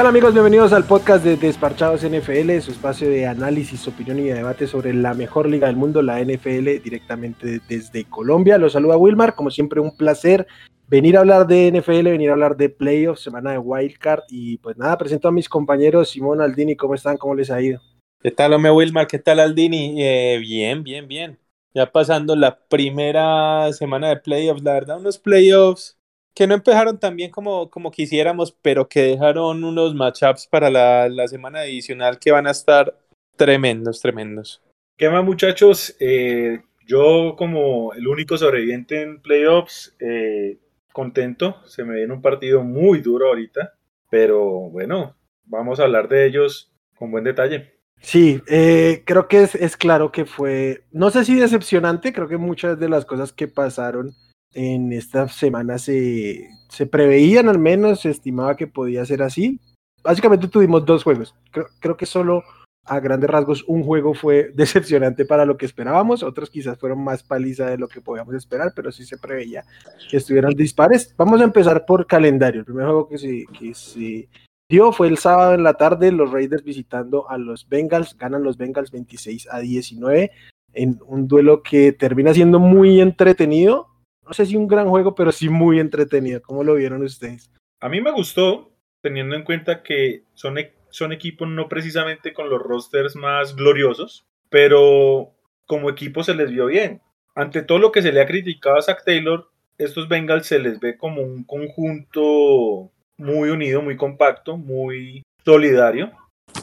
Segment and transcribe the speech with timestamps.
[0.00, 0.32] tal amigos?
[0.32, 5.12] Bienvenidos al podcast de Desparchados NFL, su espacio de análisis, opinión y debate sobre la
[5.12, 8.56] mejor liga del mundo, la NFL, directamente desde Colombia.
[8.56, 10.46] Los saluda Wilmar, como siempre un placer
[10.88, 14.78] venir a hablar de NFL, venir a hablar de playoffs, semana de wildcard y pues
[14.78, 17.18] nada, presento a mis compañeros Simón Aldini, ¿cómo están?
[17.18, 17.82] ¿Cómo les ha ido?
[18.22, 19.06] ¿Qué tal, hombre Wilmar?
[19.06, 20.02] ¿Qué tal Aldini?
[20.02, 21.38] Eh, bien, bien, bien.
[21.74, 25.99] Ya pasando la primera semana de playoffs, la verdad, unos playoffs
[26.34, 31.08] que no empezaron tan bien como, como quisiéramos, pero que dejaron unos matchups para la,
[31.08, 32.96] la semana adicional que van a estar
[33.36, 34.62] tremendos, tremendos.
[34.96, 35.96] ¿Qué más, muchachos?
[35.98, 40.58] Eh, yo, como el único sobreviviente en playoffs, eh,
[40.92, 41.56] contento.
[41.66, 43.74] Se me viene un partido muy duro ahorita,
[44.10, 47.74] pero bueno, vamos a hablar de ellos con buen detalle.
[48.02, 52.38] Sí, eh, creo que es, es, claro que fue, no sé si decepcionante, creo que
[52.38, 54.14] muchas de las cosas que pasaron
[54.54, 59.60] en esta semana se, se preveían al menos, se estimaba que podía ser así.
[60.02, 61.34] Básicamente tuvimos dos juegos,
[61.80, 62.42] creo, que solo
[62.86, 67.22] a grandes rasgos un juego fue decepcionante para lo que esperábamos, otros quizás fueron más
[67.22, 69.64] paliza de lo que podíamos esperar, pero sí se preveía
[70.10, 71.14] que estuvieran dispares.
[71.16, 72.60] Vamos a empezar por calendario.
[72.60, 74.28] El primer juego que se, que se
[74.70, 78.56] dio fue el sábado en la tarde, los Raiders visitando a los Bengals, ganan los
[78.56, 80.30] Bengals 26 a 19
[80.72, 83.88] en un duelo que termina siendo muy entretenido.
[84.26, 86.40] No sé si un gran juego, pero sí muy entretenido.
[86.42, 87.50] ¿Cómo lo vieron ustedes?
[87.80, 90.56] A mí me gustó, teniendo en cuenta que son
[90.90, 95.32] son equipos no precisamente con los rosters más gloriosos, pero
[95.66, 97.00] como equipo se les vio bien.
[97.34, 100.80] Ante todo lo que se le ha criticado a Zach Taylor, estos Bengals se les
[100.80, 106.10] ve como un conjunto muy unido, muy compacto, muy solidario.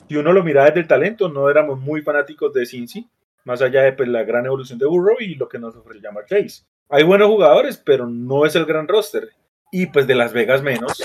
[0.10, 3.08] Si uno lo mira desde el talento, no éramos muy fanáticos de Cincy,
[3.46, 6.26] más allá de pues, la gran evolución de Burrow y lo que nos ofrece Jamar
[6.26, 6.64] Chase.
[6.90, 9.30] Hay buenos jugadores, pero no es el gran roster.
[9.72, 11.04] Y pues de Las Vegas menos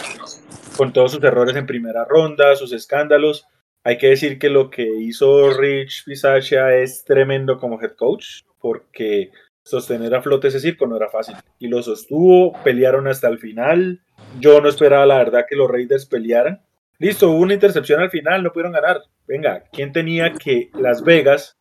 [0.77, 3.47] con todos sus errores en primera ronda, sus escándalos.
[3.83, 9.33] Hay que decir que lo que hizo Rich Pisaccia es tremendo como head coach, porque
[9.65, 11.35] sostener a flote ese circo no era fácil.
[11.59, 14.01] Y lo sostuvo, pelearon hasta el final.
[14.39, 16.63] Yo no esperaba, la verdad, que los Raiders pelearan.
[17.01, 19.03] Listo, hubo una intercepción al final, no pudieron ganar.
[19.27, 21.59] Venga, ¿quién tenía que Las Vegas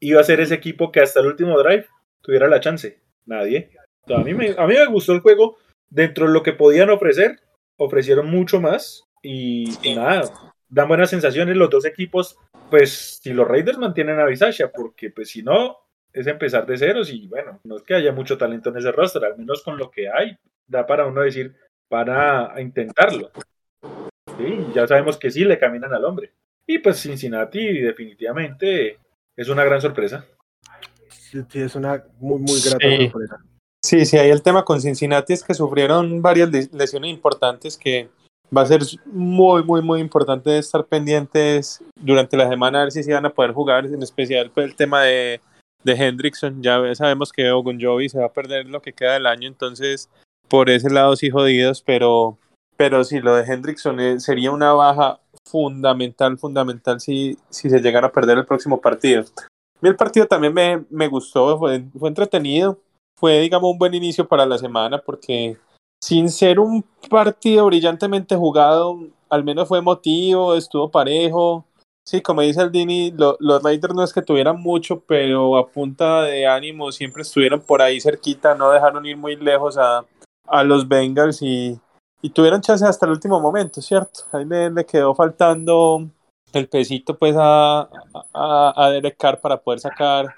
[0.00, 1.86] iba a ser ese equipo que hasta el último drive
[2.20, 3.03] tuviera la chance?
[3.26, 3.70] Nadie.
[4.08, 5.56] a, mí me, a me gustó el juego
[5.88, 7.40] dentro de lo que podían ofrecer
[7.76, 10.22] ofrecieron mucho más y, nada,
[10.68, 12.36] dan buenas sensaciones los dos equipos,
[12.70, 15.78] pues si los Raiders mantienen a Bisaccia, porque pues si no,
[16.12, 19.24] es empezar de ceros y bueno, no es que haya mucho talento en ese roster,
[19.24, 20.36] al menos con lo que hay,
[20.66, 21.54] da para uno decir,
[21.88, 23.30] para intentarlo.
[24.36, 26.32] Sí, ya sabemos que sí le caminan al hombre.
[26.66, 28.98] Y pues Cincinnati definitivamente
[29.36, 30.26] es una gran sorpresa.
[31.48, 33.38] Sí, es una muy, muy grata sorpresa.
[33.84, 38.08] Sí, sí, ahí el tema con Cincinnati es que sufrieron varias lesiones importantes que
[38.56, 43.02] va a ser muy, muy, muy importante estar pendientes durante la semana a ver si
[43.02, 45.40] se van a poder jugar, en especial por el tema de,
[45.82, 46.62] de Hendrickson.
[46.62, 50.08] Ya sabemos que Ogunjovi se va a perder lo que queda del año, entonces
[50.48, 52.38] por ese lado sí jodidos, pero,
[52.76, 58.08] pero sí, lo de Hendrickson eh, sería una baja fundamental, fundamental si, si se llegara
[58.08, 59.24] a perder el próximo partido.
[59.88, 62.78] El partido también me, me gustó, fue, fue entretenido
[63.16, 65.56] fue, digamos, un buen inicio para la semana porque
[66.02, 68.98] sin ser un partido brillantemente jugado,
[69.30, 71.64] al menos fue emotivo, estuvo parejo.
[72.06, 76.22] Sí, como dice el Dini, los Raiders no es que tuvieran mucho, pero a punta
[76.24, 80.04] de ánimo siempre estuvieron por ahí cerquita, no dejaron ir muy lejos a,
[80.46, 81.80] a los Bengals y,
[82.20, 84.24] y, tuvieron chance hasta el último momento, ¿cierto?
[84.32, 86.06] Ahí le, quedó faltando
[86.54, 87.88] el pesito pues a,
[88.32, 90.34] a, a Derek Carr para poder sacar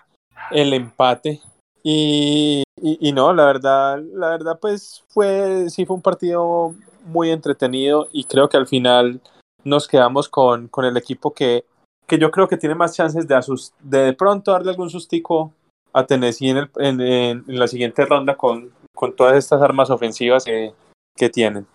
[0.51, 1.41] el empate.
[1.83, 6.75] Y, y, no, la verdad, la verdad, pues fue, sí fue un partido
[7.05, 9.21] muy entretenido y creo que al final
[9.63, 11.65] nos quedamos con, con el equipo que,
[12.09, 13.41] que yo creo que tiene más chances de,
[13.83, 15.53] de, pronto darle algún sustico
[15.93, 20.73] a Tennessee en, el, en, la siguiente ronda con, con todas estas armas ofensivas que,
[21.17, 21.69] que tienen.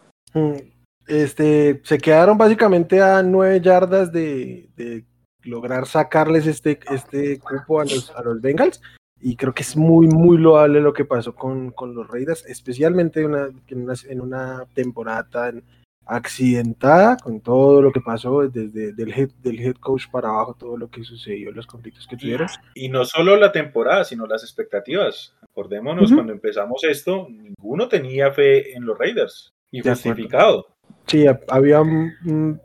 [1.08, 5.06] Este, se quedaron básicamente a nueve yardas de, de
[5.44, 8.82] lograr sacarles este, este cupo a los, a los Bengals
[9.22, 13.24] y creo que es muy, muy loable lo que pasó con, con los Raiders, especialmente
[13.26, 15.64] una, en, una, en una temporada tan
[16.06, 20.76] accidentada, con todo lo que pasó desde del head, del head coach para abajo, todo
[20.76, 22.48] lo que sucedió, los conflictos que tuvieron.
[22.74, 25.36] Y, no solo la temporada, sino las expectativas.
[25.42, 26.16] Acordémonos, uh -huh.
[26.16, 30.68] cuando empezamos esto, ninguno tenía fe en los Raiders, y justificado.
[31.12, 31.82] Sí, había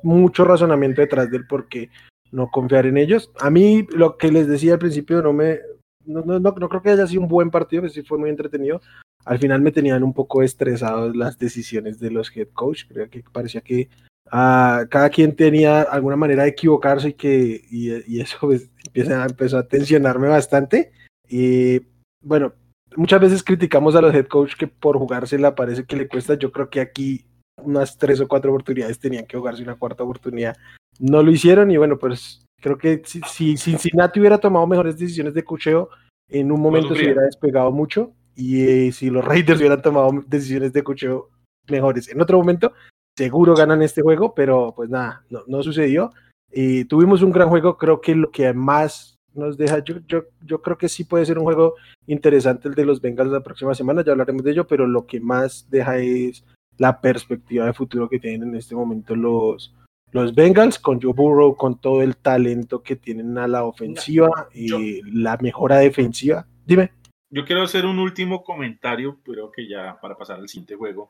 [0.03, 1.91] mucho razonamiento detrás del por qué
[2.31, 3.31] no confiar en ellos.
[3.41, 5.59] A mí, lo que les decía al principio, no me,
[6.05, 8.81] no, no, no, creo que haya sido un buen partido, pero sí fue muy entretenido.
[9.25, 12.85] Al final me tenían un poco estresados las decisiones de los head coach.
[12.89, 13.89] Creo que parecía que
[14.31, 19.59] Ah, cada quien tenía alguna manera de equivocarse y que y, eso pues, empieza, empezó
[19.59, 20.93] a tensionarme bastante.
[21.29, 21.83] Y
[22.21, 22.53] bueno,
[22.97, 26.35] muchas veces criticamos a los head coach que por jugársela parece que le cuesta.
[26.35, 27.25] Yo creo que aquí
[27.63, 30.57] unas tres o cuatro oportunidades tenían que jugarse una cuarta oportunidad.
[30.99, 35.35] No lo hicieron y bueno, pues creo que si, si Cincinnati hubiera tomado mejores decisiones
[35.35, 35.89] de cocheo,
[36.29, 40.73] en un momento se hubiera despegado mucho y eh, si los Raiders hubieran tomado decisiones
[40.73, 41.31] de cocheo
[41.69, 42.73] mejores en otro momento,
[43.17, 46.13] seguro ganan este juego, pero pues nada, no, no sucedió.
[46.53, 50.63] Y tuvimos un gran juego, creo que lo que más nos deja, yo, yo, yo
[50.63, 51.75] creo que sí puede ser un juego
[52.07, 55.21] interesante el de los Bengals la próxima semana, ya hablaremos de ello, pero lo que
[55.21, 56.45] más deja es
[56.79, 59.75] la perspectiva de futuro que tienen en este momento los,
[60.13, 65.03] los Bengals, con Joe Burrow, con todo el talento que tienen a la ofensiva y
[65.03, 66.47] la mejora defensiva.
[66.65, 66.93] Dime.
[67.31, 71.09] Yo quiero hacer un último comentario, creo que ya para pasar al siguiente juego.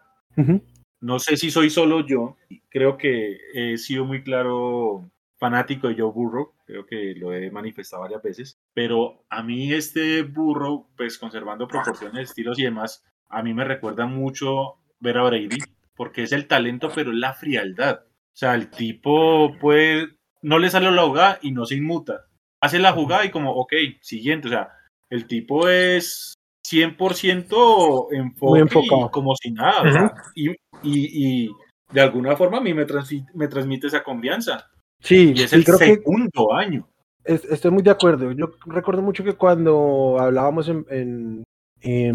[1.01, 2.37] No sé si soy solo yo,
[2.69, 8.03] creo que he sido muy claro fanático de Joe Burrow, creo que lo he manifestado
[8.03, 13.53] varias veces, pero a mí este Burrow, pues conservando proporciones, estilos y demás, a mí
[13.53, 15.59] me recuerda mucho ver a Brady,
[15.95, 18.01] porque es el talento, pero es la frialdad.
[18.05, 22.27] O sea, el tipo puede, no le sale la jugada y no se inmuta.
[22.61, 24.49] Hace la jugada y como, ok, siguiente.
[24.49, 24.69] O sea,
[25.11, 26.35] el tipo es
[26.69, 28.09] 100%
[28.57, 29.11] enfocado.
[29.11, 30.15] como si nada.
[30.35, 31.51] y, y,
[31.93, 34.69] de alguna forma a mí me, transmite, me transmite esa confianza.
[35.01, 36.89] Sí, y es el segundo año.
[37.25, 38.33] estoy muy de acuerdo.
[38.33, 41.45] Yo recuerdo mucho que cuando hablábamos en, en,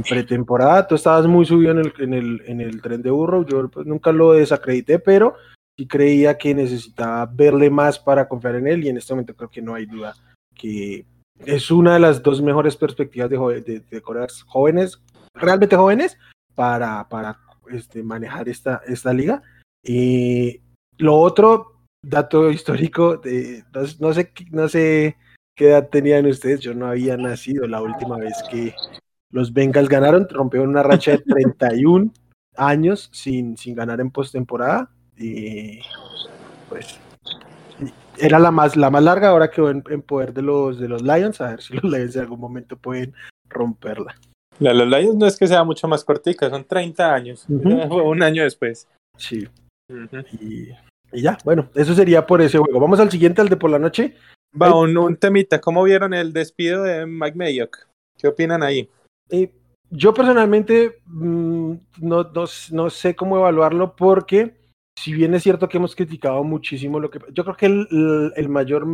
[0.07, 3.45] pretemporada, tú estabas muy subido en el, en el, en el tren de burro.
[3.45, 5.35] Yo pues, nunca lo desacredité, pero
[5.77, 9.49] sí creía que necesitaba verle más para confiar en él y en este momento creo
[9.49, 10.13] que no hay duda
[10.53, 11.05] que
[11.45, 14.03] es una de las dos mejores perspectivas de, de, de
[14.45, 15.01] jóvenes,
[15.33, 16.17] realmente jóvenes,
[16.55, 17.39] para, para
[17.71, 19.41] este, manejar esta, esta liga.
[19.83, 20.61] Y
[20.97, 23.63] lo otro, dato histórico, de,
[23.99, 25.17] no, sé, no sé
[25.55, 28.75] qué edad tenían ustedes, yo no había nacido la última vez que
[29.31, 32.11] los Bengals ganaron, rompieron una racha de 31
[32.57, 34.89] años sin, sin ganar en postemporada.
[35.17, 35.79] Y
[36.69, 36.99] pues
[38.17, 41.41] era la más, la más larga, ahora quedó en, poder de los, de los Lions,
[41.41, 43.13] a ver si los Lions en algún momento pueden
[43.49, 44.15] romperla.
[44.59, 48.43] La los Lions no es que sea mucho más cortica, son 30 años, un año
[48.43, 48.87] después.
[49.17, 49.47] Sí.
[50.39, 52.79] y, ya, bueno, eso sería por ese juego.
[52.79, 54.15] Vamos al siguiente, al de por la noche.
[54.59, 57.87] Va, un, temita, ¿cómo vieron el despido de Mike Mayock?
[58.17, 58.89] ¿Qué opinan ahí?
[59.31, 59.51] Eh,
[59.89, 64.61] yo personalmente mm, no, no, no sé cómo evaluarlo porque
[64.97, 67.19] si bien es cierto que hemos criticado muchísimo lo que...
[67.33, 68.85] Yo creo que el, el, mayor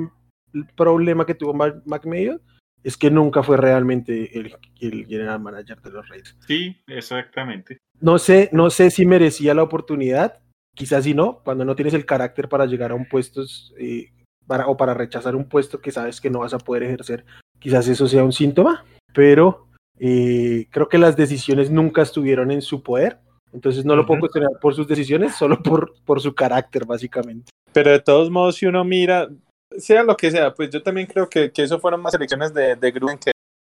[0.75, 2.41] problema que tuvo McMahon
[2.83, 6.37] es que nunca fue realmente el, el, general manager de los Reyes.
[6.47, 7.79] Sí, exactamente.
[7.99, 10.39] No sé, no sé si merecía la oportunidad,
[10.75, 13.43] quizás si no, cuando no tienes el carácter para llegar a un puesto
[13.77, 14.11] eh,
[14.45, 17.25] para, o para rechazar un puesto que sabes que no vas a poder ejercer,
[17.59, 19.66] quizás eso sea un síntoma, pero
[19.99, 23.19] eh, creo que las decisiones nunca estuvieron en su poder
[23.53, 27.49] entonces no lo puedo cuestionar por sus decisiones, solo por, por su carácter, básicamente.
[27.73, 29.29] Pero de todos modos, si uno mira,
[29.77, 32.75] sea lo que sea, pues yo también creo que, que eso fueron más elecciones de,
[32.75, 33.31] de Gruden que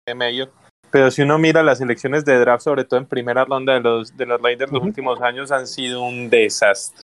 [0.08, 0.51] de medio.
[0.92, 4.15] Pero si uno mira las elecciones de draft, sobre todo en primera ronda de los,
[4.15, 7.01] de los Raiders, los últimos años han sido un desastre.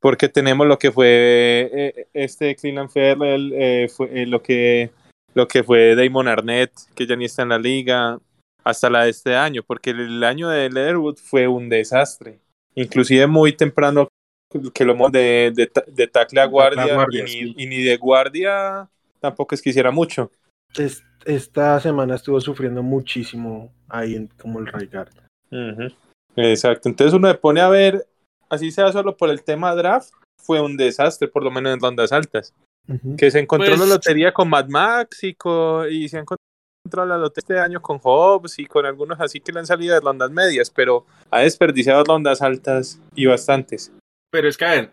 [0.00, 4.90] Porque tenemos lo que fue eh, este Cleveland Ferrell, eh, fue, eh, lo, que,
[5.34, 8.18] lo que fue Damon Arnett, que ya ni está en la liga,
[8.64, 12.40] hasta la de este año, porque el año de Leatherwood fue un desastre.
[12.74, 14.08] Inclusive muy temprano
[14.72, 18.88] que lo de, de, de tackle a guardia, y, ni, de guardia
[19.20, 20.30] tampoco es que hiciera mucho.
[21.24, 25.12] esta semana estuvo sufriendo muchísimo ahí en, como el Raigard.
[26.36, 28.06] Exacto, entonces uno le pone a ver,
[28.48, 32.12] así sea solo por el tema draft, fue un desastre, por lo menos en rondas
[32.12, 32.54] altas.
[33.16, 36.38] Que se encontró la pues lotería con Mad Max y, con, y se encontró
[37.06, 40.00] la lotería este año con Hobbs y con algunos así que le han salido de
[40.00, 43.92] rondas medias, pero ha desperdiciado rondas altas y bastantes.
[44.30, 44.92] Pero es que, a ver,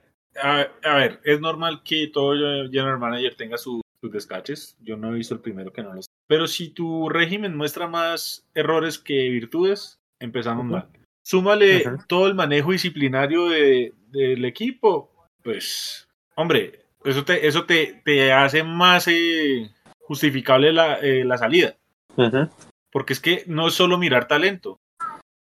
[0.83, 2.33] a, ver, es normal que todo
[2.69, 4.77] general manager tenga sus descaches.
[4.81, 6.07] Yo no he visto el primero que no los.
[6.27, 10.87] Pero si tu régimen muestra más errores que virtudes, empezamos mal.
[11.23, 15.11] Súmale todo el manejo disciplinario de, del equipo,
[15.41, 19.69] pues, hombre, eso te, eso te, te hace más eh,
[20.05, 21.75] justificable la, eh, la salida.
[22.91, 24.79] Porque es que no es solo mirar talento,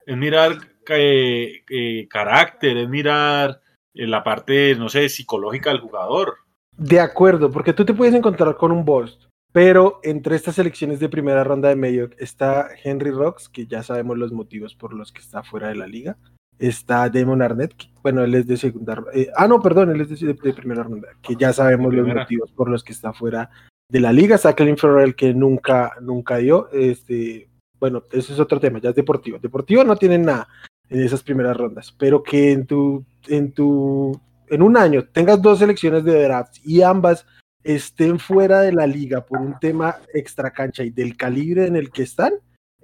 [0.06, 0.58] es mirar
[0.90, 3.62] eh, eh, carácter, es mirar
[3.94, 6.38] la parte, no sé, psicológica del jugador.
[6.76, 11.08] De acuerdo, porque tú te puedes encontrar con un boss, pero entre estas elecciones de
[11.08, 15.22] primera ronda de medio está Henry Rocks, que ya sabemos los motivos por los que
[15.22, 16.18] está fuera de la liga.
[16.60, 20.34] Está Damon Arnett, bueno, él es de segunda eh, ah, no, perdón, él es de,
[20.34, 23.50] de, primera ronda, que ya sabemos los motivos por los que está fuera
[23.90, 24.36] de la liga.
[24.36, 26.70] Está Clem Ferrell, que nunca, nunca dio.
[26.72, 29.40] Este, bueno, ese es otro tema, ya es deportivo.
[29.40, 30.48] Deportivo no tiene nada
[30.90, 35.60] en esas primeras rondas, pero que en tu, en tu, en un año tengas dos
[35.60, 37.26] selecciones de draft y ambas
[37.64, 41.90] estén fuera de la liga por un tema extra cancha y del calibre en el
[41.90, 42.34] que están,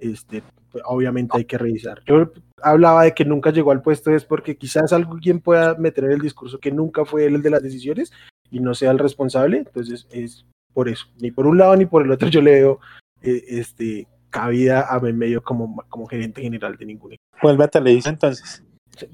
[0.02, 0.42] este,
[0.84, 2.02] obviamente hay que revisar.
[2.04, 2.32] Yo
[2.62, 6.20] hablaba de que nunca llegó al puesto es porque quizás alguien pueda meter en el
[6.20, 8.12] discurso que nunca fue él el de las decisiones
[8.50, 10.44] y no sea el responsable, entonces es
[10.74, 12.80] por eso, ni por un lado ni por el otro yo le veo
[13.22, 17.38] eh, este, cabida a medio como, como gerente general de ningún equipo.
[17.42, 18.62] Vuelve a Televisa entonces.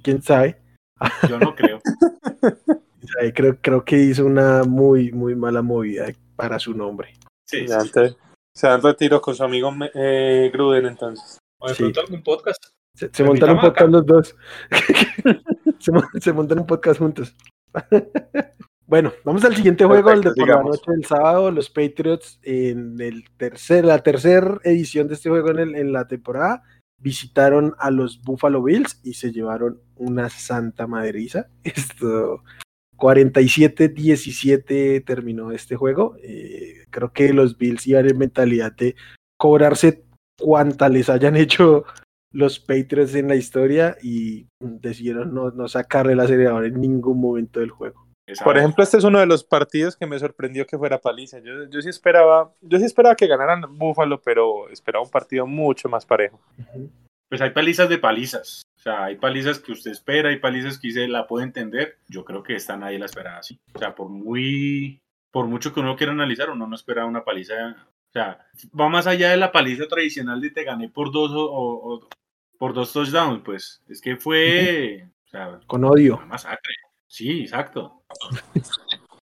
[0.03, 0.59] ¿Quién sabe?
[1.29, 1.81] Yo no creo.
[3.35, 7.15] creo, creo que hizo una muy, muy mala movida para su nombre.
[7.47, 8.17] Sí, entonces,
[8.59, 11.39] se dan retiro con su amigo eh, Gruden entonces.
[11.61, 11.83] O de Sí.
[11.85, 12.65] pronto algún podcast.
[12.95, 13.69] Se, se montaron un acá.
[13.69, 14.37] podcast los dos.
[15.79, 17.37] se, se montaron un podcast juntos.
[18.87, 21.51] bueno, vamos al siguiente juego, el de por la noche del sábado.
[21.51, 26.09] Los Patriots en el tercer, la tercera edición de este juego en, el- en la
[26.09, 26.63] temporada
[27.01, 31.47] visitaron a los Buffalo Bills y se llevaron una santa maderiza.
[31.63, 32.43] Esto
[32.99, 36.17] 47-17 terminó este juego.
[36.23, 38.97] Eh, creo que los Bills iban en mentalidad de
[39.39, 40.05] cobrarse
[40.39, 41.85] cuanta les hayan hecho
[42.31, 47.61] los Patriots en la historia y decidieron no, no sacarle el acelerador en ningún momento
[47.61, 48.07] del juego.
[48.45, 51.39] Por ejemplo, este es uno de los partidos que me sorprendió que fuera paliza.
[51.39, 55.89] Yo, yo sí esperaba, yo sí esperaba que ganaran Buffalo, pero esperaba un partido mucho
[55.89, 56.39] más parejo.
[57.31, 58.68] Pues hay palizas de palizas.
[58.89, 61.99] Sea, hay palizas que usted espera, hay palizas que usted la puede entender.
[62.09, 63.61] Yo creo que esta nadie la esperaba así.
[63.75, 67.55] O sea, por muy, por mucho que uno quiera analizar, uno no espera una paliza.
[68.09, 68.39] O sea,
[68.79, 72.09] va más allá de la paliza tradicional de te gané por dos o, o- o
[72.59, 73.43] por dos touchdowns.
[73.45, 76.17] Pues es que fue, o sea, Con odio.
[76.17, 76.73] una masacre.
[77.07, 78.03] Sí, exacto.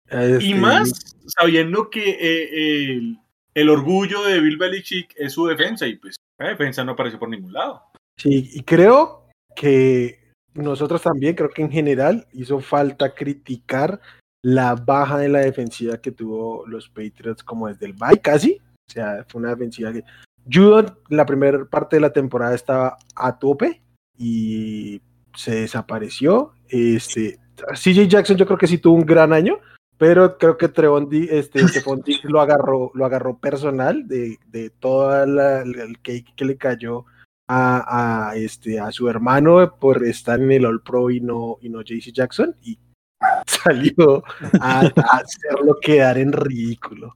[0.09, 3.19] Este, Y más sabiendo que eh, el,
[3.55, 7.29] el orgullo de Bill Belichick es su defensa y pues la defensa no apareció por
[7.29, 7.83] ningún lado.
[8.17, 9.26] Sí, y creo
[9.57, 10.21] que
[10.55, 14.01] nosotros también, creo que en general hizo falta criticar
[14.43, 18.61] la baja de la defensiva que tuvo los Patriots como desde el bye casi.
[18.89, 20.05] O sea, fue una defensiva que
[20.51, 23.83] Judon la primera parte de la temporada estaba a tope
[24.17, 25.01] y
[25.35, 26.53] se desapareció.
[26.69, 27.41] Este,
[27.75, 29.59] CJ Jackson yo creo que sí tuvo un gran año,
[29.99, 31.61] pero creo que Trevon este,
[32.25, 37.07] lo agarró, lo agarró personal de, de todo el cake que le cayó
[37.49, 41.69] a, a, este, a su hermano por estar en el All Pro y no, y
[41.69, 42.79] no JC Jackson y
[43.47, 44.23] salió
[44.61, 47.15] a, a hacerlo quedar en ridículo.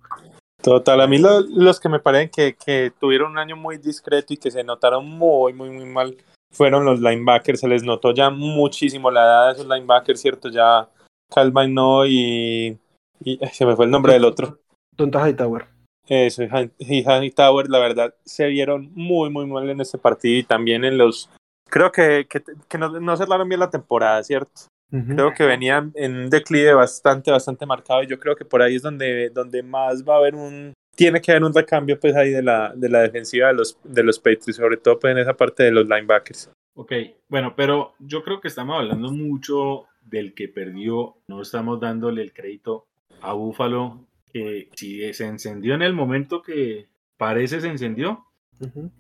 [0.63, 4.35] Total, a mí lo- los que me parecen que, que tuvieron un año muy discreto
[4.35, 6.17] y que se notaron muy, muy, muy mal
[6.53, 7.61] fueron los linebackers.
[7.61, 10.49] Se les notó ya muchísimo la edad de esos linebackers, ¿cierto?
[10.51, 10.89] Ya
[11.33, 12.79] Calvin no y,
[13.25, 14.59] y se me fue el nombre del otro.
[14.97, 15.67] Tonta Hightower.
[16.11, 19.97] Eso, y Han- y Han Tower, la verdad, se vieron muy, muy mal en este
[19.97, 21.31] partido y también en los...
[21.71, 24.63] Creo que, que, que no, no cerraron bien la temporada, ¿cierto?
[24.91, 28.75] Creo que venían en un declive bastante, bastante marcado y yo creo que por ahí
[28.75, 30.73] es donde, donde más va a haber un...
[30.97, 34.03] Tiene que haber un recambio pues ahí de la, de la defensiva de los, de
[34.03, 36.51] los Patriots, sobre todo pues en esa parte de los linebackers.
[36.75, 36.93] Ok,
[37.29, 42.33] bueno, pero yo creo que estamos hablando mucho del que perdió, no estamos dándole el
[42.33, 42.87] crédito
[43.23, 44.01] a Búfalo,
[44.33, 48.25] que si se encendió en el momento que parece se encendió,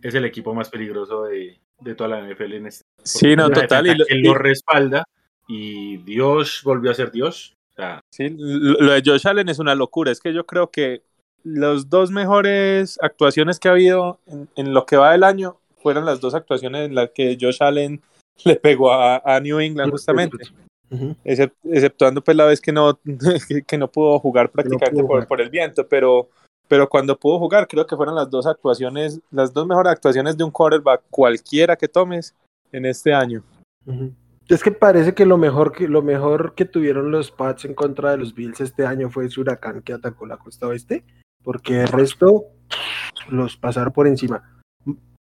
[0.02, 2.84] es el equipo más peligroso de, de toda la NFL en este.
[3.04, 3.86] Sí, no, total.
[3.86, 5.04] Y lo, y- lo respalda
[5.48, 7.54] y Dios volvió a ser Dios.
[7.70, 10.10] O sea, sí, lo lo de Josh Allen es una locura.
[10.12, 11.02] Es que yo creo que
[11.44, 16.04] los dos mejores actuaciones que ha habido en, en lo que va del año fueron
[16.04, 18.02] las dos actuaciones en las que Josh Allen
[18.44, 20.36] le pegó a, a New England justamente.
[21.24, 22.98] Exceptuando pues la vez que no,
[23.66, 25.28] que no pudo jugar prácticamente pudo por, jugar.
[25.28, 26.28] por el viento, pero,
[26.68, 30.44] pero cuando pudo jugar creo que fueron las dos actuaciones, las dos mejores actuaciones de
[30.44, 32.34] un quarterback cualquiera que tomes
[32.72, 33.42] en este año.
[34.48, 38.10] Es que parece que lo mejor que lo mejor que tuvieron los Pats en contra
[38.10, 41.04] de los Bills este año fue ese huracán que atacó la costa oeste,
[41.44, 42.46] porque el resto
[43.28, 44.60] los pasaron por encima.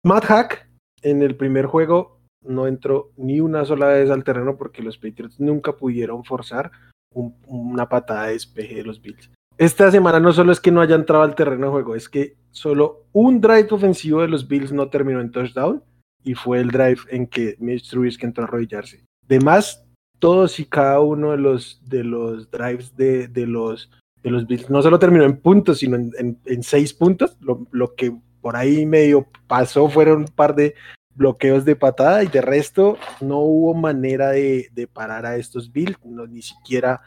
[0.04, 0.68] Matt Hack
[1.04, 5.40] en el primer juego no entró ni una sola vez al terreno porque los Patriots
[5.40, 6.72] nunca pudieron forzar
[7.14, 9.30] un- una patada de despeje de los Bills.
[9.58, 12.36] Esta semana no solo es que no haya entrado al terreno de juego, es que
[12.52, 15.84] solo un drive ofensivo de los Bills no terminó en touchdown
[16.24, 19.04] y fue el drive en que Mitch Trubisky entró a arrodillarse.
[19.26, 19.86] Además,
[20.20, 23.92] todos y cada uno de los, de los drives de, de los,
[24.24, 27.38] de los Bills no solo terminó en puntos, sino en, en- en seis puntos.
[27.42, 30.74] Lo, lo que por ahí medio pasó fueron un par de,
[31.16, 36.28] bloqueos de patada y de resto no hubo manera de, parar a estos Bills, no,
[36.28, 37.02] ni siquiera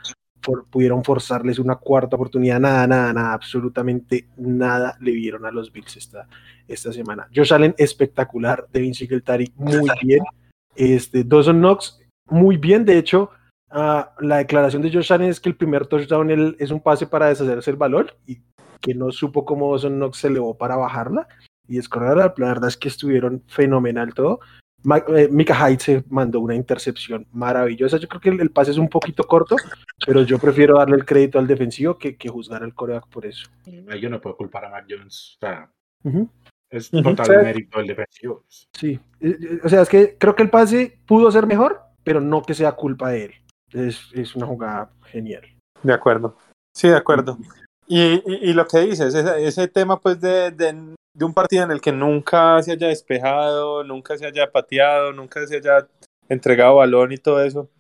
[0.71, 5.97] pudieron forzarles una cuarta oportunidad, nada, nada, nada, absolutamente nada le vieron a los Bills
[5.97, 6.29] esta,
[6.69, 7.29] esta semana.
[7.35, 10.21] Josh Allen espectacular, Devin Singletary muy bien,
[10.77, 13.31] este, Dawson Knox muy bien, de hecho,
[13.71, 17.27] ah, la declaración de Josh Allen es que el primer touchdown es un pase para
[17.27, 18.39] deshacerse el valor y
[18.81, 21.27] que no supo cómo Dawson Knox se elevó para bajarla
[21.69, 22.17] y escorrer.
[22.17, 24.41] La verdad es que estuvieron fenomenal todo.
[25.09, 27.97] Eh, Mika Hyde se mandó una intercepción maravillosa.
[27.97, 29.57] Yo creo que el, pase es un poquito corto,
[30.07, 33.49] pero yo prefiero darle el crédito al defensivo que, que juzgar al coreback por eso.
[34.01, 35.37] Yo no puedo culpar a Mac Jones.
[35.37, 35.71] O sea,
[36.71, 38.45] Es total mérito del defensivo.
[38.49, 42.21] Sí, eh, eh, o sea, es que creo que el pase pudo ser mejor, pero
[42.21, 43.35] no que sea culpa de él.
[43.73, 45.43] Es, es una jugada genial.
[45.83, 46.37] De acuerdo.
[46.73, 47.39] Sí, de acuerdo.
[47.89, 51.71] Y, y, lo que dices, ese, ese tema pues de, de, de un partido en
[51.71, 55.89] el que nunca se haya despejado, nunca se haya pateado, nunca se haya
[56.29, 57.71] entregado balón y todo eso.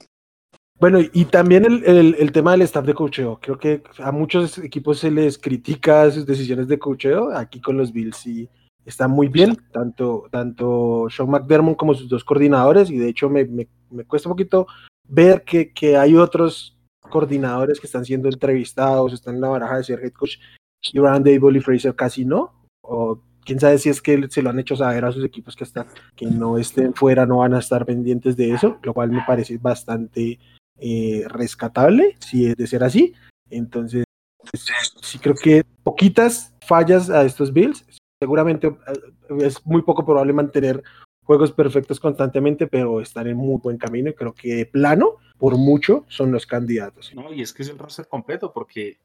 [0.78, 3.38] Bueno, y también el, el, tema del staff de cocheo.
[3.40, 7.34] Creo que a muchos equipos se les critica sus decisiones de cocheo.
[7.34, 8.48] Aquí con los Bills sí
[8.84, 12.90] está muy bien, tanto, tanto Sean McDermott como sus dos coordinadores.
[12.90, 14.66] Y de hecho me, me, me cuesta un poquito
[15.08, 16.78] ver que, que, hay otros
[17.10, 20.36] coordinadores que están siendo entrevistados, están en la baraja de ser head coach.
[20.92, 24.50] Y Brandon Dable y Fraser casi no o quién sabe si es que se lo
[24.50, 27.60] han hecho saber a sus equipos que hasta que no estén fuera no van a
[27.60, 30.38] estar pendientes de eso, lo cual me parece bastante
[30.78, 33.14] eh, rescatable, si es de ser así.
[33.48, 34.04] Entonces,
[34.50, 34.66] pues,
[35.00, 37.86] sí creo que poquitas fallas a estos Bills.
[38.20, 40.82] Seguramente eh, es muy poco probable mantener
[41.22, 46.04] juegos perfectos constantemente, pero están en muy buen camino y creo que plano, por mucho,
[46.08, 47.12] son los candidatos.
[47.14, 48.98] No, y es que es el roster completo, porque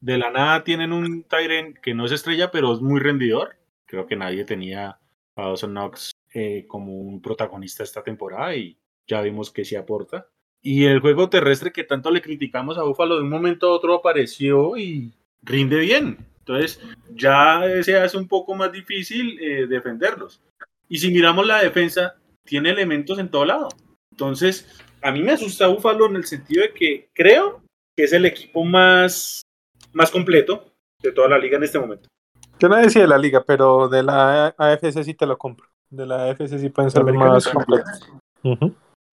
[0.00, 3.56] de la nada tienen un Tyren que no es estrella, pero es muy rendidor.
[3.90, 5.00] Creo que nadie tenía
[5.34, 10.28] a Dawson Knox eh, como un protagonista esta temporada y ya vimos que sí aporta.
[10.62, 13.94] Y el juego terrestre que tanto le criticamos a Buffalo de un momento a otro
[13.94, 16.18] apareció y rinde bien.
[16.38, 16.80] Entonces
[17.16, 20.40] ya se hace un poco más difícil eh, defenderlos.
[20.88, 23.70] Y si miramos la defensa, tiene elementos en todo lado.
[24.12, 27.60] Entonces, a mí me asusta Buffalo en el sentido de que creo
[27.96, 29.42] que es el equipo más
[29.92, 30.72] más completo
[31.02, 32.08] de toda la liga en este momento.
[32.60, 35.66] Yo no decía de la liga, pero de la AFC sí te lo compro.
[35.88, 38.08] De la AFC sí pueden ser más completos.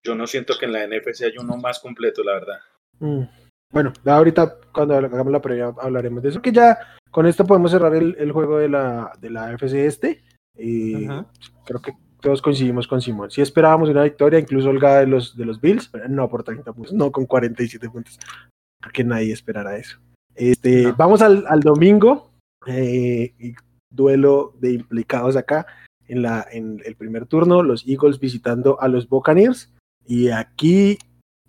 [0.05, 2.59] Yo no siento que en la NFC haya uno más completo, la verdad.
[2.99, 3.23] Mm.
[3.71, 6.77] Bueno, ahorita cuando hagamos la previa hablaremos de eso, que ya
[7.11, 10.23] con esto podemos cerrar el, juego de la, de la AFC este.
[10.57, 11.07] Y
[11.65, 13.31] creo que todos coincidimos con Simón.
[13.31, 16.73] Si esperábamos una victoria, incluso holgada de los, de los Bills, pero no por 30
[16.73, 18.19] puntos, no con 47 puntos.
[18.81, 19.99] Creo que nadie esperará eso.
[20.35, 22.31] Este, Vamos al, domingo,
[22.65, 23.33] eh,
[23.89, 25.67] duelo de implicados acá
[26.07, 29.73] en, el primer turno, los Eagles visitando a los Buccaneers.
[30.05, 30.97] Y aquí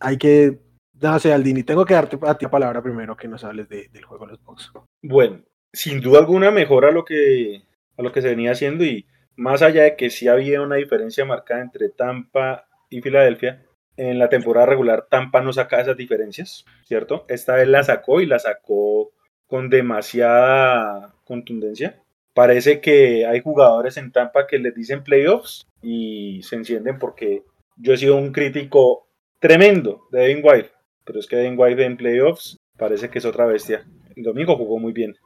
[0.01, 0.59] hay que,
[1.01, 4.05] no sé, Aldini, tengo que darte a ti la palabra primero que nos hables del
[4.05, 4.73] juego de los Bucks.
[5.03, 5.42] Bueno,
[5.73, 7.62] sin duda alguna mejora lo que,
[7.97, 11.25] a lo que se venía haciendo y más allá de que sí había una diferencia
[11.25, 13.64] marcada entre Tampa y Filadelfia,
[13.97, 17.25] en la temporada regular Tampa no saca esas diferencias, ¿cierto?
[17.29, 19.12] Esta vez la sacó y la sacó
[19.49, 22.01] con demasiada contundencia.
[22.35, 27.43] Parece que hay jugadores en Tampa que les dicen playoffs y se encienden porque
[27.77, 29.09] yo he sido un crítico
[29.41, 30.71] tremendo de Devin White,
[31.05, 33.85] pero es que Devin White en playoffs parece que es otra bestia.
[34.15, 35.17] El domingo jugó muy bien.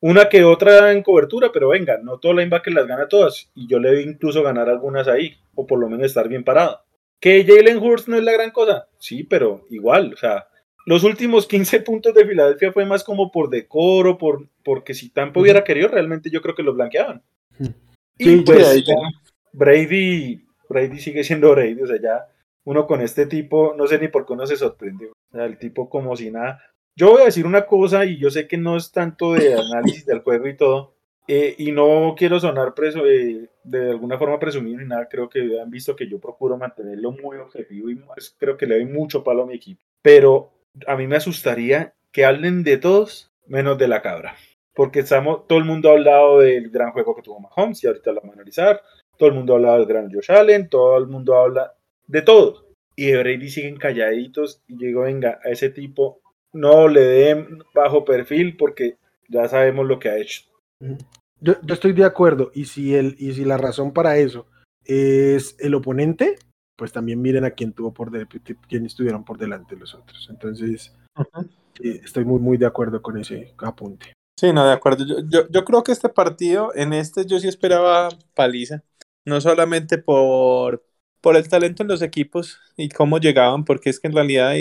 [0.00, 3.78] Una que otra en cobertura, pero venga, no todo linebacker las gana todas y yo
[3.78, 6.80] le vi incluso ganar algunas ahí, o por lo menos estar bien parado.
[7.20, 10.48] Que Jalen Hurts no es la gran cosa, sí, pero igual, o sea,
[10.86, 15.40] los últimos 15 puntos de Filadelfia fue más como por decoro, por, porque si Tampa
[15.40, 17.22] hubiera querido, realmente yo creo que los blanqueaban.
[18.18, 18.84] Y pues
[19.52, 22.28] Brady, Brady sigue siendo Brady, o sea, ya
[22.64, 25.58] uno con este tipo, no sé ni por qué uno se sorprende, o sea, el
[25.58, 26.62] tipo como si nada.
[26.94, 30.04] Yo voy a decir una cosa y yo sé que no es tanto de análisis
[30.04, 30.94] del juego y todo,
[31.26, 35.60] eh, y no quiero sonar preso, eh, de alguna forma presumido ni nada, creo que
[35.60, 39.24] han visto que yo procuro mantenerlo muy objetivo y pues, creo que le doy mucho
[39.24, 39.82] palo a mi equipo.
[40.02, 40.50] Pero
[40.86, 44.36] a mí me asustaría que hablen de todos menos de la cabra.
[44.74, 48.12] Porque estamos, todo el mundo ha hablado del gran juego que tuvo Mahomes y ahorita
[48.12, 48.82] lo vamos a analizar.
[49.18, 51.74] Todo el mundo ha hablado del gran Josh Allen, todo el mundo habla
[52.06, 52.64] de todos.
[52.96, 56.20] Y de Brady siguen calladitos y digo, venga, a ese tipo
[56.52, 58.96] no le den bajo perfil porque
[59.28, 60.42] ya sabemos lo que ha hecho.
[61.40, 64.46] Yo, estoy de acuerdo, y si, el, y si la razón para eso
[64.84, 66.38] es el oponente,
[66.80, 68.10] pues también miren a quién tuvo por
[68.66, 70.28] quién estuvieron por delante de los otros.
[70.30, 70.94] Entonces,
[71.78, 74.14] estoy muy, muy de acuerdo con ese apunte.
[74.40, 75.04] Sí, no, de acuerdo.
[75.04, 78.82] Yo, yo, yo, creo que este partido, en este yo sí esperaba paliza.
[79.26, 80.82] no solamente por,
[81.20, 84.54] por el talento en los equipos y cómo llegaban, porque es que en realidad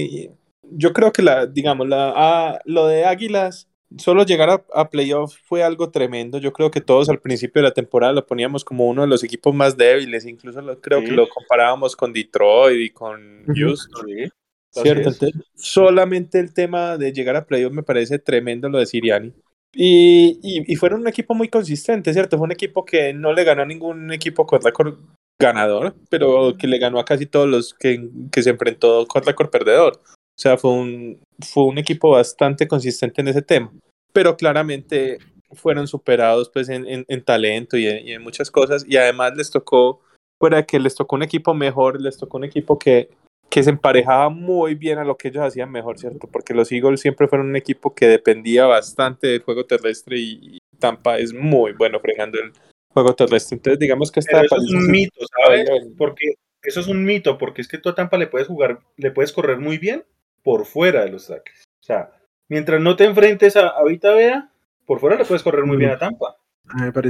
[0.63, 5.35] yo creo que la, digamos, la, ah, lo de Águilas, solo llegar a, a playoff
[5.43, 6.37] fue algo tremendo.
[6.37, 9.23] Yo creo que todos al principio de la temporada lo poníamos como uno de los
[9.23, 14.31] equipos más débiles, incluso creo que lo comparábamos con Detroit y con Houston.
[14.71, 15.09] ¿Cierto?
[15.55, 19.33] solamente el tema de llegar a playoff me parece tremendo lo de Siriani.
[19.73, 22.37] Y, y, fueron un equipo muy consistente, ¿cierto?
[22.37, 24.97] Fue un equipo que no le ganó a ningún equipo con récord
[25.39, 29.51] ganador, pero que le ganó a casi todos los que, que se enfrentó con récord
[29.51, 30.01] perdedor.
[30.39, 33.73] O sea, fue un, fue un equipo bastante consistente en ese tema.
[34.13, 35.17] Pero claramente
[35.51, 38.85] fueron superados pues en, en, talento y en, y en, muchas cosas.
[38.87, 39.99] Y además les tocó,
[40.39, 43.09] fuera que les tocó un equipo mejor, les tocó un equipo que
[43.49, 46.27] que se emparejaba muy bien a lo que ellos hacían mejor, ¿cierto?
[46.31, 51.17] Porque los Eagles siempre fueron un equipo que dependía bastante del juego terrestre y, Tampa
[51.17, 52.53] es muy bueno fregando el
[52.93, 53.57] juego terrestre.
[53.57, 55.69] Entonces, digamos que esta eso es un mito, ¿sabes?
[55.97, 59.11] Porque eso es un mito, porque es que tú a Tampa le puedes jugar, le
[59.11, 60.05] puedes correr muy bien
[60.43, 61.63] por fuera de los saques.
[61.79, 62.11] O sea,
[62.47, 64.51] mientras no te enfrentes a, a Vita Vea,
[64.85, 66.37] por fuera le puedes correr muy bien a Tampa.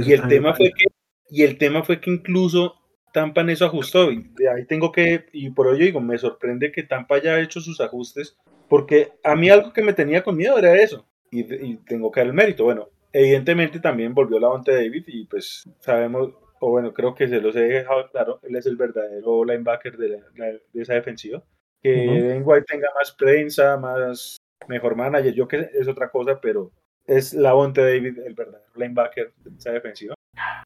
[0.04, 0.86] y el tema fue que
[1.30, 2.74] y el tema fue que incluso
[3.12, 4.10] Tampa en eso ajustó.
[4.10, 7.80] Y ahí tengo que, y por ello digo, me sorprende que Tampa haya hecho sus
[7.80, 8.36] ajustes,
[8.68, 12.26] porque a mí algo que me tenía con miedo era eso, y, tengo que dar
[12.26, 12.64] el mérito.
[12.64, 17.40] Bueno, evidentemente también volvió la de David, y pues sabemos, o bueno, creo que se
[17.40, 20.22] los he dejado claro, él es el verdadero linebacker de,
[20.72, 21.42] de esa defensiva.
[21.82, 24.36] Que Ben White tenga más prensa, más
[24.68, 26.70] mejor manager, yo que es otra cosa, pero
[27.06, 30.14] es la de David el verdadero linebacker de esa defensiva.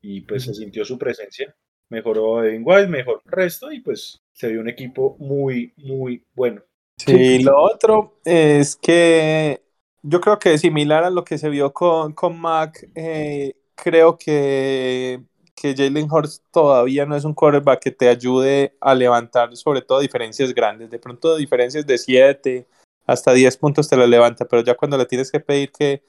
[0.02, 1.54] Y pues se sintió su presencia
[1.94, 6.62] mejoró Devin White, mejor el resto y pues se vio un equipo muy, muy bueno.
[6.98, 9.62] Sí, lo otro es que
[10.02, 15.20] yo creo que similar a lo que se vio con, con Mac, eh, creo que,
[15.54, 20.00] que Jalen Hurts todavía no es un quarterback que te ayude a levantar sobre todo
[20.00, 20.90] diferencias grandes.
[20.90, 22.66] De pronto diferencias de 7
[23.06, 26.02] hasta 10 puntos te lo levanta, pero ya cuando le tienes que pedir que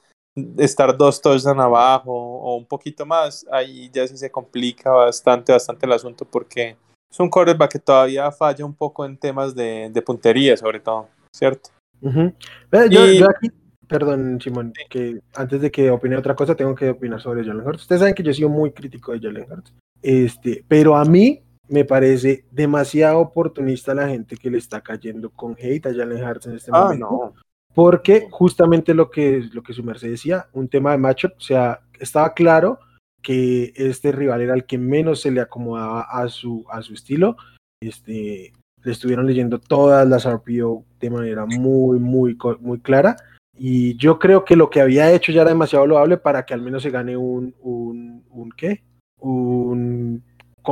[0.58, 5.86] estar dos touchdowns abajo o un poquito más, ahí ya sí se complica bastante, bastante
[5.86, 6.76] el asunto porque
[7.10, 11.08] es un quarterback que todavía falla un poco en temas de, de puntería, sobre todo,
[11.34, 11.70] ¿cierto?
[12.02, 13.50] yo, aquí,
[13.88, 17.82] perdón, Simón, que antes de que opine otra cosa, tengo que opinar sobre Jalen Hurts.
[17.82, 21.42] Ustedes saben que yo he sido muy crítico de Jalen Hurts, este, pero a mí
[21.68, 26.46] me parece demasiado oportunista la gente que le está cayendo con hate a Jalen Hurts
[26.46, 27.06] en este ah, momento.
[27.10, 27.46] No
[27.76, 31.82] porque justamente lo que, lo que su merced decía, un tema de matchup, o sea,
[32.00, 32.78] estaba claro
[33.20, 37.36] que este rival era el que menos se le acomodaba a su, a su estilo.
[37.82, 43.16] Este, le estuvieron leyendo todas las RPO de manera muy, muy, muy clara.
[43.58, 46.62] Y yo creo que lo que había hecho ya era demasiado loable para que al
[46.62, 48.82] menos se gane un, un, un ¿qué?
[49.20, 50.22] Un,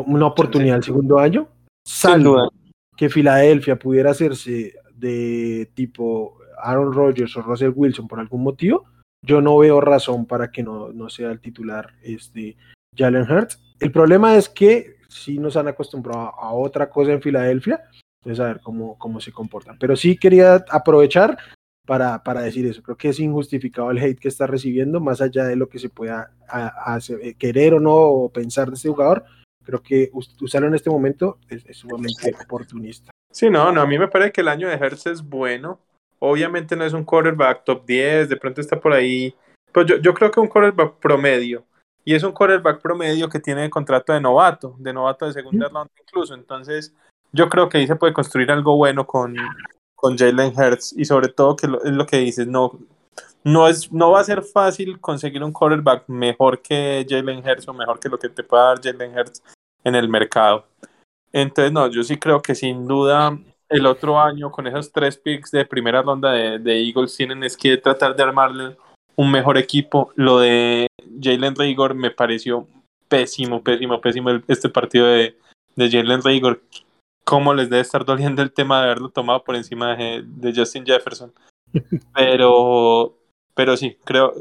[0.06, 1.48] una oportunidad el segundo año.
[1.86, 2.50] Salvo
[2.96, 8.84] que Filadelfia pudiera hacerse de tipo Aaron Rodgers o Russell Wilson por algún motivo,
[9.22, 12.56] yo no veo razón para que no, no sea el titular este,
[12.96, 13.60] Jalen Hurts.
[13.80, 17.84] El problema es que si nos han acostumbrado a, otra cosa en Filadelfia,
[18.22, 19.78] entonces a ver cómo, cómo se comportan.
[19.78, 21.36] Pero sí quería aprovechar
[21.86, 22.82] para, para, decir eso.
[22.82, 25.88] Creo que es injustificado el hate que está recibiendo, más allá de lo que se
[25.88, 26.30] pueda
[27.08, 29.24] eh, querer o no pensar de este jugador.
[29.64, 33.10] Creo que usarlo en este momento es, es sumamente oportunista.
[33.30, 35.80] Sí, no, no, a mí me parece que el año de Hertz es bueno.
[36.18, 39.34] Obviamente no es un quarterback top 10, de pronto está por ahí.
[39.72, 41.64] Pues yo, yo creo que un quarterback promedio.
[42.04, 45.90] Y es un quarterback promedio que tiene contrato de novato, de novato de segunda ronda
[45.98, 46.34] incluso.
[46.34, 46.94] Entonces,
[47.32, 49.36] yo creo que ahí se puede construir algo bueno con,
[50.04, 50.94] con Jalen Hurts.
[50.98, 52.78] Y sobre todo, que es lo que dices, no,
[53.42, 57.72] no, es, no va a ser fácil conseguir un quarterback mejor que Jalen Hurts o
[57.72, 59.42] mejor que lo que te pueda dar Jalen Hurts
[59.82, 60.66] en el mercado.
[61.32, 63.38] Entonces, no, yo sí creo que sin duda
[63.70, 67.78] el otro año con esos tres picks de primera ronda de, Eagles tienen es que
[67.78, 68.76] tratar de armarle
[69.16, 70.12] un mejor equipo.
[70.16, 70.86] Lo de
[71.18, 72.68] Jalen Rigor me pareció
[73.08, 75.34] pésimo, pésimo, pésimo este partido de,
[75.76, 76.60] de Jalen Rigor.
[77.24, 81.32] ¿Cómo les debe estar doliendo el tema de haberlo tomado por encima de, Justin Jefferson?
[82.14, 83.16] Pero,
[83.54, 84.32] pero sí, creo.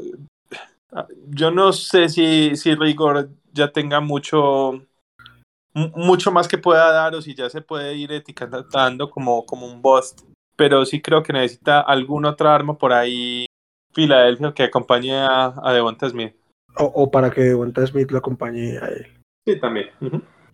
[1.28, 4.80] Yo no sé si, si Rigor ya tenga mucho
[5.74, 9.82] mucho más que pueda dar o si ya se puede ir etiquetando como, como un
[9.82, 10.22] bust.
[10.56, 13.46] Pero sí creo que necesita alguna otra arma por ahí
[13.92, 16.34] Filadelfia que acompañe a, a Devonta Smith.
[16.76, 19.06] O, para que Devonta Smith lo acompañe a él.
[19.46, 19.90] Sí, también.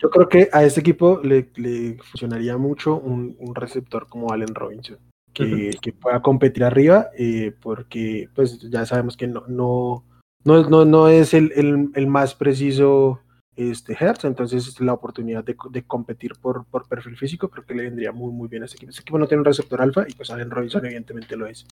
[0.01, 4.55] Yo creo que a este equipo le, le funcionaría mucho un, un, receptor como Allen
[4.55, 4.99] Robinson,
[5.35, 10.05] que, que pueda competir arriba, eh, porque pues ya sabemos que no, no,
[10.45, 13.21] no, no, no es el, el, el más preciso
[13.57, 15.55] este Hertz, entonces la oportunidad de,
[15.87, 18.91] competir por, por, perfil físico creo que le vendría muy muy bien a este equipo.
[18.91, 21.67] Este equipo no tiene un receptor alfa y pues Allen Robinson evidentemente lo es.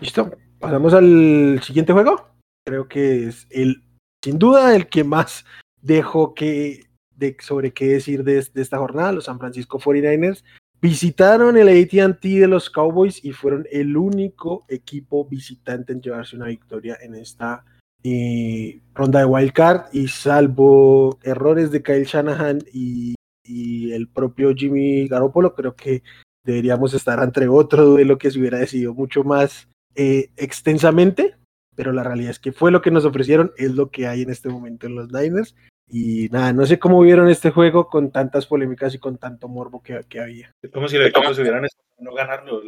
[0.00, 2.28] Listo, pasamos al siguiente juego.
[2.66, 3.82] Creo que es el,
[4.22, 5.46] sin duda, el que más
[5.80, 6.91] dejó que,
[7.40, 10.42] sobre qué decir de, de esta jornada, los San Francisco 49ers
[10.82, 16.46] visitaron el ATT de los Cowboys y fueron el único equipo visitante en llevarse una
[16.46, 17.64] victoria en esta
[18.02, 25.06] eh, ronda de wild card y salvo errores de Kyle Shanahan y, el propio Jimmy
[25.08, 26.02] Garoppolo, creo que
[26.42, 31.36] deberíamos estar entre otro duelo que se hubiera decidido mucho más eh, extensamente,
[31.76, 34.30] pero la realidad es que fue lo que nos ofrecieron, es lo que hay en
[34.30, 35.54] este momento en los Niners.
[35.94, 39.82] Y nada, no sé cómo vieron este juego con tantas polémicas y con tanto morbo
[39.82, 40.54] que, había.
[40.62, 42.64] Es como si los equipos se hubieran esforzado en no ganarlos.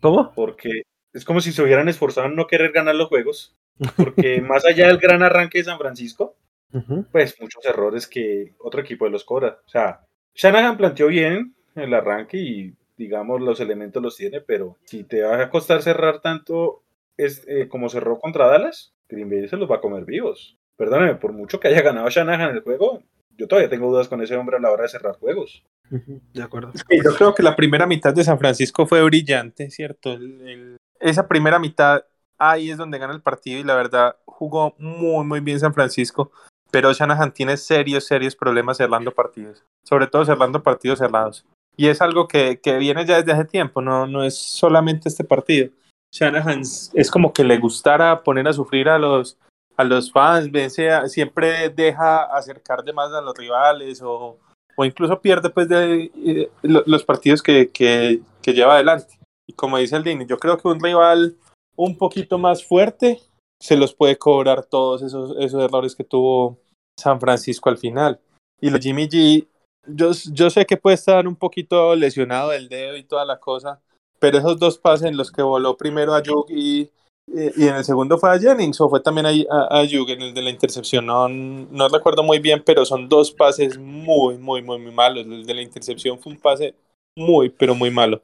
[0.00, 0.32] ¿Cómo?
[0.34, 0.82] Porque
[1.12, 3.54] es como si se hubieran esforzado en no querer ganar los juegos.
[3.96, 6.34] Porque más allá del gran arranque de San Francisco,
[7.12, 9.60] pues muchos errores que otro equipo de los cobra.
[9.64, 10.00] O sea,
[10.34, 15.40] Shanahan planteó bien el arranque y digamos los elementos los tiene, pero si te va
[15.40, 16.82] a costar cerrar tanto
[17.16, 21.16] es, eh, como cerró contra Dallas, Green Bay se los va a comer vivos perdóneme,
[21.16, 23.02] por mucho que haya ganado Shanahan en el juego,
[23.36, 25.64] yo todavía tengo dudas con ese hombre a la hora de cerrar juegos.
[26.32, 26.72] De acuerdo.
[26.90, 30.16] yo creo que la primera mitad de San Francisco fue brillante, ¿cierto?
[31.00, 32.04] esa primera mitad,
[32.38, 36.30] ahí es donde gana el partido y la verdad jugó muy, muy bien San Francisco,
[36.70, 41.44] pero Shanahan tiene serios, serios problemas cerrando partidos, sobre todo cerrando partidos cerrados.
[41.76, 45.24] Y es algo que, que viene ya desde hace tiempo, no, no es solamente este
[45.24, 45.70] partido.
[46.12, 49.36] Shanahan es como que le gustara poner a sufrir a los,
[49.76, 54.38] a los fans, vence, siempre deja acercar de más a los rivales o,
[54.76, 59.18] o incluso pierde pues de eh, los partidos que, que, que, lleva adelante.
[59.46, 61.36] Y como dice el Dini, yo creo que un rival
[61.76, 63.20] un poquito más fuerte
[63.60, 66.58] se los puede cobrar todos esos, esos errores que tuvo
[66.98, 68.20] San Francisco al final.
[68.60, 69.46] Y los Jimmy G,
[69.86, 73.80] yo, yo sé que puede estar un poquito lesionado del dedo y toda la cosa,
[74.18, 76.90] pero esos dos pases en los que voló primero a Yugi
[77.26, 79.30] y en el segundo fue a Jennings o fue también a,
[79.70, 81.06] a, en el de la intercepción.
[81.06, 85.26] No, no recuerdo muy bien, pero son dos pases muy, muy, muy, muy malos.
[85.26, 86.74] El de la intercepción fue un pase
[87.16, 88.22] muy, pero muy malo.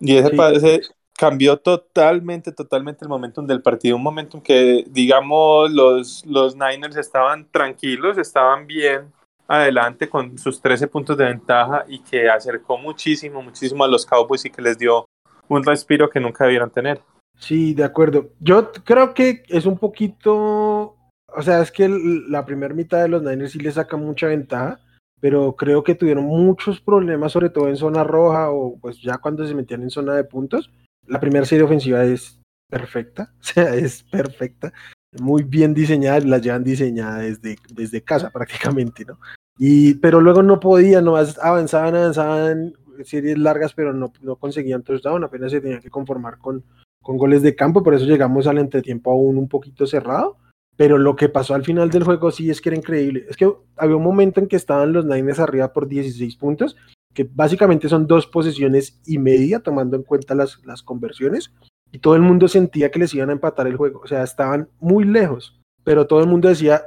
[0.00, 0.82] Y ese pase
[1.16, 3.96] cambió totalmente, totalmente el momentum del partido.
[3.96, 9.12] Un momentum que, digamos, los, los Niners estaban tranquilos, estaban bien
[9.48, 14.44] adelante con sus 13 puntos de ventaja y que acercó muchísimo, muchísimo a los Cowboys
[14.44, 15.06] y que les dio
[15.48, 17.00] un respiro que nunca debieron tener.
[17.38, 18.30] Sí, de acuerdo.
[18.40, 20.96] Yo creo que es un poquito,
[21.26, 24.80] o sea, es que la primera mitad de los Niners sí le saca mucha ventaja,
[25.20, 29.46] pero creo que tuvieron muchos problemas, sobre todo en zona roja o pues ya cuando
[29.46, 30.70] se metían en zona de puntos.
[31.06, 34.72] La primera serie ofensiva es perfecta, o sea, es perfecta,
[35.20, 39.18] muy bien diseñada, la llevan diseñada desde, desde casa prácticamente, ¿no?
[39.60, 42.74] Y, pero luego no podían, no avanzaban, avanzaban
[43.04, 46.62] series largas, pero no, no conseguían touchdown, apenas se tenían que conformar con,
[47.08, 50.36] con goles de campo, por eso llegamos al entretiempo aún un poquito cerrado.
[50.76, 53.24] Pero lo que pasó al final del juego sí es que era increíble.
[53.30, 56.76] Es que había un momento en que estaban los Niners arriba por 16 puntos,
[57.14, 61.50] que básicamente son dos posesiones y media, tomando en cuenta las, las conversiones,
[61.92, 64.02] y todo el mundo sentía que les iban a empatar el juego.
[64.04, 66.82] O sea, estaban muy lejos, pero todo el mundo decía,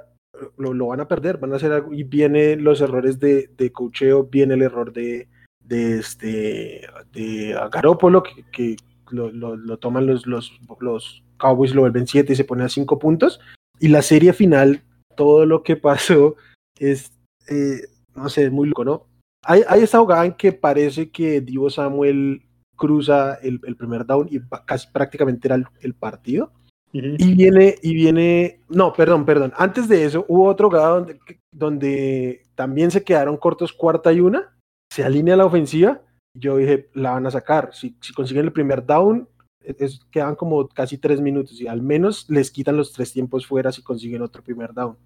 [0.56, 3.72] lo, lo van a perder, van a hacer algo, y vienen los errores de, de
[3.72, 5.30] cocheo, viene el error de,
[5.66, 6.82] de, este,
[7.12, 8.76] de Garópolo, que, que
[9.12, 13.40] lo, toman los, los, los Cowboys, lo vuelven 7 y se pone a 5 puntos.
[13.80, 14.84] Y la serie final,
[15.16, 16.36] todo lo que pasó
[16.80, 17.12] es,
[17.50, 17.82] eh,
[18.16, 19.08] no sé, muy loco, ¿no?
[19.44, 22.44] Hay, hay esta jugada en que parece que Divo Samuel
[22.76, 26.52] cruza el, el, primer down y casi prácticamente era el, partido.
[26.94, 29.54] Y viene, y viene, no, perdón, perdón.
[29.56, 31.20] Antes de eso hubo otro jugada donde,
[31.52, 34.56] donde también se quedaron cortos cuarta y una,
[34.92, 36.02] se alinea la ofensiva
[36.34, 37.72] yo dije, la van a sacar.
[37.74, 39.28] Si, si consiguen el primer down,
[39.64, 43.72] es, quedan como casi tres minutos y al menos les quitan los tres tiempos fuera
[43.72, 44.98] si consiguen otro primer down.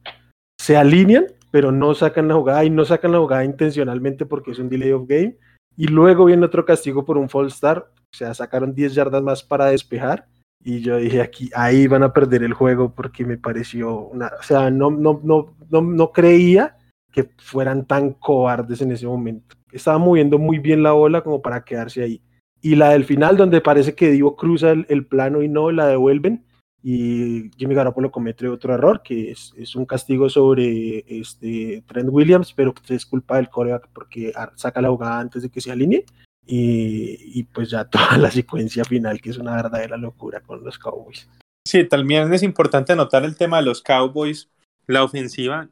[0.60, 4.60] Se alinean, pero no sacan la jugada y no sacan la jugada intencionalmente porque es
[4.60, 5.38] un delay of game.
[5.78, 7.88] Y luego viene otro castigo por un false start.
[7.88, 10.28] O sea, sacaron 10 yardas más para despejar.
[10.64, 14.32] Y yo dije aquí, ahí van a perder el juego porque me pareció una.
[14.40, 16.78] O sea, no, no, no, no, no creía
[17.12, 21.64] que fueran tan cobardes en ese momento estaba moviendo muy bien la bola como para
[21.64, 22.22] quedarse ahí.
[22.62, 26.46] Y la del final, donde parece que Divo cruza el, plano y no, la devuelven.
[26.82, 32.54] Y Jimmy Garoppolo comete otro error, que es, es un castigo sobre este, Trent Williams,
[32.54, 36.06] pero es culpa del coreback porque saca la jugada antes de que se alinee.
[36.48, 40.78] Y, y, pues ya toda la secuencia final, que es una verdadera locura con los
[40.78, 41.28] Cowboys.
[41.68, 44.50] Sí, también es importante notar el tema de los Cowboys,
[44.86, 45.70] la ofensiva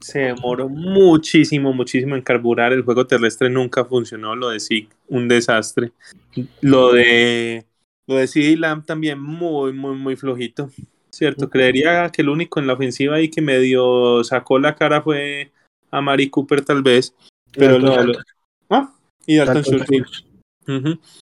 [0.00, 2.72] se demoró muchísimo, muchísimo en carburar.
[2.72, 4.36] El juego terrestre nunca funcionó.
[4.36, 5.92] Lo de sí, un desastre.
[6.60, 7.66] Lo de
[8.06, 10.70] lo de CD Lamb también muy, muy, muy flojito.
[11.10, 15.52] Cierto, creería que el único en la ofensiva ahí que medio sacó la cara fue
[15.90, 17.14] a Mari Cooper, tal vez.
[17.52, 17.94] Pero lo,
[18.68, 18.92] ¿Ah?
[19.24, 20.24] Y Dalton Schultz.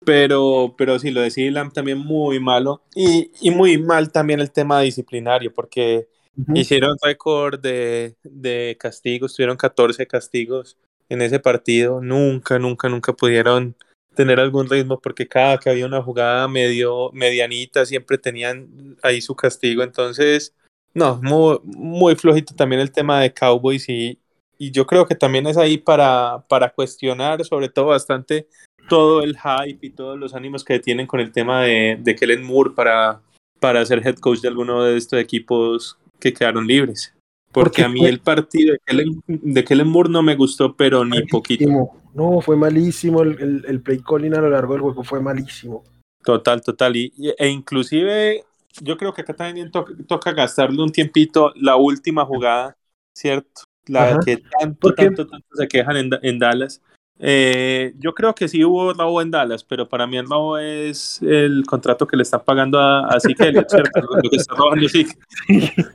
[0.04, 2.82] Pero, pero sí, lo de CD Lamb también muy malo.
[2.94, 6.08] Y, y muy mal también el tema disciplinario, porque
[6.54, 10.76] hicieron récord de, de castigos, tuvieron 14 castigos
[11.08, 12.00] en ese partido.
[12.00, 13.76] Nunca, nunca, nunca pudieron
[14.14, 19.36] tener algún ritmo porque cada que había una jugada medio medianita siempre tenían ahí su
[19.36, 19.82] castigo.
[19.82, 20.54] Entonces,
[20.94, 24.18] no, muy, muy flojito también el tema de Cowboys y,
[24.58, 28.48] y yo creo que también es ahí para, para cuestionar sobre todo bastante
[28.88, 32.42] todo el hype y todos los ánimos que tienen con el tema de, de Kellen
[32.42, 33.20] Moore para,
[33.60, 37.12] para ser head coach de alguno de estos equipos que quedaron libres.
[37.52, 41.22] Porque a mí el partido de Kellen, de Kellen, Moore no me gustó, pero ni
[41.22, 41.90] poquito.
[42.12, 43.22] No, fue malísimo.
[43.22, 45.82] El, el, play calling a lo largo del juego fue malísimo.
[46.22, 46.96] Total, total.
[46.96, 48.44] Y, e inclusive
[48.82, 52.76] yo creo que acá también toca gastarle un tiempito la última jugada,
[53.14, 53.62] ¿cierto?
[53.86, 56.82] La que tanto, tanto, tanto se quejan en, en Dallas.
[57.18, 61.20] Eh, yo creo que sí hubo robo en Dallas, pero para mí el robo es
[61.22, 63.40] el contrato que le están pagando a, a ¿cierto?
[63.42, 64.86] Lo que está robando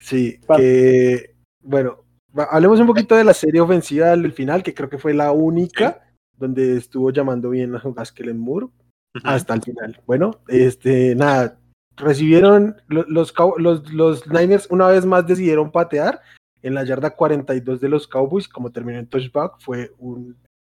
[0.00, 2.04] Sí, que, bueno,
[2.50, 6.02] hablemos un poquito de la serie ofensiva del final, que creo que fue la única
[6.36, 7.82] donde estuvo llamando bien a
[8.14, 8.68] Kellen Moore
[9.24, 10.00] hasta el final.
[10.06, 11.58] Bueno, este, nada,
[11.96, 16.20] recibieron los, los, los, Niners una vez más decidieron patear
[16.62, 19.92] en la yarda 42 de los Cowboys, como terminó en touchback, fue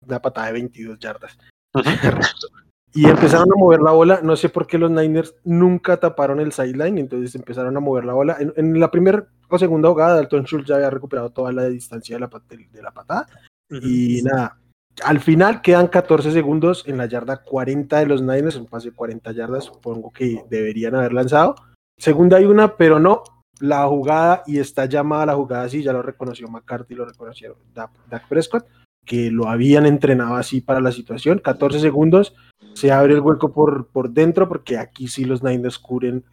[0.08, 1.38] una patada de 22 yardas.
[2.96, 4.20] y empezaron a mover la bola.
[4.24, 8.14] No sé por qué los Niners nunca taparon el sideline, entonces empezaron a mover la
[8.14, 8.38] bola.
[8.40, 12.22] En, la primera o segunda jugada, Dalton Schultz ya había recuperado toda la distancia de
[12.22, 13.28] la, de la patada.
[13.70, 14.58] Y nada,
[15.04, 18.96] al final quedan 14 segundos en la yarda 40 de los Niners, un pase de
[18.96, 21.56] 40 yardas, supongo que deberían haber lanzado.
[21.98, 23.24] Segunda hay una, pero no.
[23.60, 28.28] La jugada, y está llamada la jugada así, ya lo reconoció McCarthy, lo reconocieron Dak
[28.28, 28.66] Prescott
[29.06, 31.40] que lo habían entrenado así para la situación.
[31.40, 32.36] 14 segundos,
[32.74, 36.26] se abre el hueco por, por dentro, porque aquí sí los Niners cubren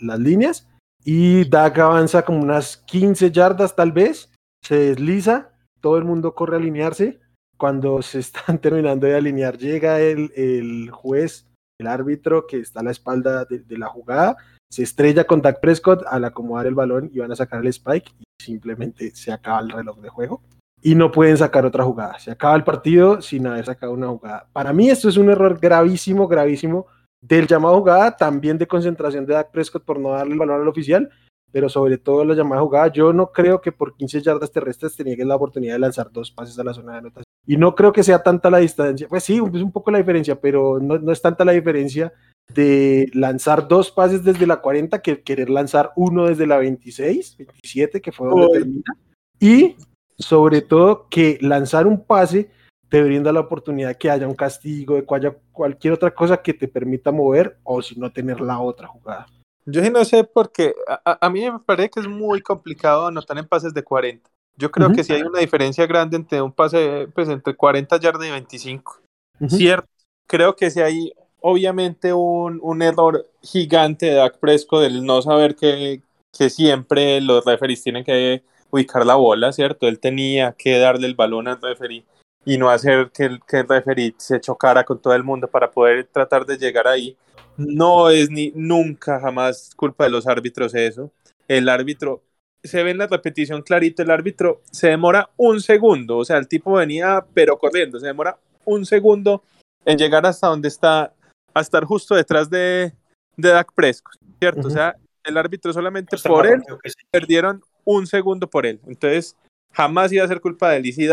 [0.00, 0.68] las líneas.
[1.04, 4.30] Y Dak avanza como unas 15 yardas tal vez,
[4.62, 7.20] se desliza, todo el mundo corre a alinearse.
[7.56, 11.46] Cuando se están terminando de alinear, llega el, el juez,
[11.78, 14.36] el árbitro que está a la espalda de, de la jugada,
[14.70, 18.12] se estrella con Dak Prescott al acomodar el balón y van a sacar el spike
[18.20, 20.42] y simplemente se acaba el reloj de juego
[20.82, 22.18] y no pueden sacar otra jugada.
[22.18, 24.46] Se acaba el partido sin haber sacado una jugada.
[24.52, 26.86] Para mí esto es un error gravísimo, gravísimo
[27.20, 30.68] del llamado jugada, también de concentración de Dak Prescott por no darle el balón al
[30.68, 31.10] oficial,
[31.52, 32.88] pero sobre todo la llamada jugada.
[32.88, 36.58] Yo no creo que por 15 yardas terrestres te la oportunidad de lanzar dos pases
[36.58, 37.24] a la zona de anotación.
[37.46, 39.08] Y no creo que sea tanta la distancia.
[39.08, 42.12] Pues sí, es un poco la diferencia, pero no, no es tanta la diferencia
[42.54, 48.00] de lanzar dos pases desde la 40 que querer lanzar uno desde la 26, 27,
[48.00, 48.94] que fue donde termina.
[49.38, 49.76] Y
[50.20, 52.50] sobre todo que lanzar un pase
[52.88, 56.52] te brinda la oportunidad que haya un castigo, de que haya cualquier otra cosa que
[56.52, 59.26] te permita mover o si no tener la otra jugada.
[59.64, 63.38] Yo sí no sé porque a, a, mí me parece que es muy complicado anotar
[63.38, 64.28] en pases de 40.
[64.56, 68.26] Yo creo que sí hay una diferencia grande entre un pase pues entre 40 yardas
[68.26, 69.00] y 25.
[69.48, 69.88] Cierto,
[70.26, 75.54] creo que sí hay obviamente un, un error gigante de Dak Prescott del no saber
[75.54, 76.02] que,
[76.36, 79.88] que siempre los referees tienen que ubicar la bola, ¿cierto?
[79.88, 82.04] Él tenía que darle el balón al referee
[82.44, 85.70] y no hacer que el, que el referee se chocara con todo el mundo para
[85.70, 87.16] poder tratar de llegar ahí.
[87.56, 91.10] No es ni nunca, jamás culpa de los árbitros eso.
[91.48, 92.22] El árbitro,
[92.62, 96.48] se ve en la repetición clarito, el árbitro se demora un segundo, o sea, el
[96.48, 99.42] tipo venía pero corriendo, se demora un segundo
[99.84, 101.12] en llegar hasta donde está,
[101.54, 102.92] a estar justo detrás de,
[103.36, 104.68] de Dak Prescott, ¿cierto?
[104.68, 106.62] O sea, el árbitro solamente por él
[107.10, 107.62] perdieron
[107.94, 108.80] un segundo por él.
[108.86, 109.36] Entonces,
[109.72, 110.86] jamás iba a ser culpa de él.
[110.86, 111.08] Y si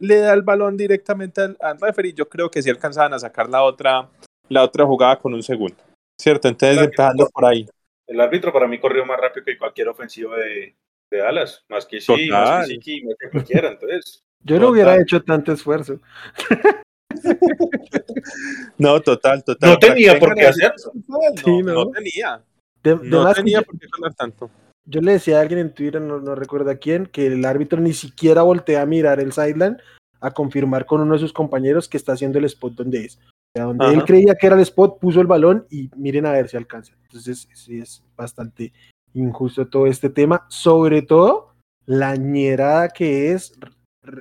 [0.00, 3.48] le da el balón directamente al, al referee, yo creo que sí alcanzaban a sacar
[3.48, 4.08] la otra,
[4.48, 5.76] la otra jugada con un segundo.
[6.20, 6.48] ¿Cierto?
[6.48, 7.66] Entonces, empezando por ahí.
[8.06, 10.76] El árbitro para mí corrió más rápido que cualquier ofensivo de,
[11.10, 11.64] de Dallas.
[11.68, 13.68] Más que sí, más que sí, más que cualquiera.
[13.70, 16.00] Entonces, yo no hubiera hecho tanto esfuerzo.
[18.78, 19.70] no, total, total.
[19.70, 20.92] No tenía por qué hacerlo.
[21.08, 21.72] No, sí, no.
[21.72, 22.44] no, tenía.
[22.84, 24.50] no tenía por qué correr tanto.
[24.86, 27.80] Yo le decía a alguien en Twitter, no, no recuerdo a quién, que el árbitro
[27.80, 29.78] ni siquiera voltea a mirar el sideline
[30.20, 33.16] a confirmar con uno de sus compañeros que está haciendo el spot donde es.
[33.16, 36.32] O sea, donde él creía que era el spot, puso el balón y miren a
[36.32, 36.94] ver si alcanza.
[37.02, 38.72] Entonces, sí es bastante
[39.14, 41.54] injusto todo este tema, sobre todo
[41.86, 43.52] la ñerada que es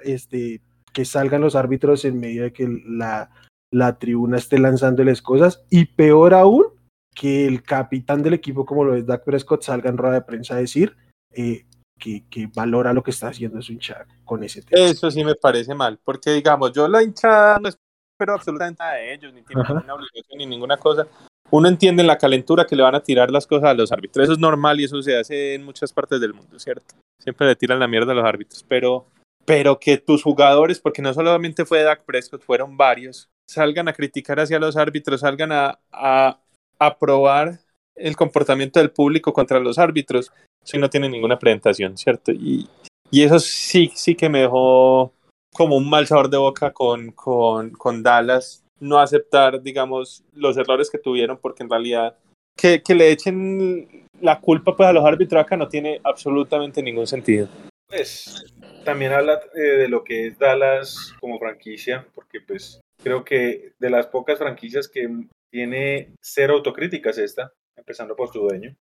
[0.03, 0.61] este,
[0.91, 3.31] que salgan los árbitros en medio de que la,
[3.71, 6.65] la tribuna esté lanzándoles cosas y peor aún
[7.13, 10.55] que el capitán del equipo como lo es Dak Prescott salga en rueda de prensa
[10.55, 10.95] a decir
[11.31, 11.65] eh,
[11.99, 14.85] que, que, valora lo que está haciendo su hinchada con ese tema.
[14.85, 19.13] Eso sí me parece mal, porque digamos, yo la hinchada no espero absolutamente nada de
[19.13, 21.07] ellos, ni tiene ninguna obligación ni ninguna cosa.
[21.51, 24.23] Uno entiende en la calentura que le van a tirar las cosas a los árbitros.
[24.23, 26.95] Eso es normal y eso se hace en muchas partes del mundo, ¿cierto?
[27.21, 29.05] Siempre le tiran la mierda a los árbitros, pero,
[29.45, 34.39] pero que tus jugadores, porque no solamente fue Dak Prescott, fueron varios, salgan a criticar
[34.39, 36.39] hacia los árbitros, salgan a, a,
[36.85, 37.59] a probar
[37.95, 40.31] el comportamiento del público contra los árbitros,
[40.63, 42.31] si no tiene ninguna presentación, ¿cierto?
[42.31, 42.67] Y,
[43.11, 45.13] y eso sí, sí que me dejó
[45.53, 50.89] como un mal sabor de boca con, con, con Dallas, no aceptar, digamos, los errores
[50.89, 52.17] que tuvieron, porque en realidad
[52.57, 57.07] que, que le echen la culpa pues, a los árbitros acá no tiene absolutamente ningún
[57.07, 57.47] sentido.
[57.87, 58.45] Pues
[58.83, 63.89] también habla eh, de lo que es Dallas como franquicia, porque pues creo que de
[63.89, 65.09] las pocas franquicias que
[65.53, 68.75] tiene cero autocríticas esta, empezando por su dueño.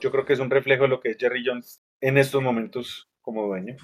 [0.00, 3.08] Yo creo que es un reflejo de lo que es Jerry Jones en estos momentos
[3.20, 3.76] como dueño.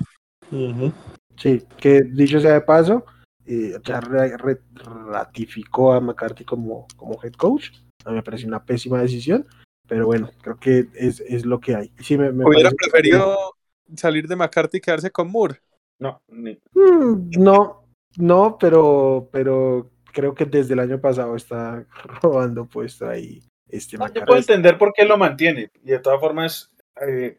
[1.36, 3.04] Sí, que dicho sea de paso,
[3.44, 7.70] eh, ya ratificó a McCarthy como, como head coach.
[8.04, 9.44] A mí me parece una pésima decisión,
[9.88, 11.90] pero bueno, creo que es, es lo que hay.
[11.98, 13.56] Sí, me, ¿Hubiera preferido
[13.96, 15.60] salir de McCarthy y quedarse con Moore?
[15.98, 17.88] No, mm, no,
[18.18, 21.84] no, pero, pero creo que desde el año pasado está
[22.22, 25.68] robando puesto ahí este no, Yo puedo entender por qué lo mantiene.
[25.84, 26.72] Y de todas formas,
[27.06, 27.36] eh,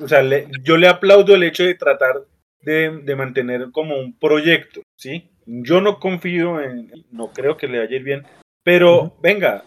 [0.00, 0.22] o sea,
[0.62, 2.16] yo le aplaudo el hecho de tratar
[2.60, 5.30] de, de, mantener como un proyecto, ¿sí?
[5.46, 8.26] Yo no confío en, no creo que le vaya a ir bien,
[8.64, 9.62] pero venga,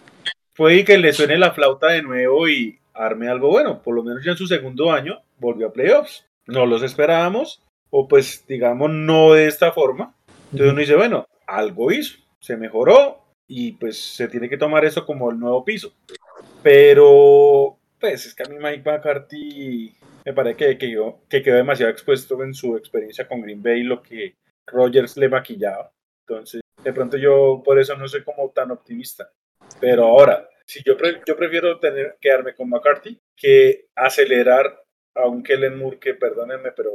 [0.54, 3.82] puede que le suene la flauta de nuevo y arme algo bueno.
[3.82, 6.26] Por lo menos ya en su segundo año volvió a playoffs.
[6.46, 10.14] No los esperábamos, o pues digamos no de esta forma.
[10.52, 15.06] Entonces uno dice, bueno, algo hizo, se mejoró, y pues se tiene que tomar eso
[15.06, 15.94] como el nuevo piso.
[16.62, 19.96] Pero, pues es que a mí Mike McCarthy
[20.26, 24.02] me parece que, que, que quedó demasiado expuesto en su experiencia con Green Bay, lo
[24.02, 24.36] que
[24.68, 25.92] Rogers le maquillaba.
[26.28, 29.32] Entonces, de pronto yo por eso no soy como tan optimista.
[29.80, 30.96] Pero ahora, si yo,
[31.26, 34.84] yo prefiero tener, quedarme con McCarthy que acelerar
[35.16, 36.92] a un Kellen Moore que, perdónenme, pero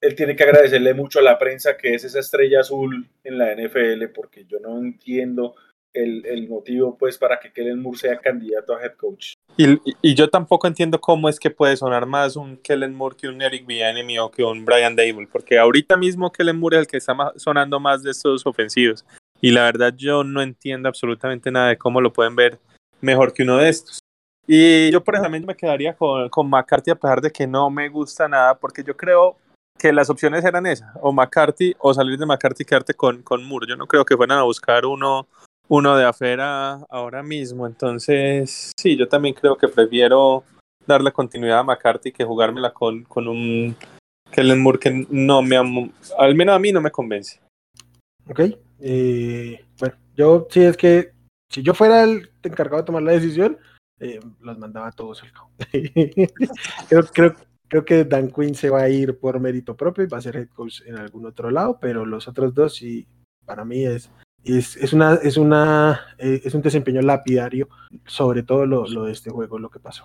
[0.00, 3.54] él tiene que agradecerle mucho a la prensa que es esa estrella azul en la
[3.54, 5.54] NFL, porque yo no entiendo
[5.96, 9.32] el, motivo pues para que Kellen Moore sea candidato a head coach.
[9.56, 13.28] Y, y, yo tampoco entiendo cómo es que puede sonar más un Kellen Moore que
[13.28, 16.86] un Eric Bieniemy o que un Brian Dable, porque ahorita mismo Kellen Moore es el
[16.86, 19.04] que está sonando más de estos ofensivos.
[19.40, 22.58] Y la verdad yo no entiendo absolutamente nada de cómo lo pueden ver
[23.00, 24.00] mejor que uno de estos.
[24.46, 27.88] Y yo por ejemplo me quedaría con, con McCarthy a pesar de que no me
[27.88, 29.36] gusta nada, porque yo creo
[29.78, 33.44] que las opciones eran esas, o McCarthy o salir de McCarthy y quedarte con, con
[33.44, 33.66] Moore.
[33.68, 35.26] Yo no creo que fueran a buscar uno
[35.68, 37.66] uno de afuera ahora mismo.
[37.66, 40.44] Entonces, sí, yo también creo que prefiero
[40.86, 43.76] darle continuidad a McCarthy que jugármela con, con un
[44.30, 45.56] Kellen Moore que no me,
[46.18, 47.40] al menos a mí no me convence.
[48.28, 48.40] Ok,
[48.80, 51.12] eh, bueno, yo sí es que
[51.50, 53.58] si yo fuera el encargado de tomar la decisión,
[54.00, 55.32] eh, los mandaba a todos al
[57.12, 57.34] creo,
[57.68, 60.36] creo, que Dan Quinn se va a ir por mérito propio y va a ser
[60.36, 63.06] head coach en algún otro lado, pero los otros dos sí,
[63.44, 64.10] para mí es
[64.46, 67.68] es, una, eh, un desempeño lapidario
[68.06, 70.04] sobre todo lo, lo, de este juego, lo que pasó.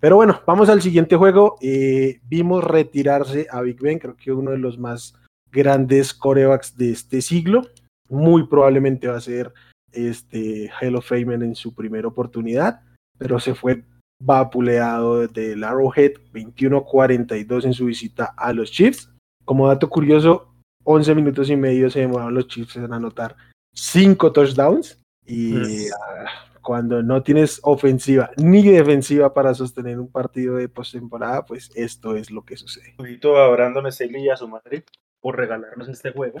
[0.00, 1.56] Pero bueno, vamos al siguiente juego.
[1.60, 5.14] Eh, vimos retirarse a Big Ben, creo que uno de los más
[5.50, 7.62] grandes corebacks de este siglo.
[8.08, 9.52] Muy probablemente va a ser
[9.92, 12.80] este Hall of Fame en su primera oportunidad,
[13.22, 13.84] pero se fue
[14.20, 19.10] vapuleado del Arrowhead 21-42 en su visita a los Chiefs.
[19.44, 20.52] Como dato curioso,
[20.84, 23.36] 11 minutos y medio se demoraron los Chiefs en anotar
[23.72, 30.68] cinco touchdowns y ah, cuando no tienes ofensiva ni defensiva para sostener un partido de
[30.68, 32.94] postemporada, pues esto es lo que sucede.
[32.98, 34.84] Un a Brandon Staley y a su madre
[35.20, 36.40] por regalarnos este juego.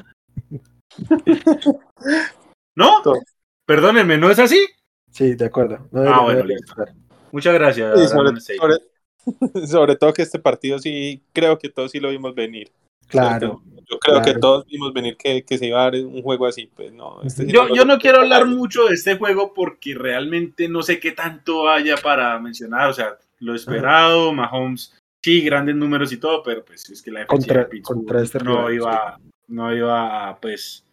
[2.76, 3.02] ¿No?
[3.66, 4.58] Perdónenme, ¿no es así?
[5.12, 5.78] Sí, de acuerdo.
[5.92, 6.44] ah, bueno,
[7.30, 8.10] Muchas gracias.
[9.68, 12.72] sobre, todo que este partido sí, creo que todos sí lo vimos venir.
[13.06, 13.62] Claro.
[13.88, 16.70] Yo creo que todos vimos venir que, que, se iba a dar un juego así,
[16.74, 17.20] pues no.
[17.22, 21.12] Este yo, yo no quiero hablar mucho de este juego porque realmente no sé qué
[21.12, 26.64] tanto haya para mencionar, o sea, lo esperado, Mahomes, sí, grandes números y todo, pero
[26.64, 30.84] pues es que la contra, contra este no iba, no iba, pues,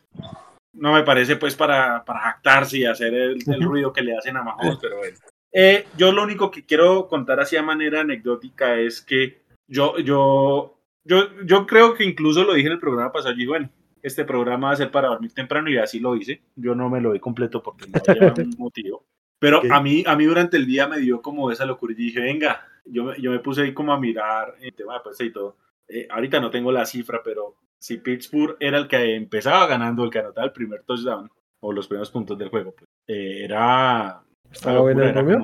[0.74, 4.44] no me parece pues para, para jactarse y hacer el, ruido que le hacen a
[4.44, 5.18] Mahomes, pero bueno.
[5.52, 10.80] Eh, yo lo único que quiero contar así a manera anecdótica es que yo, yo,
[11.04, 13.70] yo, yo creo que incluso lo dije en el programa pasado, y bueno,
[14.02, 16.42] este programa va a ser para dormir temprano y así lo hice.
[16.56, 19.06] Yo no me lo di completo porque no había un motivo.
[19.40, 22.20] Pero a, mí, a mí durante el día me dio como esa locura y dije,
[22.20, 25.58] venga, yo, yo me puse ahí como a mirar el tema de pues y todo.
[25.88, 30.10] Eh, ahorita no tengo la cifra, pero si Pittsburgh era el que empezaba ganando, el
[30.10, 31.30] que anotaba el primer touchdown
[31.62, 34.22] o los primeros puntos del juego, pues, eh, era...
[34.52, 35.40] ¿Estaba bueno el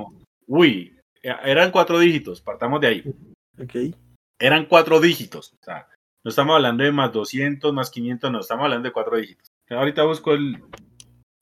[0.47, 3.03] Uy, eh, eran cuatro dígitos, partamos de ahí.
[3.57, 3.95] Ok.
[4.37, 5.87] Eran cuatro dígitos, o sea,
[6.25, 9.47] no estamos hablando de más 200, más 500, no, estamos hablando de cuatro dígitos.
[9.69, 10.61] Ahorita busco el...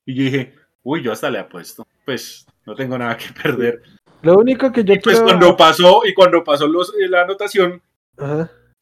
[0.05, 1.87] Y yo dije, uy, yo hasta le apuesto.
[2.05, 3.81] Pues no tengo nada que perder.
[4.21, 7.81] Lo único que yo pues cuando pasó, y cuando pasó los, la anotación,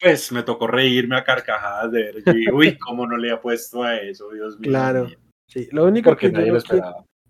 [0.02, 2.52] pues me tocó reírme a carcajadas de ver.
[2.52, 4.70] uy, cómo no le he apuesto a eso, Dios mío.
[4.70, 5.08] Claro.
[5.48, 6.58] Sí, lo único que yo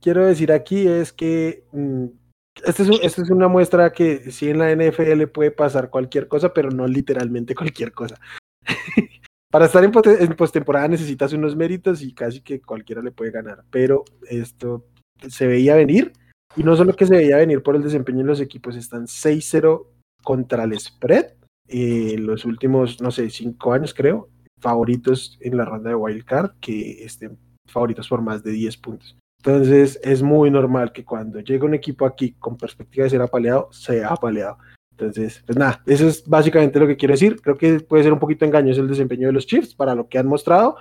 [0.00, 2.06] quiero, decir aquí es que mm,
[2.64, 6.70] esta es, es, una muestra que sí en la NFL puede pasar cualquier cosa, pero
[6.70, 8.18] no literalmente cualquier cosa.
[9.50, 9.92] Para estar en,
[10.34, 13.64] postemporada necesitas unos méritos y casi que cualquiera le puede ganar.
[13.70, 14.86] Pero esto
[15.28, 16.12] se veía venir.
[16.56, 19.86] Y no solo que se veía venir por el desempeño de los equipos, están 6-0
[20.22, 21.34] contra el spread.
[21.68, 24.28] Eh, los últimos, no sé, cinco años creo,
[24.60, 29.16] favoritos en la ronda de wildcard, que estén favoritos por más de 10 puntos.
[29.38, 33.72] Entonces es muy normal que cuando llega un equipo aquí con perspectiva de ser apaleado,
[33.72, 34.58] sea apaleado.
[34.92, 37.40] Entonces, pues nada, eso es básicamente lo que quiero decir.
[37.40, 40.18] Creo que puede ser un poquito engañoso el desempeño de los Chiefs para lo que
[40.18, 40.76] han mostrado.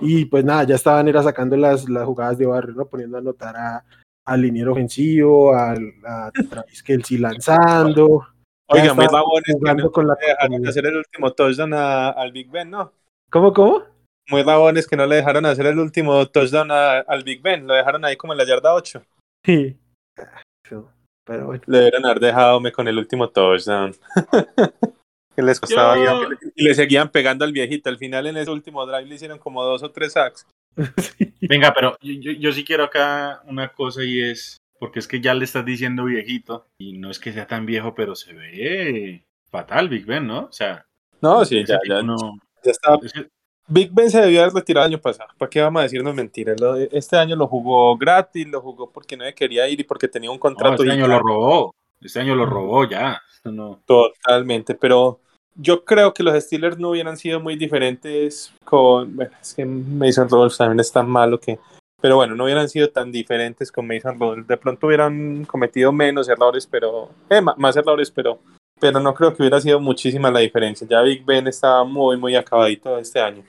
[0.00, 2.86] Y pues nada, ya estaban era sacando las, las jugadas de barrio, ¿no?
[2.86, 3.84] Poniendo a anotar a,
[4.24, 8.26] al liniero ofensivo, al, a Travis Kelsey lanzando.
[8.72, 12.92] Oiga, muy babones que con la dejaron hacer el último touchdown al Big Ben, ¿no?
[13.30, 13.82] ¿Cómo, cómo?
[14.28, 18.04] Muy babones que no le dejaron hacer el último touchdown al Big Ben, lo dejaron
[18.04, 19.02] ahí como en la yarda 8.
[19.44, 19.76] Sí.
[21.24, 21.62] Pero bueno.
[21.66, 23.94] Le deberían haber dejado con el último touchdown.
[25.34, 25.96] que les costaba
[26.54, 27.88] y le seguían pegando al viejito.
[27.88, 30.46] Al final en ese último drive le hicieron como dos o tres sacks.
[31.40, 35.34] Venga, pero yo, yo, sí quiero acá una cosa y es, porque es que ya
[35.34, 39.88] le estás diciendo viejito y no es que sea tan viejo, pero se ve fatal
[39.88, 40.46] Big Ben, ¿no?
[40.46, 40.86] O sea,
[41.20, 42.16] no, sí, ya, ya, no,
[42.64, 42.96] ya está.
[43.68, 45.28] Big Ben se debió haber retirado el año pasado.
[45.36, 46.56] ¿Para qué vamos a decirnos mentiras?
[46.90, 50.38] Este año lo jugó gratis, lo jugó porque no quería ir y porque tenía un
[50.38, 50.82] contrato.
[50.82, 51.74] este año lo robó.
[52.00, 53.20] Este año lo robó ya.
[53.44, 53.80] No.
[53.84, 55.20] Totalmente, pero
[55.56, 59.14] yo creo que los Steelers no hubieran sido muy diferentes con.
[59.14, 61.58] Bueno, es que Mason Rudolph también es tan malo que.
[62.00, 64.46] Pero bueno, no hubieran sido tan diferentes con Mason Rudolph.
[64.46, 67.10] De pronto hubieran cometido menos errores, pero.
[67.28, 68.40] Eh, más errores, pero.
[68.80, 70.86] Pero no creo que hubiera sido muchísima la diferencia.
[70.88, 73.44] Ya Big Ben estaba muy, muy acabadito este año.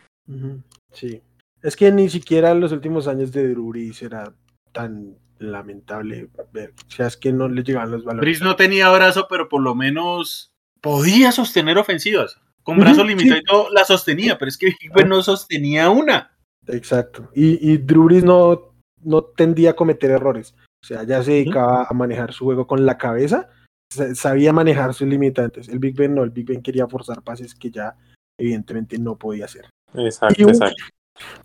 [0.91, 1.21] Sí.
[1.61, 4.33] Es que ni siquiera en los últimos años de Drew era
[4.73, 6.73] tan lamentable ver.
[6.87, 8.21] O sea, es que no le llegaban los valores.
[8.21, 12.39] Brees no tenía brazo, pero por lo menos podía sostener ofensivas.
[12.63, 14.75] Con brazo limitado la sostenía, pero es que
[15.07, 16.37] no sostenía una.
[16.67, 17.29] Exacto.
[17.33, 20.55] Y, y Drew no, no tendía a cometer errores.
[20.83, 23.49] O sea, ya se dedicaba a manejar su juego con la cabeza,
[24.15, 25.69] sabía manejar sus limitantes.
[25.69, 27.95] El Big Ben no, el Big Ben quería forzar pases que ya
[28.37, 29.69] evidentemente no podía hacer.
[29.93, 30.83] Exacto, y, exacto.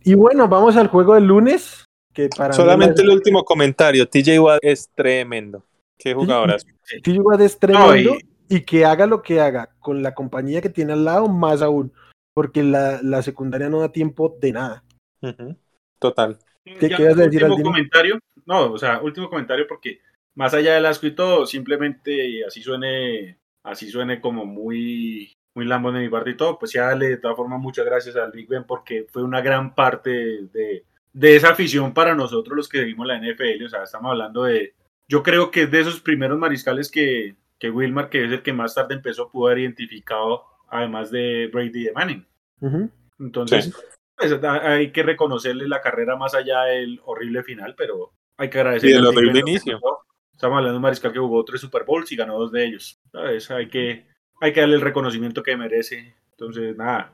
[0.05, 1.85] Y bueno, vamos al juego del lunes.
[2.15, 4.09] Que para Solamente el último comentario.
[4.09, 5.65] TJ Watt es tremendo.
[5.99, 6.65] Qué jugadoras.
[7.03, 8.17] TJ Watt es tremendo
[8.49, 11.93] y, que haga lo que haga con la compañía que tiene al lado, más aún.
[12.33, 14.85] Porque la, la secundaria no da tiempo de nada.
[15.99, 16.39] Total.
[16.65, 18.19] ¿Qué quieres decir último comentario?
[18.45, 20.01] No, o sea, último comentario porque
[20.35, 25.95] más allá del asco y todo, simplemente así suene, así suene como muy muy lambón
[25.95, 28.47] de mi parte y todo, pues ya le de todas formas muchas gracias al Big
[28.47, 30.11] Ben porque fue una gran parte
[30.53, 34.43] de, de esa afición para nosotros los que seguimos la NFL, o sea, estamos hablando
[34.45, 34.75] de,
[35.09, 38.53] yo creo que es de esos primeros mariscales que, que Wilmar, que es el que
[38.53, 42.27] más tarde empezó, pudo haber identificado, además de Brady de Manning.
[43.19, 43.75] Entonces,
[44.17, 48.97] pues, hay que reconocerle la carrera más allá del horrible final, pero hay que agradecerle.
[48.97, 49.81] Y el horrible inicio.
[50.33, 53.01] Estamos hablando de un mariscal que jugó tres Super Bowls y ganó dos de ellos.
[53.11, 53.51] ¿sabes?
[53.51, 54.07] Hay que
[54.41, 56.15] hay que darle el reconocimiento que merece.
[56.33, 57.13] Entonces, nada,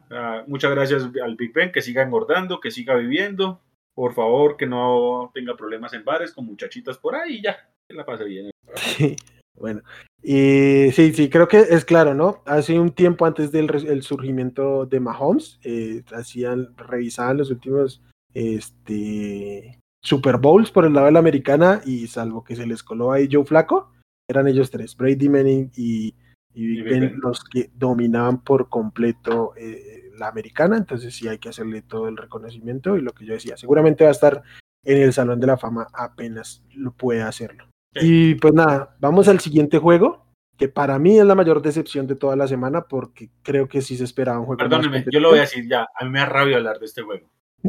[0.48, 3.60] muchas gracias al Big Ben, que siga engordando, que siga viviendo.
[3.94, 7.94] Por favor, que no tenga problemas en bares con muchachitas por ahí y ya, que
[7.94, 8.50] la pase bien.
[8.74, 9.16] Sí,
[9.54, 9.82] bueno.
[10.22, 12.42] Y sí, sí, creo que es claro, ¿no?
[12.46, 19.80] Hace un tiempo antes del el surgimiento de Mahomes, eh, hacían, revisaban los últimos este,
[20.02, 23.28] Super Bowls por el lado de la americana y salvo que se les coló ahí
[23.30, 23.92] Joe Flaco,
[24.28, 26.14] eran ellos tres, Brady Manning y
[26.54, 26.76] y
[27.22, 32.16] los que dominaban por completo eh, la americana, entonces sí hay que hacerle todo el
[32.16, 34.42] reconocimiento y lo que yo decía, seguramente va a estar
[34.84, 37.66] en el Salón de la Fama apenas lo puede hacerlo.
[37.94, 40.26] Y pues nada, vamos al siguiente juego,
[40.56, 43.96] que para mí es la mayor decepción de toda la semana porque creo que sí
[43.96, 44.58] se esperaba un juego.
[44.58, 47.02] Perdóneme, yo lo voy a decir ya, a mí me da rabia hablar de este
[47.02, 47.28] juego.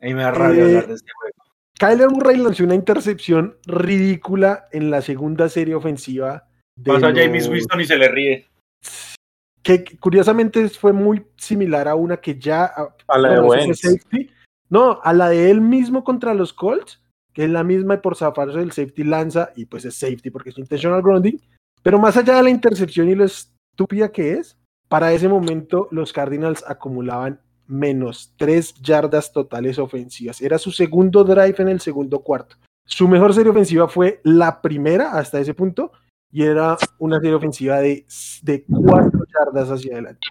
[0.00, 1.34] a mí me da rabia Eh, hablar de este juego.
[1.78, 6.48] Kyler Murray lanzó una intercepción ridícula en la segunda serie ofensiva.
[6.74, 8.46] de Pasa a James Winston y se le ríe.
[9.62, 12.72] que curiosamente fue muy similar a una que ya
[13.08, 13.82] A la de Wentz.
[14.70, 17.02] no, a la de él mismo contra los Colts,
[17.36, 20.48] que es la misma y por zafarse del safety lanza y pues es safety porque
[20.48, 21.36] es intentional grounding,
[21.82, 24.56] pero más allá de la intercepción y lo estúpida que es,
[24.88, 30.40] para ese momento los Cardinals acumulaban menos tres yardas totales ofensivas.
[30.40, 32.56] Era su segundo drive en el segundo cuarto.
[32.86, 35.92] Su mejor serie ofensiva fue la primera hasta ese punto
[36.32, 38.06] y era una serie ofensiva de,
[38.44, 40.26] de cuatro yardas hacia adelante.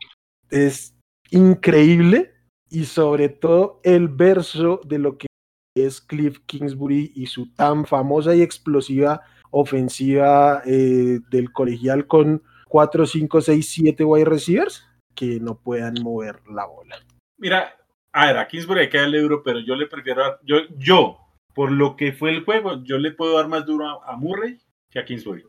[0.50, 0.96] Es
[1.30, 2.34] increíble
[2.68, 5.28] y sobre todo el verso de lo que
[5.76, 9.22] es Cliff Kingsbury y su tan famosa y explosiva
[9.52, 16.40] ofensiva eh, del colegial con 4, 5, 6, 7 wide receivers que no puedan mover
[16.50, 16.98] la bola.
[17.38, 17.76] Mira,
[18.14, 21.20] a ver, a Kingsbury hay que darle duro, pero yo le prefiero yo, yo,
[21.54, 24.58] por lo que fue el juego, yo le puedo dar más duro a, a Murray
[24.90, 25.44] que a Kingsbury.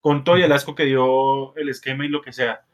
[0.00, 2.64] Con todo y el asco que dio el esquema y lo que sea.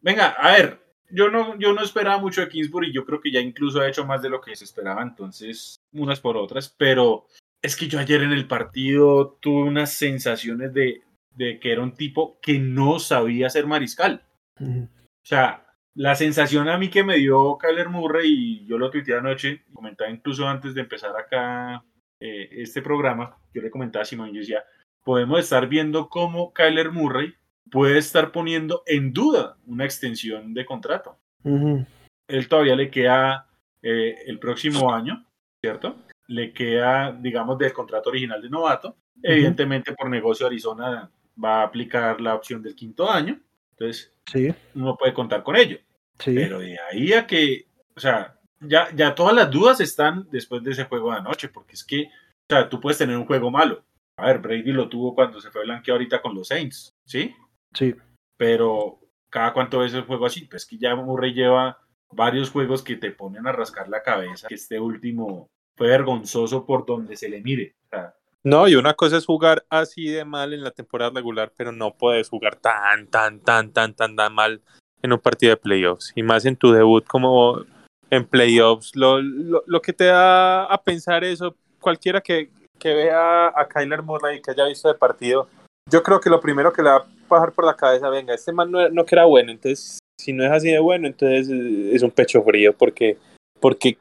[0.00, 3.40] Venga, a ver, yo no, yo no esperaba mucho de Kingsbury, yo creo que ya
[3.40, 7.26] incluso ha hecho más de lo que se esperaba, entonces, unas por otras, pero
[7.62, 11.02] es que yo ayer en el partido tuve unas sensaciones de,
[11.34, 14.22] de que era un tipo que no sabía ser mariscal.
[14.60, 14.88] O
[15.24, 19.64] sea, la sensación a mí que me dio Kyler Murray, y yo lo tuiteé anoche,
[19.72, 21.84] comentaba incluso antes de empezar acá
[22.20, 24.64] eh, este programa, yo le comentaba a Simón, yo decía,
[25.04, 27.34] podemos estar viendo cómo Kyler Murray
[27.70, 31.18] puede estar poniendo en duda una extensión de contrato.
[31.44, 31.84] Ujú.
[32.28, 33.46] Él todavía le queda
[33.82, 35.24] eh, el próximo año,
[35.60, 35.96] ¿cierto?
[36.26, 38.96] Le queda, digamos, del contrato original de novato.
[39.22, 41.10] Evidentemente, por negocio, Arizona
[41.42, 43.40] va a aplicar la opción del quinto año.
[43.72, 45.78] Entonces, Sí, uno puede contar con ello.
[46.18, 46.34] sí.
[46.34, 47.66] Pero de ahí a que,
[47.96, 51.74] o sea, ya, ya todas las dudas están después de ese juego de anoche, porque
[51.74, 53.84] es que, o sea, tú puedes tener un juego malo.
[54.16, 57.34] A ver, Brady lo tuvo cuando se fue blanqueado ahorita con los Saints, ¿sí?
[57.78, 57.94] Sí.
[58.36, 59.00] Pero
[59.30, 61.78] cada cuánto ves el juego así, pues que ya Murray lleva
[62.10, 66.86] varios juegos que te ponen a rascar la cabeza, que este último fue vergonzoso por
[66.86, 67.76] donde se le mire.
[67.86, 68.14] O sea,
[68.44, 71.94] No, y una cosa es jugar así de mal en la temporada regular, pero no
[71.96, 74.62] puedes jugar tan, tan, tan, tan, tan, tan mal
[75.02, 76.12] en un partido de playoffs.
[76.14, 77.64] Y más en tu debut como
[78.10, 78.96] en playoffs.
[78.96, 84.02] Lo, lo, lo que te da a pensar eso, cualquiera que, que vea a Kyler
[84.02, 85.48] Murray y que haya visto el partido,
[85.90, 88.52] yo creo que lo primero que le va a pasar por la cabeza, venga, este
[88.52, 91.90] man no, no que era bueno, entonces si no es así de bueno, entonces eh,
[91.94, 93.16] es un pecho frío, porque,
[93.60, 93.98] porque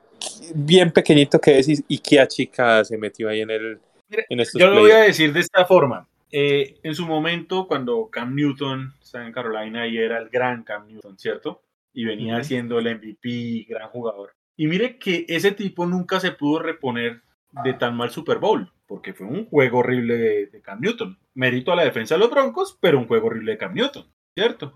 [0.55, 3.79] bien pequeñito que es y, y qué achicada se metió ahí en el
[4.09, 6.07] en estos yo lo voy a decir de esta forma.
[6.31, 10.88] Eh, en su momento, cuando Cam Newton estaba en Carolina y era el gran Cam
[10.88, 11.63] Newton, ¿cierto?
[11.93, 12.43] Y venía Ujú.
[12.43, 14.33] siendo el MVP, gran jugador.
[14.55, 17.21] Y mire que ese tipo nunca se pudo reponer
[17.63, 21.17] de tan mal Super Bowl, porque fue un juego horrible de, de Cam Newton.
[21.35, 24.73] Mérito a la defensa de los Broncos, pero un juego horrible de Cam Newton, ¿cierto?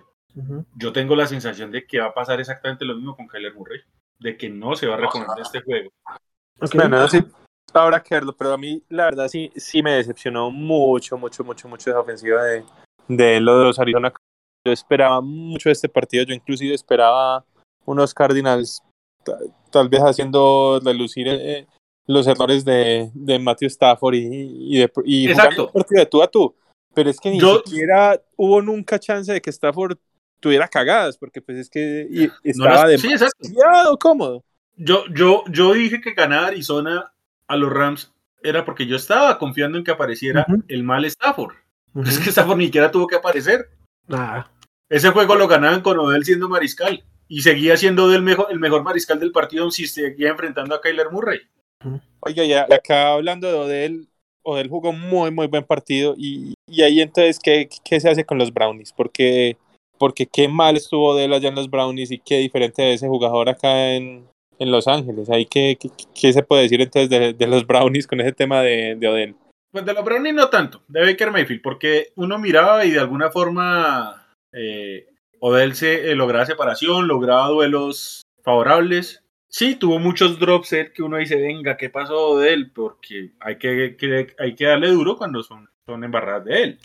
[0.76, 3.82] Yo tengo la sensación de que va a pasar exactamente lo mismo con Kyler Murray,
[4.20, 5.89] de que no se va a reponer de este juego.
[6.62, 6.76] Ok.
[6.76, 7.20] Bueno, sí,
[7.74, 11.68] habrá que verlo, pero a mí la verdad sí, sí me decepcionó mucho, mucho, mucho,
[11.68, 12.64] mucho esa ofensiva de,
[13.09, 14.14] de lo de los Arizona.
[14.66, 17.43] Yo esperaba mucho este partido, yo inclusive esperaba
[17.86, 18.84] unos Cardinals
[19.26, 19.39] ta-
[19.72, 21.68] tal vez haciendo relucir eh,
[22.12, 25.66] los errores de, de Matthew Stafford y, y, de, y jugando Exacto.
[25.68, 26.55] un partido de tú a tú.
[26.93, 29.97] Pero es que ni Yo- siquiera hubo nunca chance de que Stafford
[30.39, 32.07] tuviera cagadas, porque pues es que
[32.43, 34.43] No estaba sí, demasiado cómodo.
[34.76, 37.14] Yo, yo, yo dije que ganar Arizona
[37.47, 38.12] a los Rams
[38.43, 41.53] era porque yo estaba confiando en que apareciera el mal Stafford.
[42.05, 43.70] Es que Stafford ni siquiera tuvo que aparecer.
[44.09, 44.49] Ah,
[44.89, 47.03] Ese juego lo ganaban con Odell siendo mariscal.
[47.28, 51.12] Y seguía siendo Odell mejor, el mejor mariscal del partido si seguía enfrentando a Kyler
[51.12, 51.39] Murray.
[52.21, 54.07] Oiga, ya acá hablando de Odell,
[54.43, 56.13] Odell jugó muy, muy buen partido.
[56.17, 58.93] Y, y ahí entonces, ¿qué, ¿qué se hace con los Brownies?
[58.93, 59.57] Porque,
[59.97, 63.49] porque qué mal estuvo Odell allá en los Brownies y qué diferente de ese jugador
[63.49, 64.27] acá en,
[64.59, 65.29] en Los Ángeles.
[65.29, 68.61] Ahí, ¿qué, qué, qué se puede decir entonces de, de los Brownies con ese tema
[68.61, 69.36] de, de Odell?
[69.71, 73.32] Pues de los Brownies no tanto, de Baker Mayfield, porque uno miraba y de alguna
[73.32, 75.07] forma eh,
[75.39, 79.20] Odell se eh, lograba separación, lograba duelos favorables.
[79.54, 82.72] Sí, tuvo muchos drops él que uno dice, venga, ¿qué pasó de él?
[82.72, 86.80] Porque hay que, que- hay que darle duro cuando son, son embarradas de él.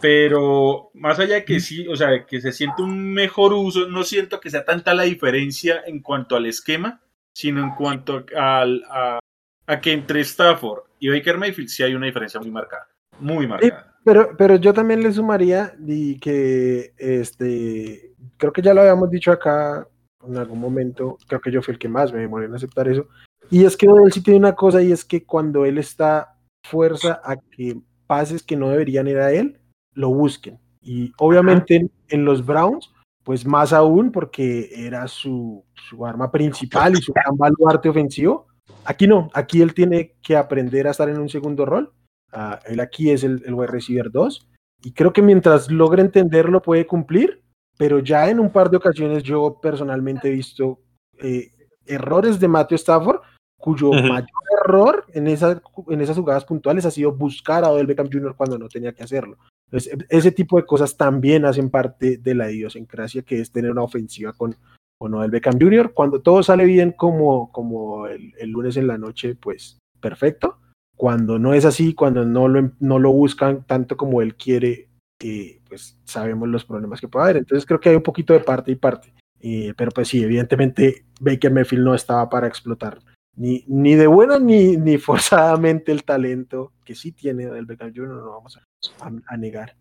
[0.00, 3.88] Pero más allá de que sí, o sea, de que se siente un mejor uso,
[3.88, 7.00] no siento que sea tanta la diferencia en cuanto al esquema,
[7.34, 9.18] sino en cuanto al, a,
[9.66, 12.88] a que entre Stafford y Baker Mayfield sí hay una diferencia muy marcada.
[13.20, 13.96] muy marcada.
[14.04, 19.30] pero, pero yo también le sumaría y que este creo que ya lo habíamos dicho
[19.32, 19.86] acá
[20.24, 23.08] en algún momento, creo que yo fui el que más me demoré en aceptar eso.
[23.50, 27.20] Y es que él sí tiene una cosa y es que cuando él está fuerza
[27.24, 29.60] a que pases que no deberían ir a él,
[29.94, 30.58] lo busquen.
[30.82, 32.92] Y obviamente en, los Browns,
[33.24, 38.46] pues más aún porque era su, su arma principal y su gran baluarte ofensivo.
[38.84, 41.92] Aquí no, aquí él tiene que aprender a estar en un segundo rol.
[42.32, 44.48] Uh, él aquí es el, el wide receiver 2.
[44.82, 47.42] Y creo que mientras logre entenderlo puede cumplir,
[47.76, 50.80] pero ya en un par de ocasiones yo personalmente he visto
[51.18, 51.50] eh,
[51.86, 53.20] errores de Matthew Stafford,
[53.58, 54.28] cuyo mayor
[54.64, 58.34] error en, esa, en esas jugadas puntuales ha sido buscar a Odell Beckham Jr.
[58.36, 59.38] cuando no tenía que hacerlo.
[59.66, 63.70] Entonces, e, ese tipo de cosas también hacen parte de la idiosincrasia que es tener
[63.70, 64.54] una ofensiva con,
[64.98, 65.92] con Odell Beckham Jr.
[65.92, 70.58] Cuando todo sale bien como, como el, el lunes en la noche, pues perfecto.
[70.96, 74.88] Cuando no es así, cuando no lo, no lo buscan tanto como él quiere,
[75.22, 77.36] eh, pues sabemos los problemas que puede haber.
[77.38, 79.12] Entonces creo que hay un poquito de parte y parte.
[79.40, 82.98] Eh, pero pues sí, evidentemente Baker Mayfield no estaba para explotar
[83.36, 88.08] ni, ni de buena ni, ni forzadamente el talento que sí tiene el Beckham Jr.,
[88.08, 88.58] no lo vamos
[89.00, 89.76] a, negar.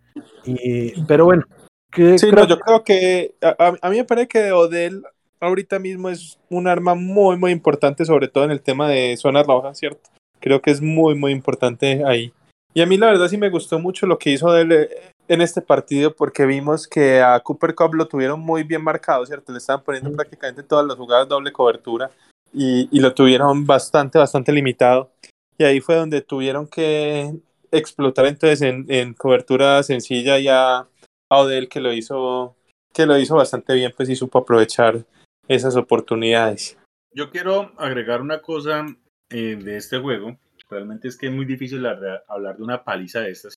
[1.08, 1.44] pero bueno.
[1.92, 5.04] Que, sí, yo creo que a, a, mí me parece que Odell
[5.40, 9.48] ahorita mismo es un arma muy, muy importante, sobre todo en el tema de zonas
[9.48, 10.10] rojas, ¿cierto?
[10.42, 12.34] Creo que es muy, muy importante ahí.
[12.74, 14.90] Y a mí la verdad sí me gustó mucho lo que hizo Odell eh,
[15.28, 19.52] en este partido porque vimos que a Cooper Cup lo tuvieron muy bien marcado, ¿cierto?
[19.52, 22.10] Le estaban poniendo prácticamente todas las jugadas doble cobertura
[22.54, 25.12] y, lo tuvieron bastante, bastante limitado.
[25.58, 27.34] Y ahí fue donde tuvieron que
[27.72, 30.88] explotar entonces en, cobertura sencilla ya a
[31.30, 32.56] Odell que lo hizo
[32.94, 35.04] que lo hizo bastante bien pues y supo aprovechar
[35.50, 36.78] esas oportunidades.
[37.14, 38.86] Yo quiero agregar una cosa
[39.30, 40.38] eh, de este juego.
[40.70, 43.54] Realmente es que es muy difícil hablar de una paliza de estas.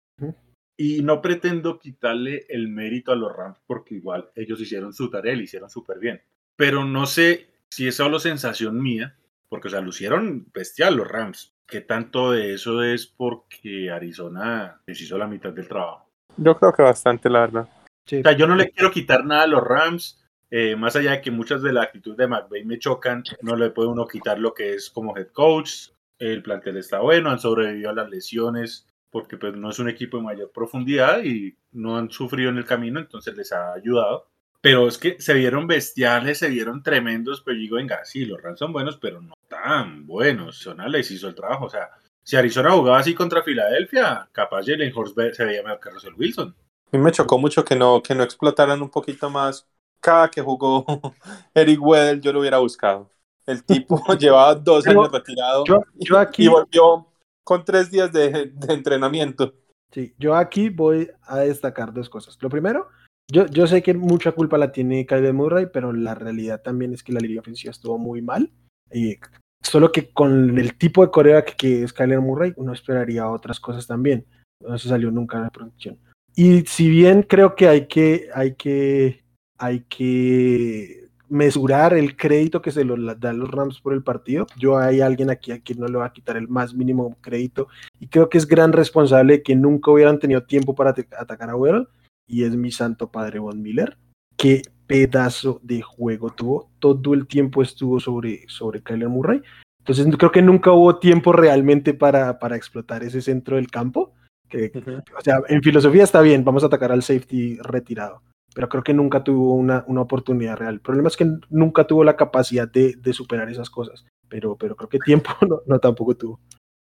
[0.81, 5.33] Y no pretendo quitarle el mérito a los Rams porque igual ellos hicieron su tarea
[5.33, 6.23] y lo hicieron súper bien.
[6.57, 9.17] Pero no sé si es solo sensación mía,
[9.49, 11.53] porque o sea, lucieron bestial los Rams.
[11.67, 16.09] ¿Qué tanto de eso es porque Arizona les hizo la mitad del trabajo?
[16.37, 17.69] Yo creo que bastante, la verdad.
[18.07, 21.21] O sea, yo no le quiero quitar nada a los Rams, eh, más allá de
[21.21, 24.55] que muchas de la actitud de McVay me chocan, no le puede uno quitar lo
[24.55, 25.91] que es como head coach.
[26.19, 30.19] El plantel está bueno, han sobrevivido a las lesiones porque pues no es un equipo
[30.19, 34.29] de mayor profundidad y no han sufrido en el camino, entonces les ha ayudado.
[34.61, 38.59] Pero es que se vieron bestiales, se vieron tremendos, pero digo, venga, sí, los Rams
[38.59, 40.57] son buenos, pero no tan buenos.
[40.57, 41.67] Arizona les hizo el trabajo.
[41.67, 41.91] O sea,
[42.25, 46.55] si Arizona jugaba así contra Filadelfia, capaz Jalen Horst se veía mejor que Russell Wilson.
[46.93, 49.69] A mí me chocó mucho que no, que no explotaran un poquito más.
[50.01, 50.85] Cada que jugó
[51.55, 53.09] Eric Weddle, yo lo hubiera buscado.
[53.47, 55.65] El tipo llevaba dos años retirado
[55.97, 57.07] yo, aquí, y volvió
[57.49, 59.55] con tres días de, entrenamiento.
[59.91, 62.37] Sí, yo aquí voy a destacar dos cosas.
[62.43, 62.89] Lo primero,
[63.27, 67.03] yo, yo sé que mucha culpa la tiene Kyler Murray, pero la realidad también es
[67.03, 68.53] que la línea ofensiva estuvo muy mal.
[68.93, 69.17] Y
[69.63, 73.87] solo que con el tipo de corea que es Kyler Murray, uno esperaría otras cosas
[73.87, 74.27] también.
[74.61, 75.99] No se salió nunca la producción.
[76.37, 79.25] Y si bien creo que hay que, hay que,
[79.57, 84.79] hay que mesurar el crédito que se lo dan los Rams por el partido, yo
[84.79, 87.69] hay alguien aquí a quien no le va a quitar el más mínimo crédito
[88.01, 91.87] y creo que es gran responsable que nunca hubieran tenido tiempo para atacar a Weddle
[92.27, 93.97] y es mi santo padre Von Miller.
[94.37, 96.71] Qué pedazo de juego tuvo.
[96.79, 99.43] Todo el tiempo estuvo sobre, sobre Kyler Murray.
[99.81, 104.13] Entonces creo que nunca hubo tiempo realmente para, para explotar ese centro del campo.
[104.49, 104.73] Que,
[105.17, 108.23] O sea, en filosofía está bien, vamos a atacar al safety retirado,
[108.55, 110.75] pero creo que nunca tuvo una, una oportunidad real.
[110.75, 114.77] El problema es que nunca tuvo la capacidad de, de superar esas cosas, pero, pero
[114.77, 116.41] creo que tiempo no, no tampoco tuvo.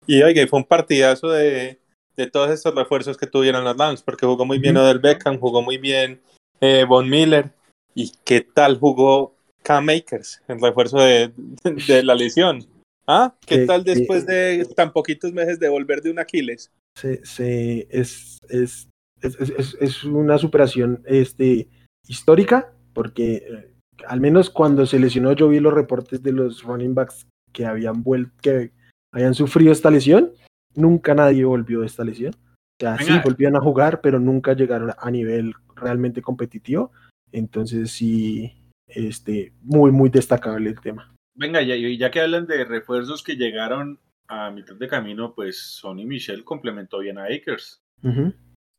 [0.08, 1.80] Y oiga, fue un partidazo de,
[2.16, 5.62] de todos estos refuerzos que tuvieron los Rams, porque jugó muy bien Odell Beckham, jugó
[5.62, 6.22] muy bien
[6.62, 7.52] eh, Von Miller,
[7.94, 11.32] y qué tal jugó Cam Makers, el refuerzo de,
[11.88, 12.66] de, la lesión.
[13.08, 13.36] ¿Ah?
[13.46, 16.72] ¿Qué tal después de tan poquitos meses de volver de un Aquiles?
[16.96, 18.88] Sí, sí es, es,
[19.26, 21.68] es, es, una superación este,
[22.08, 23.72] histórica, porque eh,
[24.08, 28.04] al menos cuando se lesionó yo vi los reportes de los running backs que habían
[28.04, 28.72] vuelto, que
[29.12, 30.32] habían sufrido esta lesión
[30.76, 32.34] nunca nadie volvió de esta lesión.
[32.34, 36.92] O sea, sí, volvían a jugar, pero nunca llegaron a nivel realmente competitivo.
[37.32, 38.52] Entonces sí,
[38.88, 41.14] este, muy, muy destacable el tema.
[41.34, 46.06] Venga, ya, ya que hablan de refuerzos que llegaron a mitad de camino, pues Sonny
[46.06, 47.82] Michel complementó bien a Akers.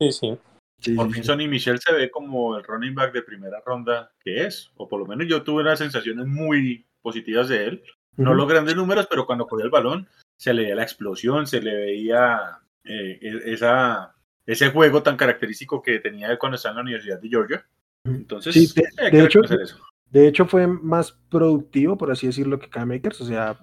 [0.01, 0.95] Sí, sí.
[0.95, 4.71] por fin Sonny Michel se ve como el running back de primera ronda que es,
[4.77, 7.83] o por lo menos yo tuve unas sensaciones muy positivas de él.
[8.17, 11.61] No los grandes números, pero cuando cogía el balón se le veía la explosión, se
[11.61, 14.15] le veía eh, e, esa,
[14.47, 17.67] ese juego tan característico que tenía cuando estaba en la Universidad de Georgia.
[18.05, 19.79] Entonces, Sí, de- hay de que hecho- eso.
[20.11, 23.59] De hecho, fue más productivo, por así decirlo, que K-Makers, o sea,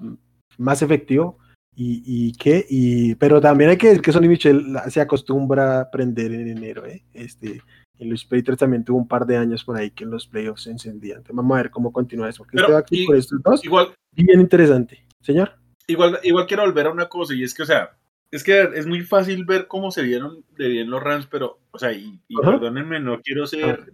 [0.58, 1.40] más efectivo.
[1.76, 5.82] Y, y qué, y, pero también hay que decir que Sonny Michel se acostumbra a
[5.82, 7.04] aprender en enero, ¿eh?
[7.14, 7.62] Este,
[7.98, 10.64] en los Patriots también tuvo un par de años por ahí que en los playoffs
[10.64, 11.18] se encendían.
[11.18, 14.40] Entonces, vamos a ver cómo continúa eso, porque este aquí por estos dos, Igual, bien
[14.40, 15.04] interesante.
[15.22, 15.54] Señor.
[15.88, 17.98] igual, igual quiero volver a una cosa, y es que, o sea,
[18.30, 21.80] es que es muy fácil ver cómo se vieron de bien los Rams, pero, o
[21.80, 23.86] sea, y, y perdónenme, no quiero ser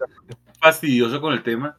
[0.59, 1.77] fastidioso con el tema,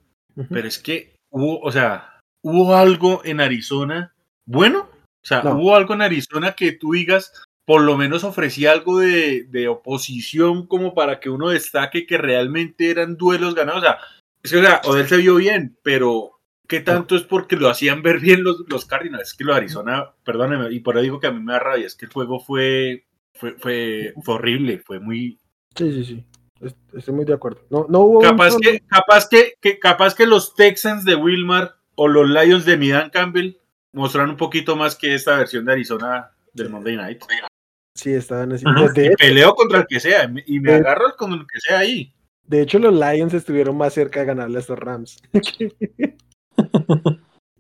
[0.49, 4.15] pero es que hubo, o sea, hubo algo en Arizona
[4.53, 4.90] bueno,
[5.23, 5.57] o sea, No.
[5.57, 7.33] hubo algo en Arizona que tú digas,
[7.67, 12.91] por lo menos ofrecía algo de, de oposición como para que uno destaque que realmente
[12.91, 13.99] eran duelos ganados, o sea,
[14.43, 16.33] es que, o sea, Odell se vio bien, pero
[16.67, 19.29] ¿qué tanto es porque lo hacían ver bien los, los Cardinals?
[19.29, 21.59] Es que lo de Arizona, perdónenme, y por ahí digo que a mí me da
[21.59, 23.05] rabia, es que el juego fue,
[23.35, 25.39] fue, fue, fue horrible, fue muy,
[25.77, 26.25] Sí, sí, sí.
[26.61, 27.61] Est- Estoy muy de acuerdo.
[27.71, 28.21] No, no hubo.
[28.21, 32.77] Capaz que, capaz que, que- capaz que los Texans de Wilmar o los Lions de
[32.77, 33.57] Midan Campbell
[33.93, 37.23] mostraron un poquito más que esta versión de Arizona del Monday Night.
[37.97, 38.65] Sí, estaban así.
[38.67, 38.89] Ajá.
[38.93, 42.13] De, Y peleo contra el que sea, y me agarro con el que sea ahí.
[42.47, 45.19] de hecho, los Lions estuvieron más cerca de ganarle a estos Rams.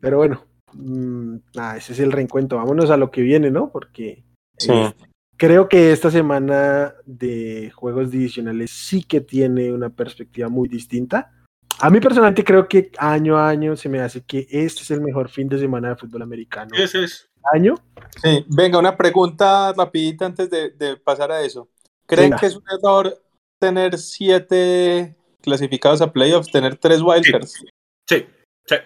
[0.01, 2.59] Pero bueno, mm, nada, ese es el reencuentro.
[2.59, 3.70] Vámonos a lo que viene, ¿no?
[3.70, 4.24] Porque
[4.57, 4.72] Sí.
[4.72, 4.93] eh,
[5.37, 11.33] creo que esta semana de juegos divisionales sí que tiene una perspectiva muy distinta.
[11.81, 15.01] A mí personalmente creo que año a año se me hace que este es el
[15.01, 16.70] mejor fin de semana de fútbol americano.
[16.76, 17.26] Ese es.
[17.55, 17.74] Año.
[18.22, 21.68] Sí, venga, una pregunta rapidita antes de, de pasar a eso.
[22.07, 22.37] ¿Creen Venga.
[22.39, 23.16] que es un error
[23.59, 27.53] tener siete clasificados a playoffs, tener tres wildcards?
[28.09, 28.26] Sí,
[28.66, 28.76] sí.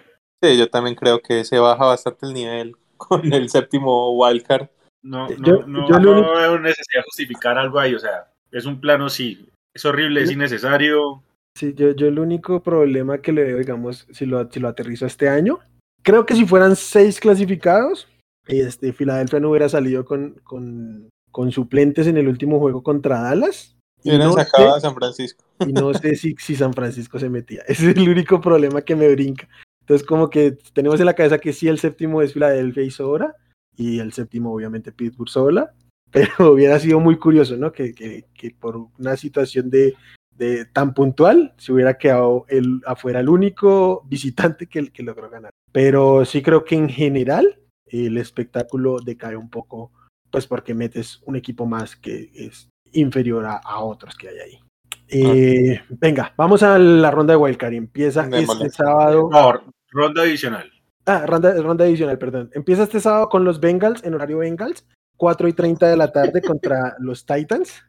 [0.43, 4.67] Sí, yo también creo que se baja bastante el nivel con el séptimo wildcard.
[5.03, 7.93] No, no, Yo- no, yo no único- veo necesidad de justificar algo ahí.
[7.95, 9.49] O sea, es un plano, sí.
[9.73, 11.23] Es horrible, es innecesario.
[11.57, 15.05] Sí, yo, yo el único problema que le veo, digamos, si lo, si lo aterrizo
[15.05, 15.59] este año,
[16.03, 18.07] creo que si fueran seis clasificados,
[18.47, 23.75] este, Filadelfia no hubiera salido con, con, con suplentes en el último juego contra Dallas.
[24.03, 25.45] Y hubieran no sacado sé- a San Francisco.
[25.65, 27.61] y no sé si, si San Francisco se metía.
[27.67, 29.47] Ese es el único problema que me brinca.
[29.81, 33.33] Entonces, como que tenemos en la cabeza que sí, el séptimo es Filadelfia y sobra,
[33.77, 35.73] y el séptimo, obviamente, Pittsburgh sobra,
[36.11, 37.71] pero hubiera sido muy curioso, ¿no?
[37.71, 39.95] Que, que, que por una situación de,
[40.37, 45.51] de tan puntual se hubiera quedado el, afuera el único visitante que, que logró ganar.
[45.71, 49.91] Pero sí creo que en general el espectáculo decae un poco,
[50.29, 54.59] pues porque metes un equipo más que es inferior a, a otros que hay ahí.
[55.07, 57.73] Eh, Venga, vamos a la ronda de Wildcard.
[57.73, 59.29] Empieza este sábado.
[59.31, 59.53] No,
[59.91, 60.71] ronda adicional.
[61.05, 62.49] Ah, ronda, ronda adicional, perdón.
[62.53, 66.41] Empieza este sábado con los Bengals, en horario Bengals, 4 y 30 de la tarde
[66.41, 67.83] contra los Titans.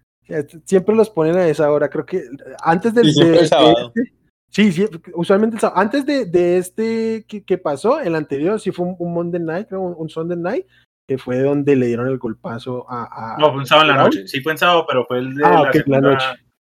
[0.65, 2.23] Siempre los ponen a esa hora, creo que
[2.63, 3.13] antes del...
[3.15, 4.13] De- este-
[4.51, 5.81] sí, sí, usualmente el sábado.
[5.81, 9.69] Antes de, de este que, que pasó, el anterior sí fue un, un Monday Night,
[9.69, 10.67] creo, un, un Sunday Night,
[11.09, 13.35] que fue donde le dieron el golpazo a...
[13.35, 14.07] a- No, fue un sábado en la Brown.
[14.17, 14.29] noche.
[14.29, 16.27] Sí, fue en sábado, pero fue el de Ah, la ok, la noche.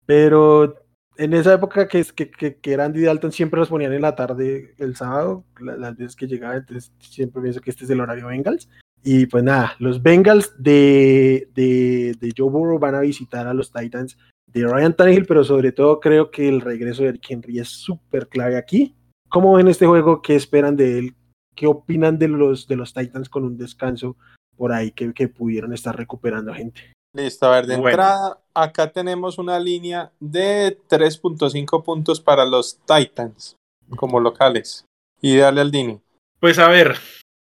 [0.06, 0.76] Pero
[1.18, 4.02] en esa época que, es- que, que, que era Andy Dalton siempre los ponían en
[4.02, 7.90] la tarde el sábado, la- las veces que llegaba, entonces siempre pienso que este es
[7.92, 8.68] el horario Bengals.
[9.04, 13.72] Y pues nada, los Bengals de, de, de Joe Burrow van a visitar a los
[13.72, 17.70] Titans de Ryan Tannehill, pero sobre todo creo que el regreso de Eric Henry es
[17.70, 18.96] súper clave aquí.
[19.30, 20.22] ¿Cómo ven este juego?
[20.22, 21.16] ¿Qué esperan de él?
[21.56, 24.16] ¿Qué opinan de los, de los Titans con un descanso
[24.56, 26.94] por ahí que, que pudieron estar recuperando gente?
[27.16, 27.90] Listo, a ver, de Bueno.
[27.90, 33.56] entrada, acá tenemos una línea de 3.5 puntos para los Titans
[33.96, 34.86] como locales.
[35.22, 36.00] Y dale al Dini.
[36.40, 36.96] Pues a ver,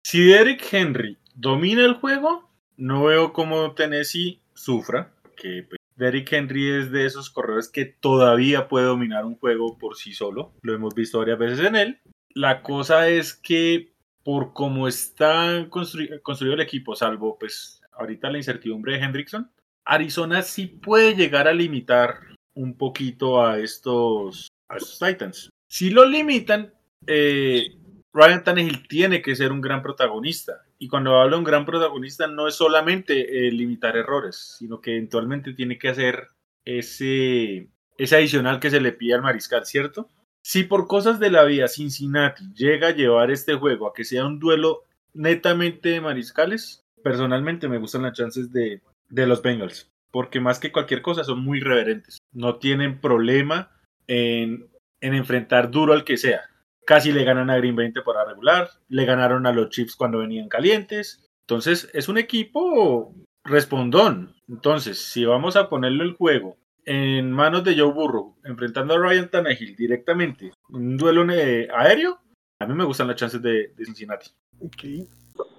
[0.05, 6.71] si Derrick Henry domina el juego, no veo cómo Tennessee sufra, que pues, Derrick Henry
[6.71, 10.95] es de esos corredores que todavía puede dominar un juego por sí solo, lo hemos
[10.95, 12.01] visto varias veces en él.
[12.35, 13.93] La cosa es que
[14.25, 19.51] por cómo está construi- construido el equipo, salvo pues ahorita la incertidumbre de Hendrickson,
[19.85, 22.15] Arizona sí puede llegar a limitar
[22.55, 25.51] un poquito a estos, a estos Titans.
[25.69, 26.73] Si lo limitan,
[27.07, 27.77] eh,
[28.13, 30.63] Ryan Tannehill tiene que ser un gran protagonista.
[30.79, 34.93] Y cuando hablo de un gran protagonista, no es solamente eh, limitar errores, sino que
[34.93, 36.29] eventualmente tiene que hacer
[36.65, 40.09] ese, ese adicional que se le pide al mariscal, ¿cierto?
[40.43, 44.27] Si por cosas de la vida Cincinnati llega a llevar este juego a que sea
[44.27, 44.83] un duelo
[45.15, 50.73] netamente de mariscales, personalmente me gustan las chances de, de los Bengals, porque más que
[50.73, 52.19] cualquier cosa son muy reverentes.
[52.33, 53.71] No tienen problema
[54.09, 54.69] en,
[55.01, 56.43] en enfrentar duro al que sea.
[56.85, 60.19] Casi le ganan a Green Bay en temporada regular, le ganaron a los Chiefs cuando
[60.19, 61.25] venían calientes.
[61.43, 63.15] Entonces es un equipo
[63.45, 64.35] respondón.
[64.49, 69.31] Entonces, si vamos a ponerle el juego en manos de Joe Burrow, enfrentando a Ryan
[69.31, 72.19] Tannehill directamente, un duelo eh, aéreo,
[72.59, 74.31] a mí me gustan las chances de, Cincinnati.
[74.61, 75.09] Ok.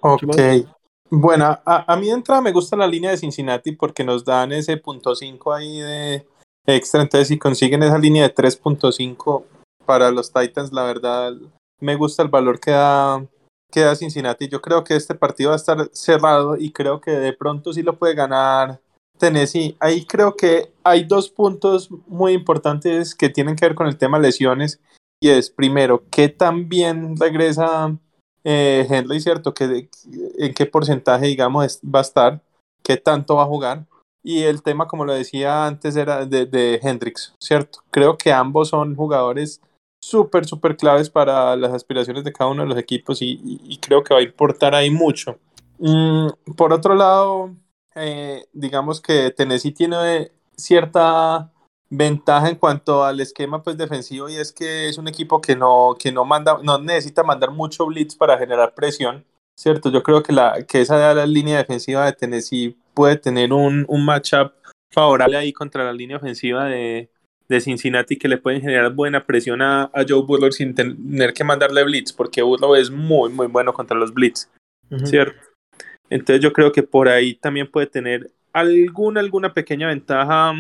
[0.02, 0.66] okay.
[1.10, 4.78] Bueno, a, mí de entrada me gusta la línea de Cincinnati porque nos dan ese
[4.78, 6.26] punto 5 ahí de
[6.66, 7.02] extra.
[7.02, 9.44] Entonces, si consiguen esa línea de 3.5
[9.86, 11.34] para los Titans, la verdad,
[11.80, 13.26] me gusta el valor que da,
[13.72, 14.48] que da Cincinnati.
[14.48, 17.84] Yo creo que este partido va a estar cerrado y creo que de pronto sí
[17.84, 18.80] lo puede ganar
[19.18, 19.76] Tennessee.
[19.80, 24.20] Ahí creo que hay dos puntos muy importantes que tienen que ver con el tema
[24.20, 24.80] lesiones.
[25.22, 27.98] Y es, primero, ¿qué tan bien regresa
[28.44, 29.54] eh, Henry, cierto?
[29.54, 29.90] ¿Que,
[30.38, 32.42] ¿En qué porcentaje, digamos, va a estar?
[32.84, 33.86] ¿Qué tanto va a jugar?
[34.22, 37.80] Y el tema, como lo decía antes, era de, de Hendrix, ¿cierto?
[37.92, 39.62] Creo que ambos son jugadores
[40.04, 44.14] súper, súper claves para las aspiraciones de cada uno de los equipos y, creo que
[44.14, 45.38] va a importar ahí mucho.
[45.80, 47.52] Mm, por otro lado,
[47.96, 51.52] eh, digamos que Tennessee tiene cierta
[51.90, 55.96] ventaja en cuanto al esquema pues defensivo y es que es un equipo que no,
[55.98, 59.26] que no manda, no necesita mandar mucho blitz para generar presión,
[59.56, 59.90] ¿cierto?
[59.90, 64.06] Yo creo que, la, que esa la línea defensiva de Tennessee puede tener un, un
[64.06, 64.52] matchup
[64.92, 67.10] favorable ahí contra la línea ofensiva de,
[67.48, 71.84] de Cincinnati que le pueden generar buena presión a, Joe Burrow sin tener que mandarle
[71.84, 74.50] blitz, porque Burrow es muy, muy bueno contra los blitz,
[75.04, 75.40] ¿cierto?
[76.10, 80.54] Entonces yo creo que por ahí también puede tener alguna, alguna pequeña ventaja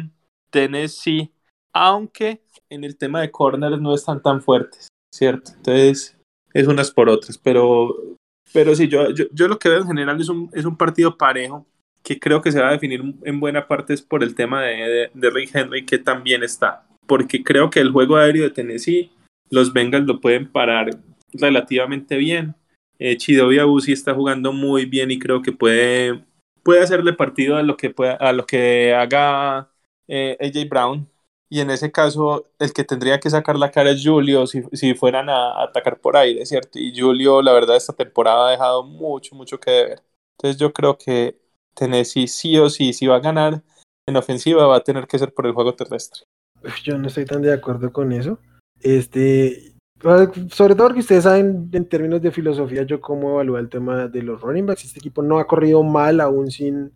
[0.50, 1.32] Tennessee,
[1.74, 5.52] aunque en el tema de corners no están tan fuertes, ¿cierto?
[5.56, 6.18] Entonces
[6.54, 7.96] es unas por otras, pero,
[8.52, 11.66] pero sí, yo, yo, lo que veo en general es un, es un partido parejo
[12.04, 15.10] que creo que se va a definir en buena parte es por el tema de,
[15.14, 16.86] de, Rick Henry, que también está.
[17.08, 19.12] Porque creo que el juego aéreo de Tennessee,
[19.50, 20.90] los Bengals lo pueden parar
[21.34, 22.56] relativamente bien.
[23.00, 26.24] Eh, Chidobe está jugando muy bien y creo que puede,
[26.62, 29.70] puede hacerle partido a lo que, pueda, a lo que haga
[30.08, 31.10] eh, AJ Brown.
[31.50, 34.96] Y en ese caso, el que tendría que sacar la cara es Julio si, si
[34.96, 36.80] fueran a, atacar por aire, ¿cierto?
[36.80, 40.04] Y Julio, la verdad, esta temporada ha dejado mucho, mucho que deber.
[40.38, 41.43] Entonces yo creo que
[41.74, 43.64] Tennessee sí o sí, si va a ganar
[44.08, 46.24] en ofensiva, va a tener que ser por el juego terrestre.
[46.84, 48.40] Yo no estoy tan de acuerdo con eso.
[48.82, 53.70] Este, ah, sobre todo porque ustedes saben en términos de filosofía yo cómo evalúo el
[53.70, 54.86] tema de los running backs.
[54.86, 56.92] Este equipo no ha corrido mal aún sin,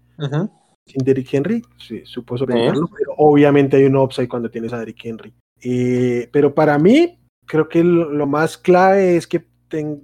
[0.85, 2.73] sin Derrick Henry, sí, supo pero
[3.17, 5.33] obviamente hay un upside cuando tienes a Derrick Henry.
[5.61, 9.45] Eh, pero para mí, creo que lo, más clave es que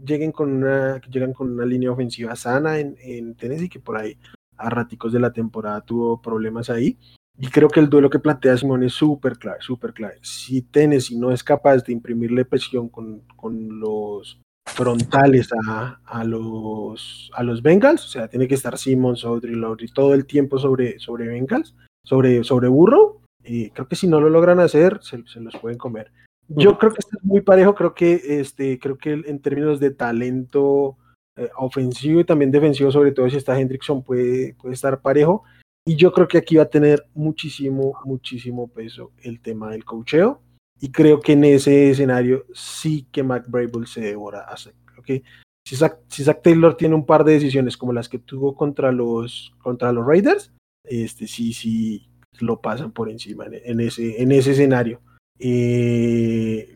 [0.06, 3.98] lleguen con una, que llegan con una línea ofensiva sana en, en Tennessee, que por
[3.98, 4.18] ahí
[4.58, 6.98] a raticos de la temporada tuvo problemas ahí.
[7.38, 10.20] Y creo que el duelo que plantea Simón es súper clave, súper clave.
[10.22, 17.32] Si Tennessee no es capaz de imprimirle presión con, con los frontales a, a, los,
[17.34, 21.00] a los Bengals, o sea, tiene que estar Simmons, Audrey, Lowry todo el tiempo sobre,
[21.00, 21.76] sobre Bengals,
[22.06, 25.78] sobre, sobre Burro, y creo que si no lo logran hacer, se, se los pueden
[25.78, 26.12] comer.
[26.48, 29.92] Yo creo que este es muy parejo, creo que, este, creo que en términos de
[29.92, 30.98] talento
[31.36, 35.44] eh, ofensivo y también defensivo, sobre todo si está Hendrickson, puede, puede estar parejo.
[35.86, 40.42] Y yo creo que aquí va a tener muchísimo, muchísimo peso el tema del cocheo.
[40.80, 43.48] Y creo que en ese escenario sí que Mac
[43.86, 44.76] se devora a Zach.
[44.98, 45.24] ¿okay?
[45.66, 48.92] Si, Zach, si Zach Taylor tiene un par de decisiones como las que tuvo contra
[48.92, 50.52] los, contra los Raiders,
[50.84, 52.10] este, sí, sí
[52.40, 55.02] lo pasan por encima en, ese, en ese escenario.
[55.40, 56.74] Eh,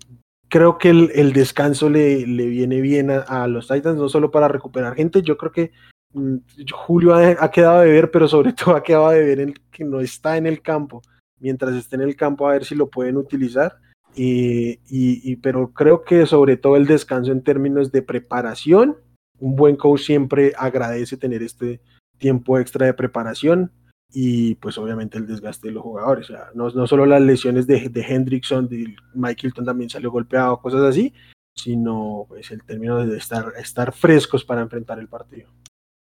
[0.50, 4.96] creo que el, descanso le, le, viene bien a, los Titans, no solo para recuperar
[4.96, 5.72] gente, yo creo que
[6.14, 6.38] mm,
[6.72, 10.00] Julio ha, quedado de ver, pero sobre todo ha quedado de ver el, que no
[10.00, 11.02] está en el campo.
[11.40, 13.78] Mientras esté en el campo, a ver si lo pueden utilizar.
[14.16, 18.98] y, y, pero creo que sobre todo el descanso en términos de preparación,
[19.40, 21.80] un buen coach siempre agradece tener este
[22.18, 23.72] tiempo extra de preparación
[24.12, 26.30] y pues obviamente el desgaste de los jugadores.
[26.30, 30.12] O sea, no, no solo las lesiones de, de Hendrickson, de Mike Hilton también salió
[30.12, 31.14] golpeado, cosas así,
[31.56, 35.50] sino pues el término de estar, estar frescos para enfrentar el partido.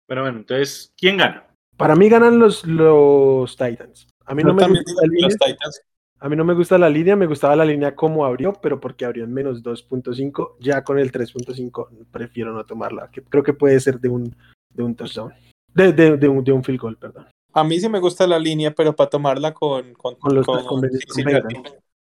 [0.07, 1.47] Pero bueno, entonces, ¿quién gana?
[1.77, 4.09] Para mí ganan los, los Titans.
[4.27, 5.29] A mí no, me gusta la línea.
[6.21, 9.05] A mí no me gusta la línea, me gustaba la línea como abrió, pero porque
[9.05, 13.81] abrió en menos 2.5, ya con el 3.5 prefiero no tomarla, que creo que puede
[13.81, 14.37] ser de un,
[14.71, 15.33] de un touchdown,
[15.75, 17.27] de, de, de, un, de un field goal, perdón.
[17.53, 20.47] A mí sí me gusta la línea, pero para tomarla con, con, los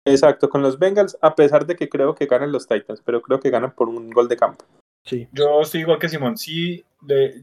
[0.06, 3.40] Exacto, con los Bengals, a pesar de que creo que ganan los Titans, pero creo
[3.40, 4.66] que ganan por un gol de campo.
[5.04, 5.28] Sí.
[5.32, 6.38] Yo estoy igual que Simón.
[6.38, 6.84] Sí,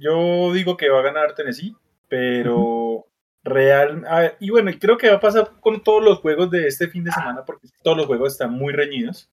[0.00, 1.76] yo digo que va a ganar Tennessee,
[2.08, 3.06] pero
[3.44, 4.04] real.
[4.40, 7.12] y bueno, creo que va a pasar con todos los juegos de este fin de
[7.12, 9.30] semana, porque todos los juegos están muy reñidos.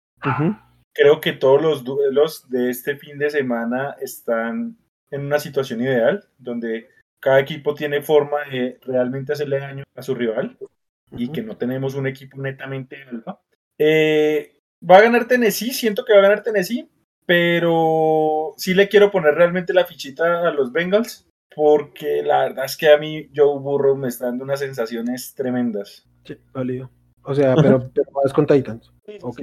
[0.94, 4.78] Creo que todos los duelos de este fin de semana están
[5.12, 6.90] en una situación ideal, donde
[7.26, 10.60] cada equipo tiene forma de realmente hacerle daño a su rival
[11.18, 13.40] y que no tenemos un equipo netamente alfa.
[13.80, 16.88] Eh, va a ganar Tennessee, siento que va a ganar Tennessee,
[17.26, 22.78] pero sí le quiero poner realmente la fichita a los Bengals porque la verdad es
[22.78, 26.08] que a mí Joe Burrow me está dando unas sensaciones tremendas.
[26.26, 26.92] Sí, válido.
[27.24, 28.94] O sea, pero, pero vas con Titans.
[29.24, 29.42] Ok,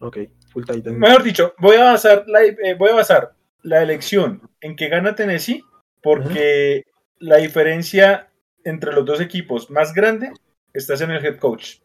[0.00, 0.18] ok,
[0.48, 0.98] full Titans.
[0.98, 5.14] Mejor dicho, voy a basar la, eh, voy a basar la elección en que gana
[5.14, 5.62] Tennessee
[6.02, 6.89] porque
[7.20, 8.28] la diferencia
[8.64, 10.32] entre los dos equipos más grande
[10.72, 11.76] está en el head coach.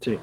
[0.00, 0.18] Sí.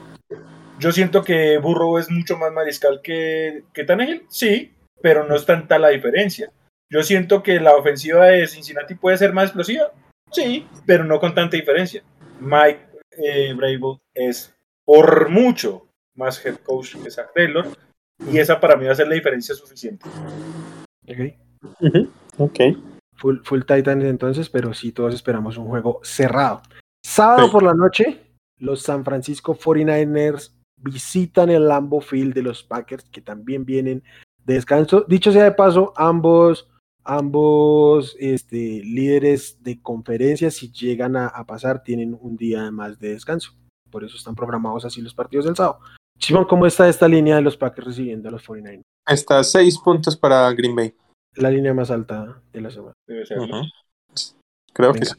[0.79, 5.45] Yo siento que Burrow es mucho más mariscal que, que Tannehill, sí, pero no es
[5.45, 6.51] tanta la diferencia.
[6.89, 9.91] Yo siento que la ofensiva de Cincinnati puede ser más explosiva,
[10.31, 12.03] sí, pero no con tanta diferencia.
[12.39, 12.79] Mike
[13.11, 17.67] eh, Brable es por mucho más head coach que Zach Taylor,
[18.31, 20.07] y esa para mí va a ser la diferencia suficiente.
[21.07, 21.33] Ok.
[22.37, 22.59] Ok.
[23.17, 26.61] Full, full Titans entonces, pero sí, todos esperamos un juego cerrado.
[27.03, 27.51] Sábado Sí.
[27.51, 28.21] por la noche,
[28.59, 34.03] los San Francisco 49ers visitan el Lambo Field de los Packers, que también vienen
[34.45, 35.05] de descanso.
[35.07, 36.69] Dicho sea de paso, ambos,
[37.03, 43.13] ambos este, líderes de conferencia, si llegan a, a pasar, tienen un día más de
[43.13, 43.53] descanso.
[43.89, 45.79] Por eso están programados así los partidos del sábado.
[46.19, 48.81] Simón, ¿cómo está esta línea de los Packers recibiendo a los 49ers?
[49.07, 50.93] Está seis puntos para Green Bay.
[51.37, 52.93] La línea más alta de la semana.
[53.07, 53.39] Debe ser.
[53.39, 53.61] Ujú.
[54.73, 55.13] Creo que sí.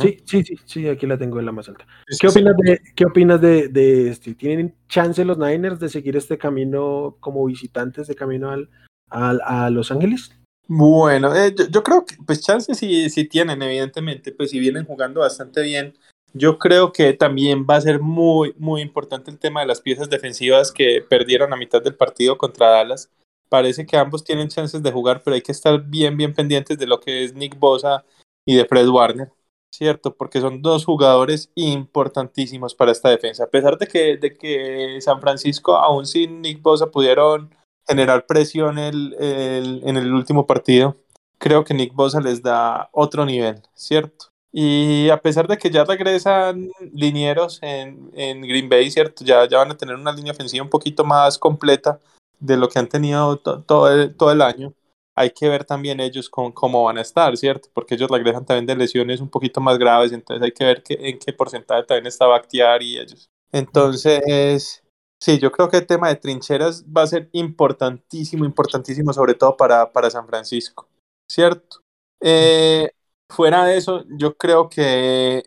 [0.00, 1.86] Sí, sí, sí, sí, aquí la tengo en la más alta.
[2.08, 2.26] ¿Qué sí.
[2.26, 4.34] opinas de, qué opinas de, de este?
[4.34, 8.68] ¿Tienen chance los Niners de seguir este camino como visitantes de camino al,
[9.08, 10.32] al- a Los Ángeles?
[10.66, 14.84] Bueno, eh, yo, yo creo que pues chances sí, sí tienen, evidentemente, pues si vienen
[14.84, 15.96] jugando bastante bien.
[16.34, 20.10] Yo creo que también va a ser muy, muy importante el tema de las piezas
[20.10, 23.10] defensivas que perdieron a mitad del partido contra Dallas.
[23.48, 26.86] Parece que ambos tienen chances de jugar, pero hay que estar bien, bien pendientes de
[26.86, 28.04] lo que es Nick Bosa
[28.46, 29.32] y de Fred Warner,
[29.70, 30.14] ¿cierto?
[30.14, 33.44] Porque son dos jugadores importantísimos para esta defensa.
[33.44, 37.54] A pesar de que, de que San Francisco, aún sin Nick Bosa, pudieron
[37.86, 40.96] generar presión el- el- en el último partido,
[41.38, 44.26] creo que Nick Bosa les da otro nivel, ¿cierto?
[44.52, 49.24] Y a pesar de que ya regresan linieros en, en Green Bay, ¿cierto?
[49.24, 52.00] Ya, ya van a tener una línea ofensiva un poquito más completa
[52.40, 54.74] de lo que han tenido to- todo, el, todo el año.
[55.16, 57.68] Hay que ver también ellos con, cómo van a estar, ¿cierto?
[57.74, 60.98] Porque ellos regresan también de lesiones un poquito más graves, entonces hay que ver qué-
[61.00, 63.28] en qué porcentaje también está Bakhtiar y ellos.
[63.50, 64.82] Entonces,
[65.20, 69.56] sí, yo creo que el tema de trincheras va a ser importantísimo, importantísimo, sobre todo
[69.56, 70.88] para, para San Francisco,
[71.30, 71.78] ¿cierto?
[72.20, 72.90] Eh,
[73.28, 75.42] fuera de eso, yo creo que,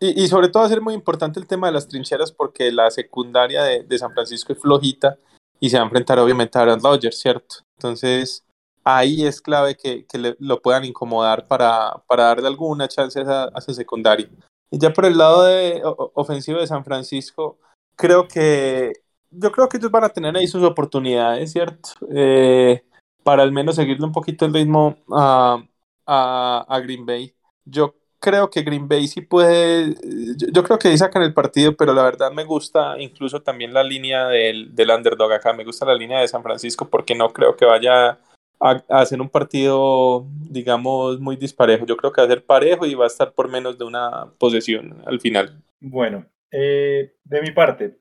[0.00, 2.72] y, y sobre todo va a ser muy importante el tema de las trincheras porque
[2.72, 5.18] la secundaria de, de San Francisco es flojita
[5.60, 7.56] y se va a enfrentar obviamente a Aaron Rodgers, ¿cierto?
[7.76, 8.44] Entonces,
[8.84, 13.58] ahí es clave que, que lo puedan incomodar para, para darle alguna chance a a
[13.58, 14.28] esa secundaria.
[14.70, 17.58] Y ya por el lado de, ofensivo de San Francisco,
[17.96, 18.92] creo que
[19.30, 21.90] yo creo que ellos van a tener ahí sus oportunidades, ¿cierto?
[22.14, 22.82] Eh,
[23.22, 25.62] para al menos seguirle un poquito el ritmo a,
[26.06, 27.34] a, a Green Bay.
[27.64, 29.94] Yo creo que Green Bay sí puede,
[30.36, 33.72] yo, yo creo que ahí sacan el partido, pero la verdad me gusta incluso también
[33.72, 37.32] la línea del, del underdog acá, me gusta la línea de San Francisco porque no
[37.32, 38.18] creo que vaya
[38.60, 41.86] a, a hacer un partido, digamos, muy disparejo.
[41.86, 44.32] Yo creo que va a ser parejo y va a estar por menos de una
[44.38, 45.62] posesión al final.
[45.80, 47.98] Bueno, eh, de mi parte,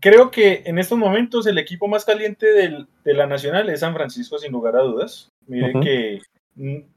[0.00, 3.94] creo que en estos momentos el equipo más caliente del- de la Nacional es San
[3.94, 5.28] Francisco, sin lugar a dudas.
[5.46, 6.20] Miren que,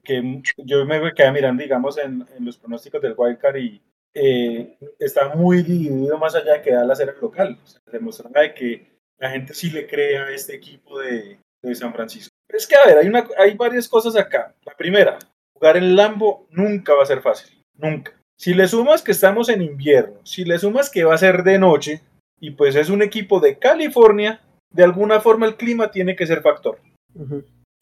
[0.03, 3.81] que yo me quedé mirando, digamos, en, en los pronósticos del Wildcard y
[4.13, 7.59] eh, está muy dividido más allá de que Dallas era el local.
[7.63, 11.75] O sea, demostraba de que la gente sí le cree a este equipo de, de
[11.75, 12.31] San Francisco.
[12.47, 14.53] Pero es que, a ver, hay, una, hay varias cosas acá.
[14.65, 15.19] La primera,
[15.53, 17.61] jugar en Lambo nunca va a ser fácil.
[17.77, 18.13] Nunca.
[18.38, 21.59] Si le sumas que estamos en invierno, si le sumas que va a ser de
[21.59, 22.01] noche,
[22.39, 26.41] y pues es un equipo de California, de alguna forma el clima tiene que ser
[26.41, 26.79] factor.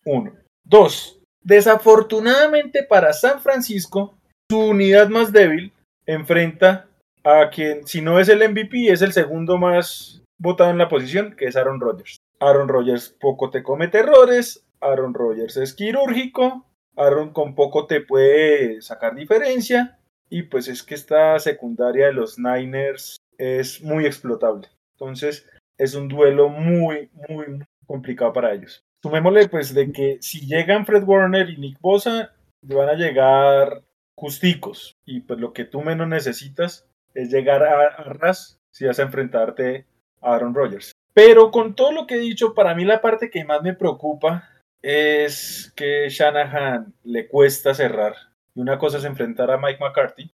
[0.06, 0.36] Uno.
[0.66, 1.19] Dos.
[1.44, 4.18] Desafortunadamente para San Francisco,
[4.52, 5.74] su unidad más débil
[6.06, 6.88] enfrenta
[7.24, 11.36] a quien, si no es el MVP, es el segundo más votado en la posición,
[11.36, 12.18] que es Aaron Rodgers.
[12.40, 18.82] Aaron Rodgers poco te comete errores, Aaron Rodgers es quirúrgico, Aaron con poco te puede
[18.82, 20.00] sacar diferencia,
[20.30, 24.68] y pues es que esta secundaria de los Niners es muy explotable.
[24.98, 25.48] Entonces
[25.78, 28.84] es un duelo muy, muy, muy complicado para ellos.
[29.02, 33.84] Sumémosle pues de que si llegan Fred Warner y Nick Bosa, van a llegar
[34.16, 34.98] justicos.
[35.06, 39.04] Y pues lo que tú menos necesitas es llegar a, a ras si vas a
[39.04, 39.86] enfrentarte
[40.22, 40.92] a Aaron Rodgers.
[41.14, 44.50] Pero con todo lo que he dicho, para mí la parte que más me preocupa
[44.82, 48.16] es que Shanahan le cuesta cerrar.
[48.56, 50.32] y una cosa es enfrentar a Mike McCarthy,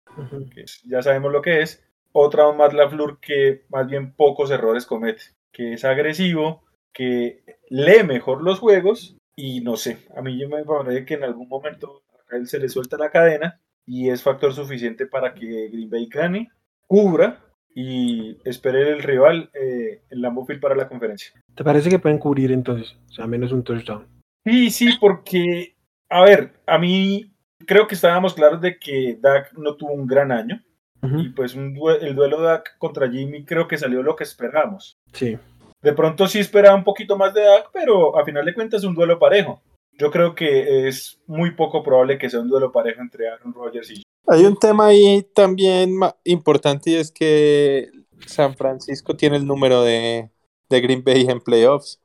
[0.54, 4.86] que ya sabemos lo que es, otra aún más LaFleur que más bien pocos errores
[4.86, 5.22] comete,
[5.52, 10.64] que es agresivo, que lee mejor los juegos y no sé, a mí yo me
[10.64, 14.52] parece que en algún momento a él se le suelta la cadena y es factor
[14.52, 16.50] suficiente para que Green Bay gane,
[16.86, 17.40] cubra
[17.74, 21.32] y espere el rival eh, en la Field para la conferencia.
[21.54, 22.94] ¿Te parece que pueden cubrir entonces?
[23.08, 24.06] O sea, menos un touchdown.
[24.44, 25.74] Sí, sí, porque,
[26.08, 27.32] a ver, a mí
[27.66, 30.62] creo que estábamos claros de que Dak no tuvo un gran año.
[31.04, 34.96] Y pues el duelo Dak contra Jimmy creo que salió lo que esperábamos.
[35.12, 35.36] Sí.
[35.82, 38.86] De pronto sí esperaba un poquito más de Dak, pero a final de cuentas es
[38.86, 39.60] un duelo parejo.
[39.98, 43.90] Yo creo que es muy poco probable que sea un duelo parejo entre Aaron Rodgers
[43.90, 47.90] y hay un tema ahí también importante y es que
[48.26, 50.30] San Francisco tiene el número de,
[50.68, 52.00] de Green Bay en playoffs.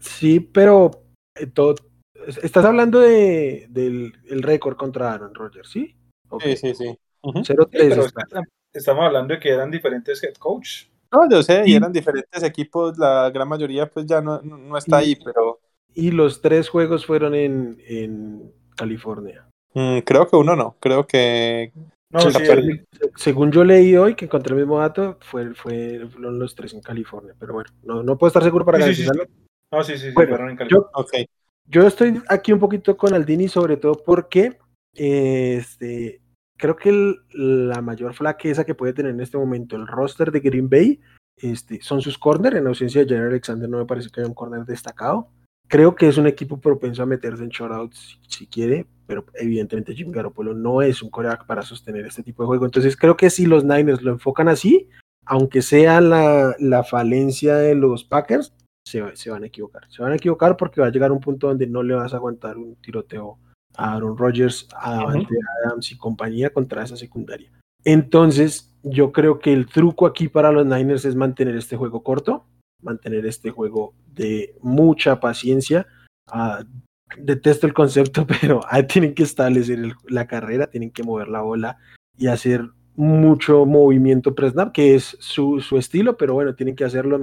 [0.00, 0.90] Sí, pero
[1.36, 1.74] eh, todo,
[2.42, 5.96] estás hablando de, del el récord contra Aaron Rodgers, ¿sí?
[6.40, 6.98] Sí, sí, sí.
[8.72, 10.86] estamos hablando de que eran diferentes head coach.
[11.12, 14.98] No, yo sé, y eran diferentes equipos, la gran mayoría pues ya no, no está
[14.98, 15.58] ahí, pero...
[15.92, 19.44] Y los tres juegos fueron en, en California.
[19.74, 21.72] Mm, creo que uno no, creo que...
[23.16, 26.80] según yo leí hoy, que encontré el mismo dato, fue, fue, fueron los tres en
[26.80, 29.04] California, pero bueno, no, no puedo estar seguro para sí,
[29.72, 30.90] No, sí, sí, bueno, en California.
[30.96, 34.58] Yo, yo, estoy aquí un poquito con Aldini, sobre todo porque
[34.94, 36.20] este,
[36.60, 40.68] creo que la mayor flaqueza que puede tener en este momento el roster de Green
[40.68, 41.00] Bay
[41.36, 42.56] este, son sus corners.
[42.56, 45.28] En ausencia de Jerry Alexander no me parece que haya un corner destacado.
[45.68, 50.10] Creo que es un equipo propenso a meterse en shutouts si quiere, pero evidentemente Jim
[50.10, 52.64] Garoppolo no es un coreback para sostener este tipo de juego.
[52.64, 54.88] Entonces creo que si los Niners lo enfocan así,
[55.24, 58.52] aunque sea la, la falencia de los Packers,
[58.84, 59.82] se, van a equivocar.
[59.88, 62.16] Se van a equivocar porque va a llegar un punto donde no le vas a
[62.16, 63.38] aguantar un tiroteo
[63.76, 65.02] a Aaron Rodgers, a
[65.64, 67.50] Adams y compañía contra esa secundaria.
[67.84, 72.46] Entonces, yo creo que el truco aquí para los Niners es mantener este juego corto,
[72.82, 75.86] mantener este juego de mucha paciencia,
[76.26, 76.64] a
[77.16, 81.78] detesto el concepto, pero ahí tienen que establecer la carrera, tienen que mover la bola
[82.16, 87.18] y hacer mucho movimiento pre-snap, que es su, su, estilo, pero bueno, tienen que hacerlo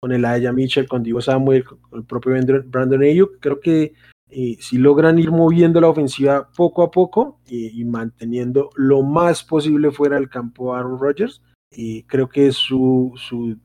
[0.00, 2.32] con el Aya Mitchell, con Divo Samuel, con el propio
[2.66, 3.40] Brandon Ayuk.
[3.40, 3.94] Creo que
[4.30, 9.90] eh, si logran ir moviendo la ofensiva poco a poco y manteniendo lo más posible
[9.90, 11.42] fuera del campo Aaron Rodgers,
[11.76, 13.12] y creo que es su,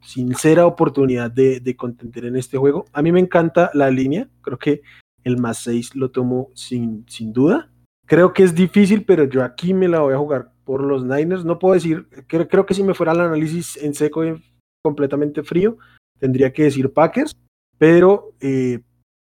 [0.02, 2.86] sincera oportunidad de, de contender en este juego.
[2.94, 4.82] A mí me encanta la línea, creo que
[5.24, 7.70] el más 6 lo tomo sin, sin duda.
[8.06, 11.46] Creo que es difícil, pero yo aquí me la voy a jugar por los Niners.
[11.46, 14.42] No puedo decir, creo, creo que si me fuera el análisis en seco y
[14.82, 15.78] completamente frío,
[16.20, 17.36] tendría que decir Packers,
[17.78, 18.80] pero eh,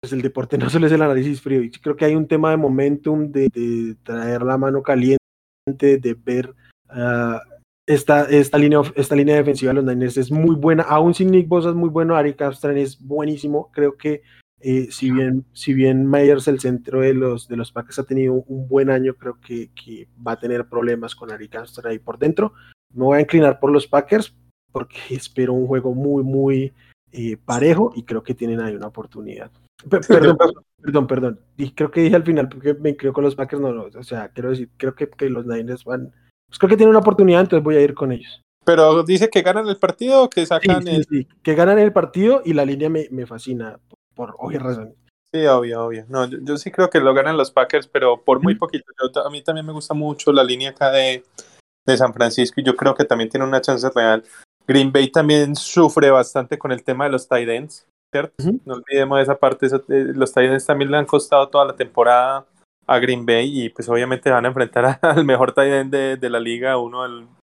[0.05, 1.63] pues el deporte no solo es el análisis frío.
[1.63, 5.17] Y creo que hay un tema de momentum, de, traer la mano caliente,
[5.65, 6.53] de ver
[6.91, 7.39] uh,
[7.87, 11.47] esta, esta, línea, esta línea defensiva de los Niners es muy buena, aún sin Nick
[11.47, 14.21] Bosa es muy bueno, Ari Capstran es buenísimo, creo que
[14.61, 18.33] eh, si bien si bien Myers el centro de los de los Packers ha tenido
[18.33, 22.53] un buen año, creo que, va a tener problemas con Ari Capstran ahí por dentro.
[22.93, 24.35] Me voy a inclinar por los Packers
[24.71, 26.73] porque espero un juego muy muy
[27.11, 29.51] eh, parejo y creo que tienen ahí una oportunidad.
[29.89, 30.37] Perdón,
[30.81, 33.71] perdón, perdón, Y creo que dije al final porque me creo con los Packers, no,
[33.71, 36.13] no, o sea, quiero decir, creo que, que los Niners van
[36.47, 38.41] pues creo que tiene una oportunidad, entonces voy a ir con ellos.
[38.63, 41.05] Pero dice que ganan el partido o que sacan el...
[41.05, 43.79] sí, que ganan el partido y la línea me, me fascina
[44.15, 44.95] por, obvias razones.
[45.31, 46.05] Sí, obvio, obvio.
[46.07, 48.85] No, yo, sí creo que lo ganan los Packers, pero por muy poquito.
[49.23, 51.23] a mí también me gusta mucho la línea acá de,
[51.85, 54.23] de San Francisco y yo creo que también tiene una chance real.
[54.67, 57.85] Green Bay también sufre bastante con el tema de los tight ends,
[58.15, 58.43] ¿cierto?
[58.65, 62.45] No olvidemos esa parte, eh, los tight ends también le han costado toda la temporada
[62.87, 66.39] a Green Bay y pues obviamente van a enfrentar al mejor tight end de, la
[66.39, 67.03] liga, uno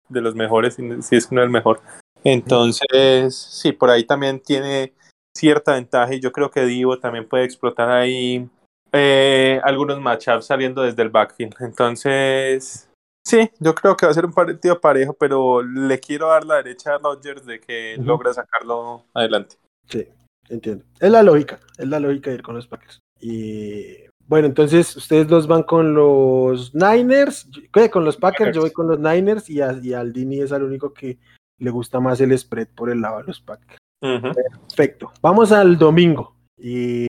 [0.08, 1.80] de los mejores, si es uno del mejor.
[2.22, 4.94] Entonces, sí, por ahí también tiene
[5.36, 8.48] cierta ventaja y yo creo que Divo también puede explotar ahí
[8.92, 11.56] eh, algunos matchups saliendo desde el backfield.
[11.60, 12.88] Entonces,
[13.26, 16.56] sí, yo creo que va a ser un partido parejo, pero le quiero dar la
[16.56, 19.56] derecha a Rodgers de que logra sacarlo adelante.
[19.86, 20.08] Sí,
[20.48, 20.84] entiendo.
[21.00, 23.00] Es la lógica, es la lógica de ir con los Packers.
[23.20, 23.96] Y
[24.26, 27.48] bueno, entonces ustedes dos van con los Niners,
[27.90, 30.92] con los Packers, yo voy con los Niners y, a, y Aldini es el único
[30.92, 31.18] que
[31.58, 33.78] le gusta más el spread por el lado de los Packers.
[34.00, 35.12] Perfecto.
[35.22, 36.36] Vamos al domingo.
[36.58, 37.06] Y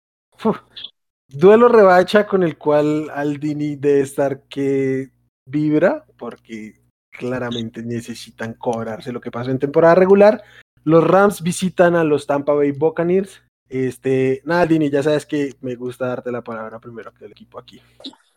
[1.28, 5.12] duelo rebacha con el cual Aldini debe estar que
[5.46, 6.82] vibra, porque
[7.12, 10.44] claramente necesitan cobrarse lo que pasó en temporada regular.
[10.84, 13.42] Los Rams visitan a los Tampa Bay Buccaneers.
[13.68, 17.60] Este, nada, Dini, ya sabes que me gusta darte la palabra primero que el equipo
[17.60, 17.80] aquí.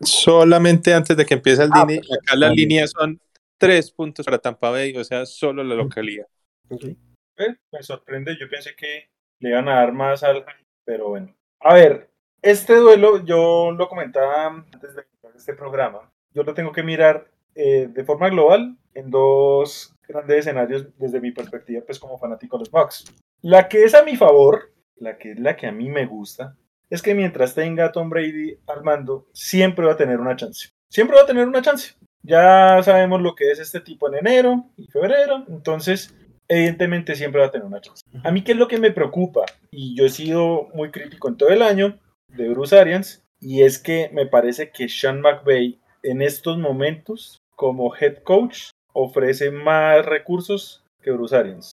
[0.00, 2.14] Solamente antes de que empiece el Ah, DINI, perfecto.
[2.22, 3.20] acá las líneas son
[3.58, 6.26] tres puntos para Tampa Bay, o sea, solo la localidad.
[6.68, 6.84] Ok.
[6.84, 9.08] Eh, me sorprende, yo pensé que
[9.40, 10.44] le iban a dar más al
[10.84, 11.34] pero bueno.
[11.60, 12.10] A ver,
[12.42, 16.10] este duelo yo lo comentaba antes de empezar este programa.
[16.34, 21.32] Yo lo tengo que mirar eh, de forma global en dos grandes escenarios desde mi
[21.32, 23.04] perspectiva, pues como fanático de los Bucks.
[23.40, 26.56] La que es a mi favor, la que es la que a mí me gusta,
[26.90, 30.68] es que mientras tenga Tom Brady al mando, siempre va a tener una chance.
[30.90, 31.94] Siempre va a tener una chance.
[32.22, 36.14] Ya sabemos lo que es este tipo en enero y febrero, entonces
[36.48, 38.04] evidentemente siempre va a tener una chance.
[38.22, 41.36] A mí qué es lo que me preocupa, y yo he sido muy crítico en
[41.36, 41.98] todo el año
[42.28, 47.94] de Bruce Arians, y es que me parece que Sean McVay en estos momentos como
[47.96, 51.72] head coach ofrece más recursos que Bruce Arians.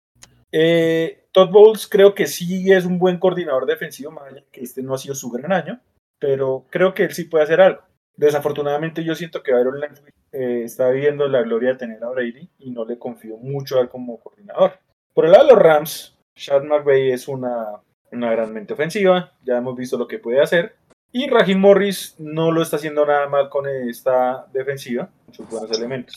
[0.52, 4.82] Eh, Todd Bowles creo que sí es un buen coordinador defensivo, más allá que este
[4.82, 5.80] no ha sido su gran año,
[6.18, 7.82] pero creo que él sí puede hacer algo.
[8.18, 12.50] Desafortunadamente yo siento que Byron Leftwich eh, está viviendo la gloria de tener a Brady
[12.60, 14.74] y no le confío mucho a él como coordinador.
[15.14, 17.82] Por el lado de los Rams, Chad McVay es una,
[18.12, 20.76] una gran mente ofensiva, ya hemos visto lo que puede hacer.
[21.12, 26.16] Y Raheem Morris no lo está haciendo nada mal con esta defensiva, muchos buenos elementos.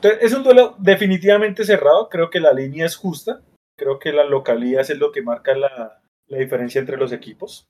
[0.00, 3.42] Entonces, es un duelo definitivamente cerrado, creo que la línea es justa,
[3.76, 7.68] creo que la localidad es lo que marca la, la diferencia entre los equipos.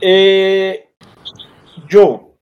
[0.00, 0.90] Eh,
[1.88, 2.36] yo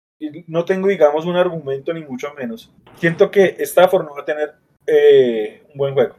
[0.49, 2.71] no tengo, digamos, un argumento ni mucho menos.
[2.97, 4.55] Siento que Stafford no va a tener
[4.87, 6.17] eh, un buen juego.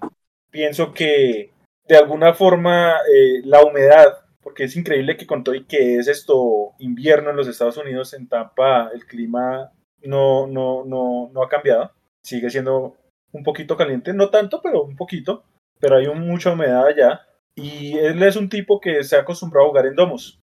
[0.50, 1.52] Pienso que
[1.88, 6.08] de alguna forma eh, la humedad, porque es increíble que con todo y que es
[6.08, 9.72] esto invierno en los Estados Unidos, en Tampa el clima
[10.04, 11.92] no, no, no, no ha cambiado.
[12.28, 12.98] Sigue siendo
[13.32, 15.46] un poquito caliente, no tanto, pero un poquito.
[15.80, 17.22] Pero hay mucha humedad allá.
[17.56, 20.38] Y él es un tipo que se ha acostumbrado a jugar en domos.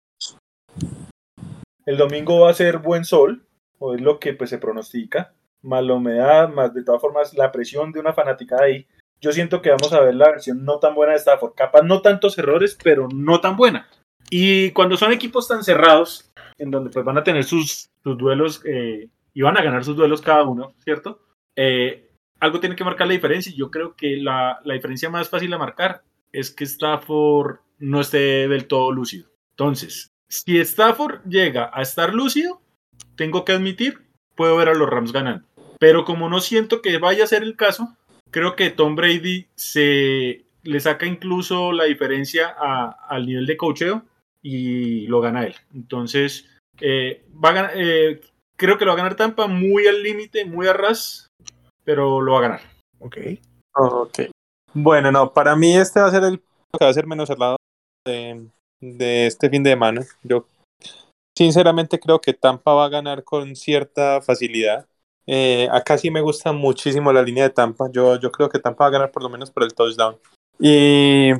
[1.86, 3.46] El domingo va a ser buen sol,
[3.80, 7.52] o es lo que pues, se pronostica, más la humedad, más de todas formas la
[7.52, 8.88] presión de una fanática ahí.
[9.20, 11.54] Yo siento que vamos a ver la versión no tan buena de Stafford.
[11.54, 13.90] Capaz no tantos errores, pero no tan buena.
[14.30, 18.62] Y cuando son equipos tan cerrados, en donde pues van a tener sus, sus duelos
[18.66, 21.20] eh, y van a ganar sus duelos cada uno, ¿cierto?
[21.56, 22.10] Eh,
[22.40, 25.58] algo tiene que marcar la diferencia yo creo que la, la diferencia más fácil de
[25.58, 29.30] marcar es que Stafford no esté del todo lúcido.
[29.52, 32.62] Entonces, si Stafford llega a estar lúcido,
[33.16, 34.00] tengo que admitir,
[34.36, 35.46] puedo ver a los Rams ganando.
[35.80, 37.96] Pero como no siento que vaya a ser el caso,
[38.32, 44.06] creo que Tom Brady se le saca incluso la diferencia al nivel de cocheo
[44.42, 45.56] y lo gana él.
[45.74, 46.50] Entonces,
[46.82, 48.22] eh, va a eh,
[48.58, 51.28] creo que lo va a ganar Tampa muy al límite, muy a ras,
[51.84, 52.62] pero lo va a ganar.
[53.00, 53.18] Ok.
[53.76, 54.20] Ok.
[54.74, 57.58] Bueno, no, para mí este va a ser el que va a ser menos cerrado
[58.08, 58.48] de,
[58.82, 60.06] de este fin de semana.
[60.24, 60.48] Yo
[61.38, 64.88] sinceramente creo que Tampa va a ganar con cierta facilidad.
[65.26, 67.90] Eh, acá sí me gusta muchísimo la línea de Tampa.
[67.92, 70.18] Yo, yo creo que Tampa va a ganar por lo menos por el touchdown.
[70.60, 71.32] ¿Y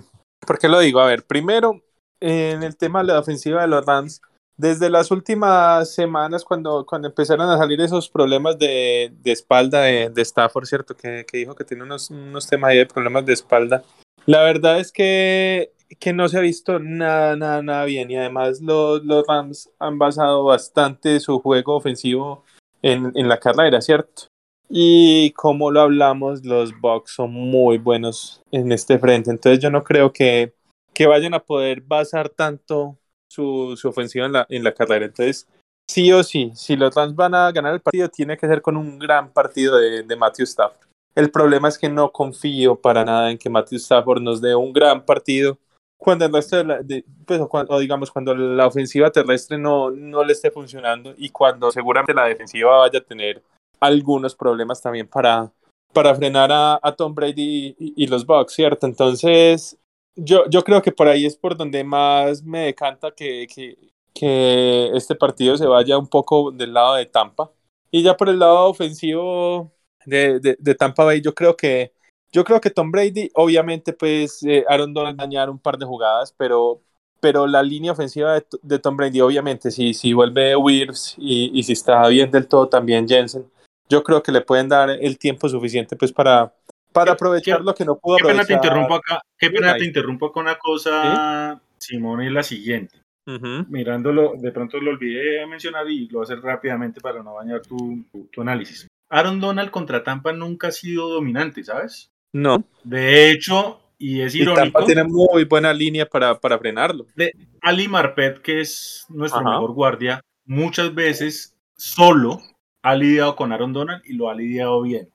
[0.46, 1.00] por qué lo digo?
[1.00, 1.82] A ver, primero,
[2.22, 4.22] en el tema de la ofensiva de los Rams,
[4.58, 10.10] desde las últimas semanas, cuando, cuando empezaron a salir esos problemas de, de espalda de,
[10.10, 10.96] de Stafford, ¿cierto?
[10.96, 13.84] Que, que dijo que tiene unos, unos temas ahí de problemas de espalda.
[14.26, 18.10] La verdad es que, que no se ha visto nada, nada, nada bien.
[18.12, 22.44] Y además los, los Rams han basado bastante su juego ofensivo
[22.82, 24.28] en, en la carrera, ¿cierto?
[24.70, 29.30] Y como lo hablamos, los Bucks son muy buenos en este frente.
[29.30, 30.54] Entonces yo no creo que,
[30.94, 32.98] que vayan a poder basar tanto
[33.34, 35.06] su, su ofensiva en la, en la carrera.
[35.06, 35.48] Entonces,
[35.90, 38.78] sí o sí, si los Rams van a ganar el partido, tiene que ser con
[38.78, 40.88] un gran partido de, de Matthew Stafford.
[41.16, 44.74] El problema es que no confío para nada en que Matthew Stafford nos dé un
[44.74, 45.58] gran partido
[46.04, 50.24] cuando el resto de, la, de pues, o, digamos cuando la ofensiva terrestre no, no
[50.24, 53.42] le esté funcionando y cuando seguramente la defensiva vaya a tener
[53.80, 55.52] algunos problemas también para,
[55.94, 58.86] para frenar a, a Tom Brady y, los Bucks, ¿cierto?
[58.86, 59.78] Entonces,
[60.16, 63.78] yo, yo creo que por ahí es por donde más me decanta que, que,
[64.14, 67.52] que este partido se vaya un poco del lado de Tampa.
[67.92, 69.72] Y ya por el lado ofensivo
[70.06, 71.94] de, de, de Tampa Bay, yo creo que
[72.34, 76.34] yo creo que Tom Brady, obviamente, pues eh, Aaron Donald dañar un par de jugadas,
[76.36, 76.82] pero,
[77.20, 81.62] pero la línea ofensiva de, de Tom Brady, obviamente, si, si vuelve Wirfs y, y,
[81.62, 83.46] si está bien del todo también Jensen,
[83.88, 86.52] yo creo que le pueden dar el tiempo suficiente pues para,
[86.94, 88.48] para aprovechar ¿Qué, lo que no pudo qué aprovechar.
[88.48, 91.96] Pena te interrumpo acá, qué pena te interrumpo con una cosa, ¿Sí?
[91.96, 93.02] Simón, es la siguiente.
[93.26, 93.66] Uh -huh.
[93.70, 97.62] Mirándolo, de pronto lo olvidé mencionar y lo voy a hacer rápidamente para no bañar
[97.62, 98.88] tu, tu, tu análisis.
[99.10, 102.12] Aaron Donald contra Tampa nunca ha sido dominante, ¿sabes?
[102.34, 102.64] No.
[102.84, 104.60] De hecho, y es irónico.
[104.60, 107.06] Y Tampa tiene muy buena línea para, para frenarlo.
[107.16, 109.52] De Ali Marpet, que es nuestro Ajá.
[109.52, 112.40] mejor guardia, muchas veces solo
[112.82, 115.10] ha lidiado con Aaron Donald y lo ha lidiado bien.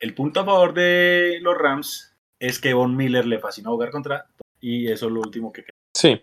[0.00, 4.26] El punto a favor de los Rams es que Von Miller le fascina jugar contra
[4.60, 5.64] y eso es lo último que
[5.96, 6.20] Sí.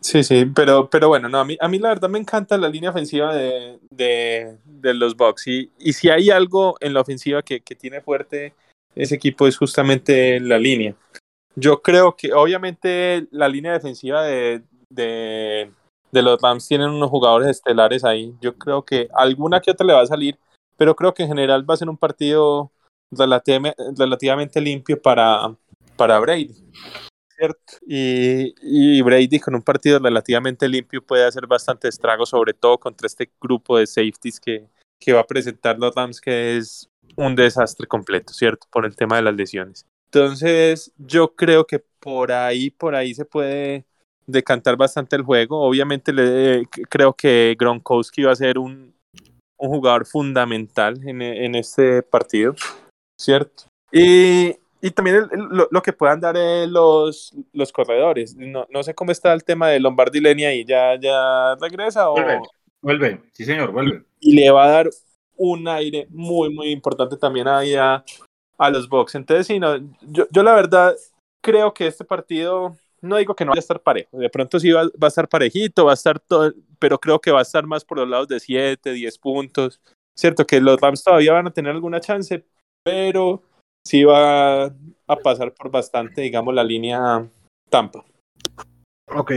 [0.00, 2.68] Sí, sí, pero, pero bueno, no, a mí, a mí la verdad me encanta la
[2.68, 7.42] línea ofensiva de, de, de los Bucks y, y, si hay algo en la ofensiva
[7.42, 8.54] que, que tiene fuerte
[8.94, 10.94] ese equipo es justamente la línea.
[11.56, 15.70] Yo creo que obviamente la línea defensiva de, de,
[16.10, 18.34] de los Rams tienen unos jugadores estelares ahí.
[18.40, 20.38] Yo creo que alguna que otra le va a salir,
[20.76, 22.71] pero creo que en general va a ser un partido
[23.12, 25.54] relativamente limpio para,
[25.96, 26.54] para Brady.
[27.86, 33.06] Y, y, Brady con un partido relativamente limpio puede hacer bastante estrago, sobre todo contra
[33.06, 34.68] este grupo de safeties que,
[35.00, 38.66] que va a presentar los Rams, que es un desastre completo, ¿cierto?
[38.70, 39.86] Por el tema de las lesiones.
[40.12, 43.86] Entonces, yo creo que por ahí, por ahí se puede
[44.26, 45.60] decantar bastante el juego.
[45.62, 48.94] Obviamente, le, creo que Gronkowski va a ser un,
[49.58, 52.54] un jugador fundamental en, en, este partido,
[53.22, 53.64] ¿cierto?
[53.90, 58.34] Y, y también el, el, lo, lo, que puedan dar eh, los, los corredores.
[58.36, 60.64] No, no, sé cómo está el tema de Lombardi Lenny ahí.
[60.64, 62.14] ¿Ya, ya regresa o...?
[62.14, 62.40] Vuelve,
[62.80, 63.22] vuelve.
[63.32, 64.04] Sí, señor, vuelve.
[64.20, 64.90] Y le va a dar
[65.36, 68.04] un aire muy, muy importante también ahí a,
[68.58, 69.14] a los Bucks.
[69.14, 70.94] Entonces, sí, no, yo, yo la verdad
[71.40, 74.70] creo que este partido, no digo que no vaya a estar parejo, de pronto sí
[74.70, 77.66] va, va a estar parejito, va a estar todo, pero creo que va a estar
[77.66, 79.80] más por los lados de 7, 10 puntos.
[80.14, 82.44] Cierto que los Rams todavía van a tener alguna chance,
[82.84, 83.42] pero
[83.86, 87.28] sí va a pasar por bastante, digamos, la línea
[87.68, 88.04] Tampa.
[89.14, 89.32] Ok.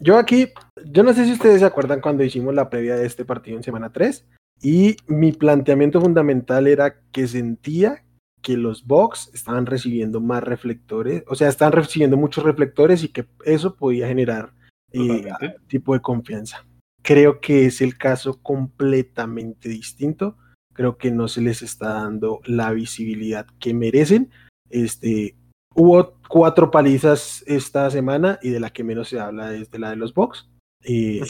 [0.00, 0.48] Yo aquí,
[0.84, 3.64] yo no sé si ustedes se acuerdan cuando hicimos la previa de este partido en
[3.64, 4.26] semana 3,
[4.62, 8.04] y mi planteamiento fundamental era que sentía
[8.42, 13.26] que los Bucks estaban recibiendo más reflectores, o sea, estaban recibiendo muchos reflectores y que
[13.44, 14.52] eso podía generar
[14.92, 15.28] eh,
[15.66, 16.64] tipo de confianza.
[17.02, 20.36] Creo que es el caso completamente distinto.
[20.78, 24.30] Creo que no se les está dando la visibilidad que merecen.
[24.70, 25.34] Este,
[25.74, 29.90] hubo cuatro palizas esta semana y de la que menos se habla es de la
[29.90, 30.48] de los Bucks.
[30.84, 31.22] Eh,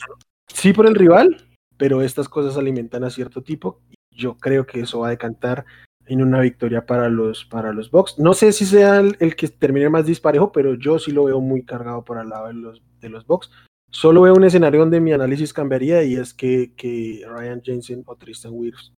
[0.52, 1.48] sí por el rival,
[1.78, 3.80] pero estas cosas alimentan a cierto tipo.
[4.10, 5.64] Yo creo que eso va a decantar
[6.04, 8.18] en una victoria para los, para los Bucks.
[8.18, 11.40] No sé si sea el, el, que termine más disparejo, pero yo sí lo veo
[11.40, 13.50] muy cargado por el lado de los, de los Bucks.
[13.90, 18.14] Solo veo un escenario donde mi análisis cambiaría y es que, que Ryan Jensen o
[18.14, 18.92] Tristan Wirfs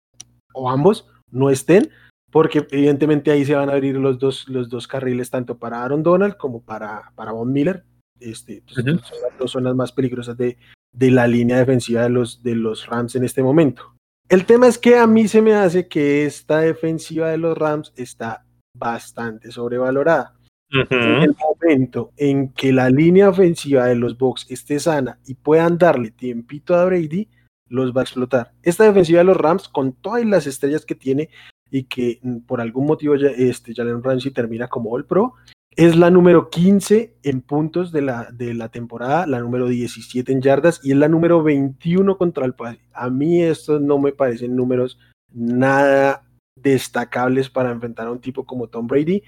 [0.54, 1.90] o ambos no estén,
[2.32, 6.04] porque evidentemente ahí se van a abrir los dos, los dos carriles, tanto para Aaron
[6.04, 7.84] Donald como para, para Von Miller.
[8.20, 9.02] Este, uh -huh.
[9.02, 10.58] son las dos zonas más peligrosas de,
[10.92, 13.96] de la línea defensiva de los, de los Rams en este momento.
[14.28, 17.94] El tema es que a mí se me hace que esta defensiva de los Rams
[17.96, 18.46] está
[18.78, 20.36] bastante sobrevalorada.
[20.72, 21.18] Uh -huh.
[21.18, 25.80] En el momento en que la línea ofensiva de los Bucks esté sana y puedan
[25.80, 27.28] darle tiempito a Brady,
[27.70, 28.52] los va a explotar.
[28.64, 31.30] Esta defensiva de los Rams, con todas las estrellas que tiene
[31.72, 35.34] y que mm, por algún motivo ya, este, Jalen Ramsey termina como All Pro,
[35.76, 40.42] es la número 15 en puntos de la, de la temporada, la número 17 en
[40.42, 42.82] yardas y es la número 21 contra el pase.
[42.92, 45.00] A mí estos no me parecen números
[45.32, 46.26] nada
[46.56, 49.24] destacables para enfrentar a un tipo como Tom Brady,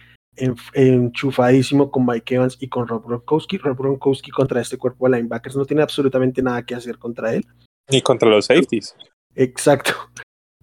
[0.74, 3.58] enchufadísimo con Mike Evans y con Rob Gronkowski.
[3.58, 7.46] Rob Gronkowski contra este cuerpo de linebackers no tiene absolutamente nada que hacer contra él.
[7.90, 8.96] Ni contra los safeties.
[9.36, 9.94] Exacto.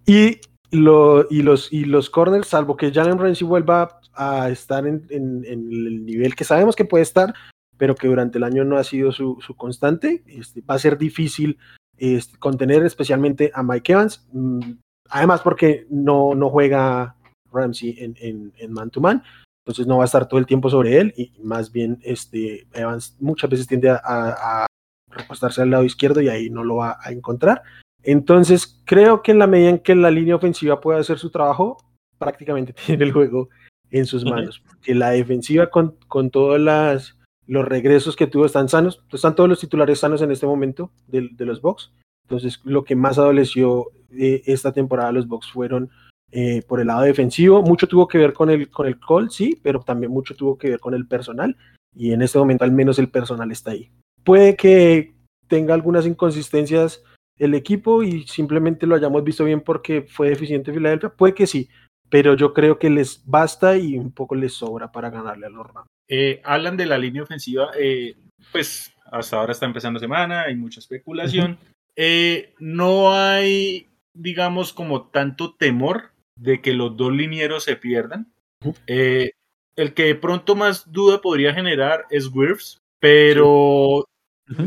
[0.05, 0.39] Y,
[0.71, 5.45] lo, y, los, y los corners, salvo que Jalen Ramsey vuelva a estar en, en,
[5.45, 7.33] en, el nivel que sabemos que puede estar,
[7.77, 11.57] pero que durante el año no ha sido su, constante, este, va a ser difícil
[11.97, 14.73] este, contener especialmente a Mike Evans, mm,
[15.09, 17.15] además porque no, no juega
[17.51, 19.23] Ramsey en, en, man to man,
[19.65, 23.15] entonces no va a estar todo el tiempo sobre él y más bien este, Evans
[23.19, 24.65] muchas veces tiende a
[25.09, 27.63] recostarse al lado izquierdo y ahí no lo va a encontrar.
[28.03, 31.77] Entonces creo que en la medida en que la línea ofensiva pueda hacer su trabajo,
[32.17, 33.49] prácticamente tiene el juego
[33.91, 37.17] en sus manos, porque la defensiva con, con todos las,
[37.47, 41.29] los regresos que tuvo están sanos, están todos los titulares sanos en este momento de,
[41.31, 41.91] de los Bucks,
[42.27, 45.89] entonces lo que más adoleció eh, esta temporada los Bucks fueron
[46.31, 49.59] eh, por el lado defensivo, mucho tuvo que ver con el, con el call, sí,
[49.63, 51.57] pero también mucho tuvo que ver con el personal,
[51.95, 53.89] y en este momento al menos el personal está ahí.
[54.23, 55.13] Puede que
[55.47, 57.03] tenga algunas inconsistencias
[57.39, 61.69] el equipo y simplemente lo hayamos visto bien porque fue deficiente Filadelfia, puede que sí,
[62.09, 65.65] pero yo creo que les basta y un poco les sobra para ganarle a los
[65.65, 65.87] Rams.
[66.07, 68.15] Eh, hablan de la línea ofensiva, eh,
[68.51, 71.51] pues hasta ahora está empezando semana, hay mucha especulación.
[71.51, 71.73] Uh -huh.
[71.95, 78.31] eh, no hay, digamos, como tanto temor de que los dos linieros se pierdan.
[78.65, 79.31] Uh -huh.
[79.77, 84.05] el que de pronto más duda podría generar es Wirfs, pero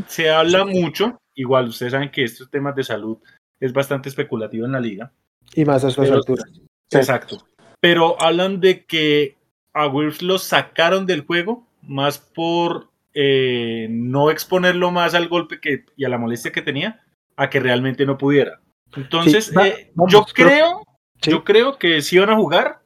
[0.06, 3.18] se habla mucho, igual ustedes saben que estos temas de salud
[3.60, 5.12] es bastante especulativo en la liga.
[5.54, 6.50] Y más a estas Pero- alturas.
[6.90, 7.46] Exacto.
[7.80, 9.36] Pero hablan de que
[9.74, 15.84] a Wills lo sacaron del juego más por eh, no exponerlo más al golpe que,
[15.96, 17.00] y a la molestia que tenía,
[17.36, 18.60] a que realmente no pudiera.
[18.96, 20.82] Entonces, Sí, va- eh, vamos, yo creo,
[21.20, 21.30] Sí.
[21.30, 22.81] yo creo que sí van a jugar.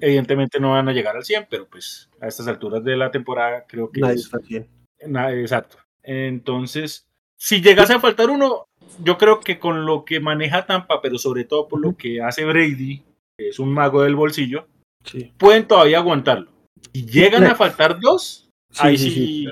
[0.00, 3.64] Evidentemente no van a llegar al 100, pero pues a estas alturas de la temporada
[3.66, 4.68] creo que Nadie es- está bien.
[5.06, 5.76] Na- exacto.
[6.02, 7.06] Entonces,
[7.36, 8.64] si llegase a faltar uno,
[9.02, 12.44] yo creo que con lo que maneja Tampa, pero sobre todo por lo que hace
[12.44, 13.02] Brady,
[13.38, 14.66] que es un mago del bolsillo,
[15.04, 15.32] Sí.
[15.36, 16.50] pueden todavía aguantarlo.
[16.92, 19.46] Si llegan a faltar dos, Sí, ahí sí,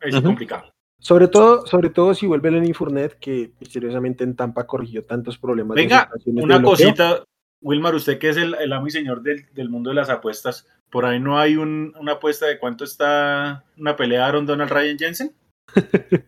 [0.00, 0.70] es complicado.
[1.00, 5.74] Sobre todo, sobre todo si vuelve Lenny Fournette, que misteriosamente en Tampa corrigió tantos problemas.
[5.76, 7.22] Venga, Una cosita,
[7.62, 11.04] Wilmar, usted que es el, amo y señor del, del mundo de las apuestas, ¿por
[11.04, 14.98] ahí no hay un- una apuesta de cuánto está una pelea de Aaron Donald Ryan
[14.98, 15.34] Jensen?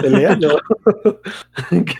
[0.00, 0.56] pelea, no.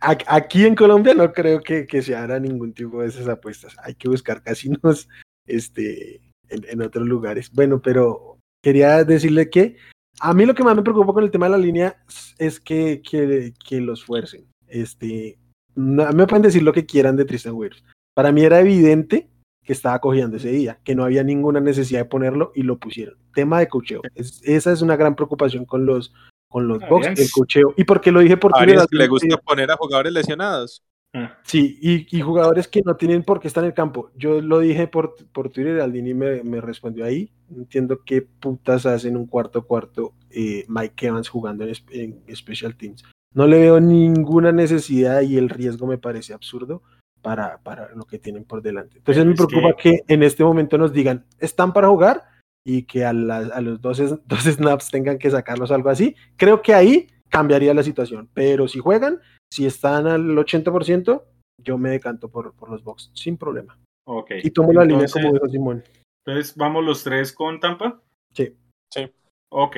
[0.00, 3.76] Aquí en Colombia no creo que, que se haga ningún tipo de esas apuestas.
[3.82, 5.08] Hay que buscar casinos
[5.46, 7.50] este, en, otros lugares.
[7.52, 9.76] Bueno, pero quería decirle que
[10.20, 11.96] a mí lo que más me preocupa con el tema de la línea
[12.38, 14.46] es que, que, que los fuercen.
[14.68, 15.38] Este,
[15.74, 17.82] me pueden decir lo que quieran de Tristan Wirfs.
[18.14, 19.28] Para mí era evidente
[19.64, 23.16] que estaba cogiendo ese día, que no había ninguna necesidad de ponerlo y lo pusieron.
[23.34, 24.02] Tema de cocheo.
[24.14, 26.12] Es- esa es una gran preocupación con los
[26.48, 27.72] con los Ah, box, el cocheo.
[27.78, 28.74] ¿Y por qué lo dije por A Twitter?
[28.76, 30.82] Arias le gusta poner a jugadores lesionados.
[31.14, 34.10] Ah, Sí, y, y jugadores que no tienen por qué estar en el campo.
[34.16, 37.30] Yo lo dije por, por Twitter, Aldini me, me respondió ahí.
[37.48, 42.76] No entiendo qué putas hacen un cuarto cuarto eh, Mike Evans jugando en, en Special
[42.76, 43.02] Teams.
[43.34, 46.82] No le veo ninguna necesidad y el riesgo me parece absurdo
[47.22, 48.98] para, para lo que tienen por delante.
[48.98, 50.00] Entonces me preocupa que...
[50.08, 52.24] en este momento nos digan, están para jugar
[52.66, 56.14] y que a, la- a los dos, dos snaps tengan que sacarlos algo así.
[56.36, 58.28] Creo que ahí cambiaría la situación.
[58.34, 59.20] Pero si juegan,
[59.52, 61.22] si están al 80%,
[61.62, 63.78] yo me decanto por, por los box, sin problema.
[64.06, 64.32] ok.
[64.42, 65.84] Y tomo la línea Entonces- como dijo Simón.
[66.26, 68.00] Entonces, ¿vamos los tres con Tampa?
[68.32, 68.56] Sí.
[68.92, 69.10] Sí.
[69.50, 69.76] Ok.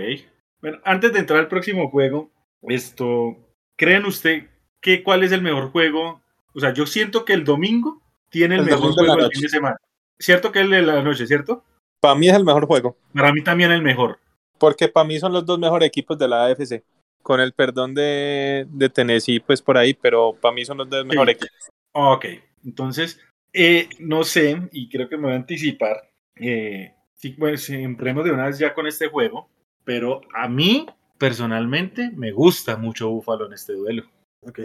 [0.60, 2.30] Bueno, antes de entrar al próximo juego,
[2.62, 3.36] esto,
[3.78, 4.48] ¿creen usted
[4.82, 6.20] que cuál es el mejor juego?
[6.54, 8.00] O sea, yo siento que el domingo
[8.30, 9.34] tiene el, El mejor juego del noche.
[9.34, 9.76] fin de semana.
[10.18, 11.64] Cierto que el de la noche, ¿cierto?
[12.00, 12.96] Para mí es el mejor juego.
[13.12, 14.18] Para mí también el mejor.
[14.58, 16.82] Porque para mí son los dos mejores equipos de la AFC.
[17.22, 21.04] Con el perdón de, de Tennessee, pues por ahí, pero para mí son los dos
[21.06, 21.70] mejores equipos.
[21.92, 22.26] Ok.
[22.64, 23.18] Entonces,
[23.52, 26.10] eh, no sé, y creo que me voy a anticipar.
[26.36, 29.48] Eh, sí, pues entremos de una vez ya con este juego.
[29.84, 30.86] Pero a mí,
[31.18, 34.04] personalmente, me gusta mucho Buffalo en este duelo.
[34.42, 34.60] Ok.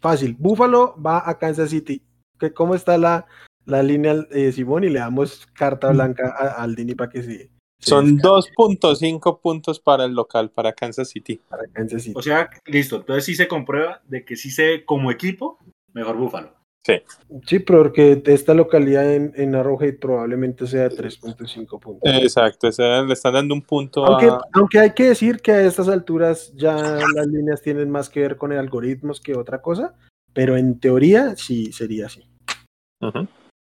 [0.00, 0.36] Fácil.
[0.38, 2.02] Buffalo va a Kansas City.
[2.38, 3.26] ¿Qué- ¿Cómo está la,
[3.64, 4.84] la línea, eh, Simón?
[4.84, 7.50] Y le damos carta blanca a, a Aldini para que se
[7.80, 11.40] Son descargue 2.5 puntos para el local, para Kansas City.
[11.48, 12.14] para Kansas City.
[12.16, 12.96] O sea, listo.
[12.96, 15.58] Entonces sí se comprueba de que sí se, como equipo,
[15.92, 16.52] mejor Búfalo.
[17.46, 22.00] Sí, porque esta localidad en, en Arrowhead probablemente sea 3.5 puntos.
[22.04, 24.40] Exacto, o sea, le están dando un punto Aunque, a...
[24.54, 26.74] aunque hay que decir que a estas alturas ya
[27.14, 29.96] las líneas tienen más que ver con el algoritmos que otra cosa,
[30.32, 32.24] pero en teoría sí sería así.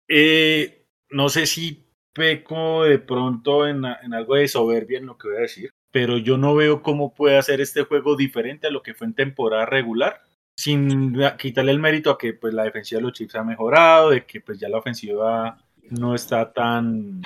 [0.10, 5.30] Eh, no sé si peco de pronto en, en algo de soberbia en lo que
[5.30, 8.84] voy a decir, pero yo no veo cómo puede hacer este juego diferente a lo
[8.84, 10.22] que fue en temporada regular,
[10.56, 14.26] sin quitarle el mérito a que pues la defensiva de los Chiefs ha mejorado, de
[14.26, 15.58] que pues ya la ofensiva
[15.90, 17.22] no está tan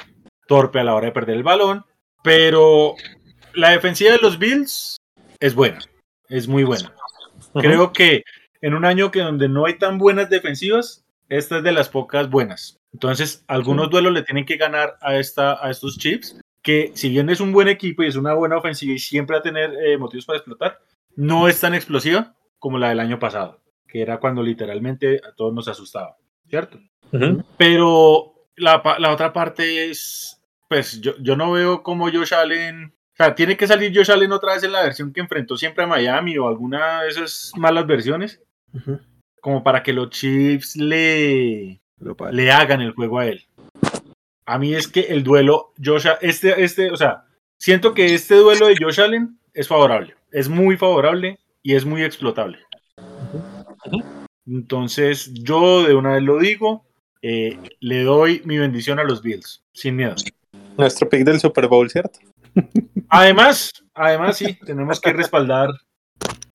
[0.47, 1.85] torpe a la hora de perder el balón,
[2.23, 2.95] pero
[3.53, 4.97] la defensiva de los Bills
[5.39, 5.79] es buena,
[6.29, 6.93] es muy buena.
[7.53, 8.23] Creo que
[8.61, 12.29] en un año que donde no hay tan buenas defensivas, esta es de las pocas
[12.29, 12.77] buenas.
[12.93, 17.29] Entonces, algunos duelos le tienen que ganar a, esta, a estos Chiefs, que si bien
[17.29, 19.97] es un buen equipo y es una buena ofensiva y siempre va a tener eh,
[19.97, 20.79] motivos para explotar,
[21.15, 25.53] no es tan explosiva como la del año pasado, que era cuando literalmente a todos
[25.53, 26.17] nos asustaba,
[26.49, 26.79] ¿cierto?
[27.57, 33.15] Pero la, la otra parte es, pues yo, yo no veo como Josh Allen, o
[33.15, 35.87] sea, tiene que salir Josh Allen otra vez en la versión que enfrentó siempre a
[35.87, 38.41] Miami o alguna de esas malas versiones,
[39.41, 41.81] como para que los Chiefs le,
[42.31, 43.45] le hagan el juego a él.
[44.45, 47.25] A mí es que el duelo, Josh, este, este, o sea,
[47.57, 52.01] siento que este duelo de Josh Allen es favorable, es muy favorable y es muy
[52.01, 52.59] explotable.
[54.45, 56.85] Entonces, yo de una vez lo digo,
[57.21, 60.15] eh, le doy mi bendición a los Bills, sin miedo.
[60.77, 62.19] Nuestro pick del Super Bowl, ¿cierto?
[63.09, 65.69] Además, además sí, tenemos que respaldar,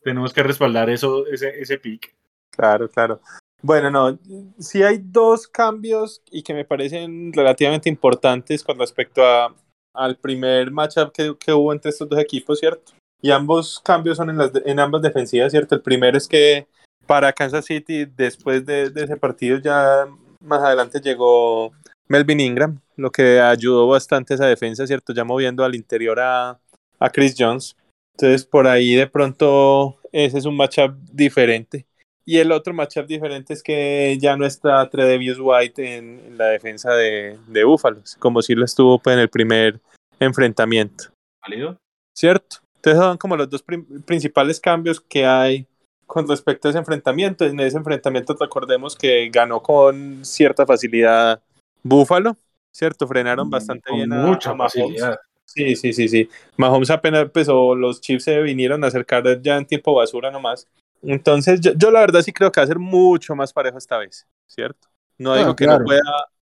[0.03, 2.15] tenemos que respaldar eso, ese, ese pick.
[2.51, 3.21] Claro, claro.
[3.61, 4.19] Bueno, no,
[4.59, 9.55] sí hay dos cambios y que me parecen relativamente importantes con respecto a,
[9.93, 12.93] al primer matchup que, que hubo entre estos dos equipos, ¿cierto?
[13.23, 15.77] Y ambos cambios son en, las, de- en ambas defensivas, ¿cierto?
[15.77, 16.67] El primero es que
[17.07, 20.07] para Kansas City, después de, ese partido, ya
[20.41, 21.73] más adelante llegó
[22.09, 25.13] Melvin Ingram, lo que ayudó bastante esa defensa, ¿cierto?
[25.13, 26.59] Ya moviendo al interior a,
[26.99, 27.77] a Chris Jones.
[28.17, 31.87] Entonces, por ahí de pronto, ese es un matchup diferente.
[32.25, 36.93] Y el otro matchup diferente es que ya no está Tredevius White en, la defensa
[36.95, 39.81] de, de Búfalos, como si lo estuvo pues, en el primer
[40.21, 41.07] enfrentamiento.
[41.43, 41.77] ¿Válido?
[42.15, 42.62] ¿Cierto?
[42.83, 43.63] Entonces son como los dos
[44.05, 45.69] principales cambios que hay
[46.05, 47.45] con respecto a ese enfrentamiento.
[47.45, 51.41] En ese enfrentamiento recordemos que ganó con cierta facilidad
[51.85, 52.37] Búfalo,
[52.73, 53.07] ¿cierto?
[53.07, 55.17] Frenaron mm, bastante bien a, mucha facilidad.
[55.45, 56.29] Sí, sí, sí, sí.
[56.57, 60.67] Mahomes apenas empezó, los Chiefs se vinieron a acercar ya en tiempo basura nomás.
[61.03, 64.27] Entonces, yo, la verdad sí creo que va a ser mucho más parejo esta vez,
[64.49, 64.89] ¿cierto?
[65.19, 66.03] No digo que, no pueda,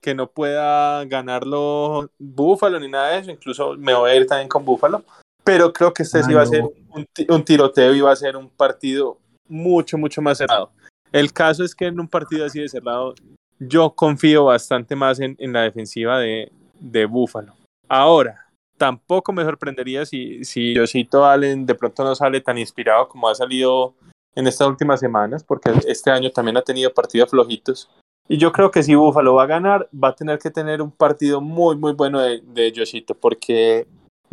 [0.00, 4.48] que no pueda ganarlo Búfalo ni nada de eso, incluso me voy a ir también
[4.48, 5.04] con Búfalo,
[5.46, 8.48] pero creo que este sí va a ser un, tiroteo y va a ser un
[8.48, 9.16] partido
[9.46, 10.72] mucho, mucho más cerrado.
[11.12, 13.14] El caso es que en un partido así de cerrado,
[13.60, 16.50] yo confío bastante más en, la defensiva de,
[16.80, 17.54] de Búfalo.
[17.88, 23.28] Ahora, tampoco me sorprendería si, si Josito Allen de pronto no sale tan inspirado como
[23.28, 23.94] ha salido
[24.34, 27.88] en estas últimas semanas, porque este año también ha tenido partidos flojitos.
[28.28, 30.90] Y yo creo que si Buffalo va a ganar, va a tener que tener un
[30.90, 33.86] partido muy, muy bueno de, de Joshito, porque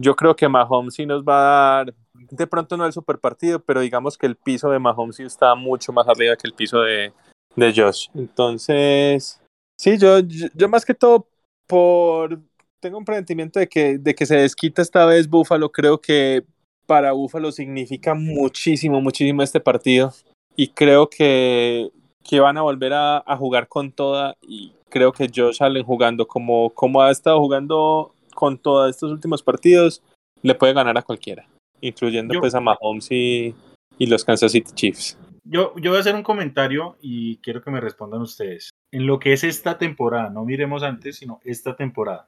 [0.04, 3.60] yo creo que Mahomes sí nos va a dar, de pronto no el super partido,
[3.60, 6.82] pero digamos que el piso de Mahomes sí está mucho más arriba que el piso
[6.82, 7.14] de,
[7.56, 8.08] de Josh.
[8.14, 9.42] Entonces,
[9.80, 11.28] sí, yo, yo, más que todo
[11.68, 12.40] por
[12.80, 15.72] tengo un presentimiento de que, de que se desquita esta vez Buffalo.
[15.72, 16.44] Creo que
[16.86, 20.14] para Búfalo significa muchísimo, muchísimo este partido.
[20.58, 21.90] Y creo que,
[22.24, 24.36] que van a volver a, a, jugar con toda.
[24.42, 28.12] Y creo que Josh Allen jugando como, como ha estado jugando
[28.44, 30.03] con todos estos últimos partidos,
[30.41, 31.48] le puede ganar a cualquiera,
[31.80, 33.56] incluyendo pues a Mahomes y,
[33.98, 35.18] y, los Kansas City Chiefs.
[35.45, 38.72] Yo, yo voy a hacer un comentario y quiero que me respondan ustedes.
[38.91, 42.28] En lo que es esta temporada, no miremos antes, sino esta temporada.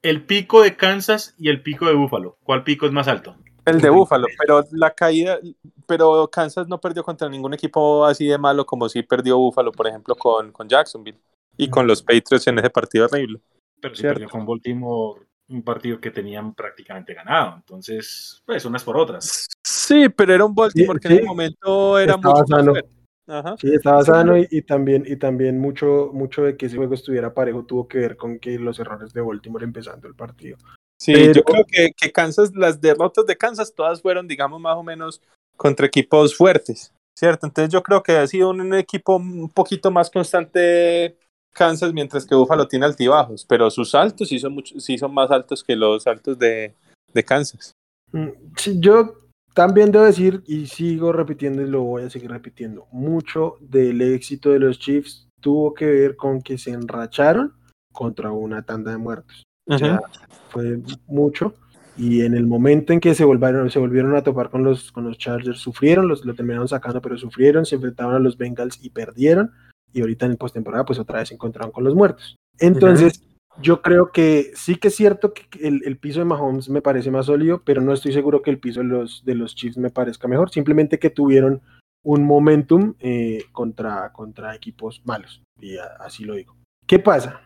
[0.00, 2.38] El pico de Kansas y el pico de Búfalo.
[2.42, 3.36] ¿Cuál pico es más alto?
[3.66, 5.40] El de Búfalo, pero la caída,
[5.86, 9.88] pero Kansas no perdió contra ningún equipo así de malo como si perdió Búfalo, por
[9.88, 11.20] ejemplo, con, con Jacksonville
[11.58, 13.42] y con los Patriots en ese partido horrible.
[13.82, 17.56] Pero sí perdió con Baltimore un partido que tenían prácticamente ganado.
[17.56, 19.48] Entonces, pues unas por otras.
[19.62, 22.72] Sí, pero era un Baltimore que en ese momento era mucho sano.
[23.26, 23.56] Ajá.
[23.58, 27.64] Sí, estaba sano y, también, y también mucho, mucho de que ese juego estuviera parejo
[27.64, 30.56] tuvo que ver con que los errores de Baltimore empezando el partido.
[30.98, 34.84] Sí, yo creo que, que, Kansas, las derrotas de Kansas todas fueron, digamos, más o
[34.84, 35.20] menos
[35.56, 37.46] contra equipos fuertes, ¿cierto?
[37.46, 41.16] Entonces yo creo que ha sido un, equipo un poquito más constante
[41.52, 45.30] Kansas, mientras que Buffalo tiene altibajos, pero sus saltos sí son, mucho, sí son más
[45.30, 46.74] altos que los saltos de,
[47.12, 47.72] de Kansas.
[48.12, 49.14] Mm, sí, yo
[49.54, 54.50] también debo decir, y sigo repitiendo y lo voy a seguir repitiendo, mucho del éxito
[54.50, 57.52] de los Chiefs tuvo que ver con que se enracharon
[57.92, 59.42] contra una tanda de muertos.
[59.66, 60.00] O sea,
[60.48, 61.54] fue mucho.
[61.96, 65.04] Y en el momento en que se volvieron, se volvieron a topar con los, con
[65.04, 68.90] los Chargers, sufrieron, los, lo terminaron sacando, pero sufrieron, se enfrentaron a los Bengals y
[68.90, 69.52] perdieron.
[69.92, 72.36] Y ahorita en postemporada, pues otra vez se encontraron con los muertos.
[72.58, 73.22] Entonces,
[73.60, 77.10] yo creo que sí que es cierto que el, el, piso de Mahomes me parece
[77.10, 79.90] más sólido, pero no estoy seguro que el piso de los, de los Chiefs me
[79.90, 80.50] parezca mejor.
[80.50, 81.60] Simplemente que tuvieron
[82.04, 85.42] un momentum eh, contra, contra equipos malos.
[85.60, 86.56] Y así lo digo.
[86.86, 87.40] ¿Qué pasa?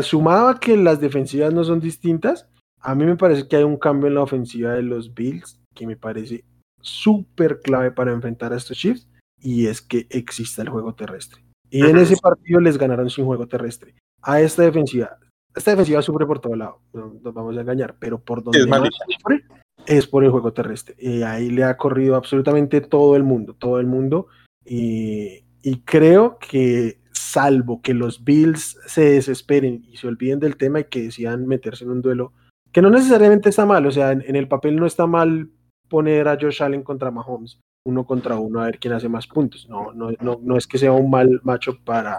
[0.00, 2.48] sumado a que las defensivas no son distintas,
[2.80, 5.86] a mí me parece que hay un cambio en la ofensiva de los Bills que
[5.86, 6.44] me parece
[6.80, 9.06] súper clave para enfrentar a estos Chiefs
[9.38, 11.42] y es que exista el juego terrestre.
[11.70, 13.94] Y en ese partido les ganaron sin juego terrestre.
[14.22, 15.16] A esta defensiva,
[15.54, 19.44] esta defensiva sufre por todo lado, no nos vamos a engañar, pero por donde sufre
[19.86, 20.94] es por el juego terrestre.
[20.98, 24.26] Y ahí le ha corrido absolutamente todo el mundo, todo el mundo.
[24.64, 30.80] Y, y creo que salvo que los Bills se desesperen y se olviden del tema
[30.80, 32.32] y que decidan meterse en un duelo,
[32.72, 35.50] que no necesariamente está mal, o sea, en, el papel no está mal
[35.88, 39.68] poner a Josh Allen contra Mahomes, uno contra uno, a ver quién hace más puntos.
[39.68, 42.18] No, no, no, no es que sea un mal macho para,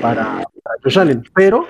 [0.00, 0.44] para,
[0.82, 1.66] Josh Allen, pero,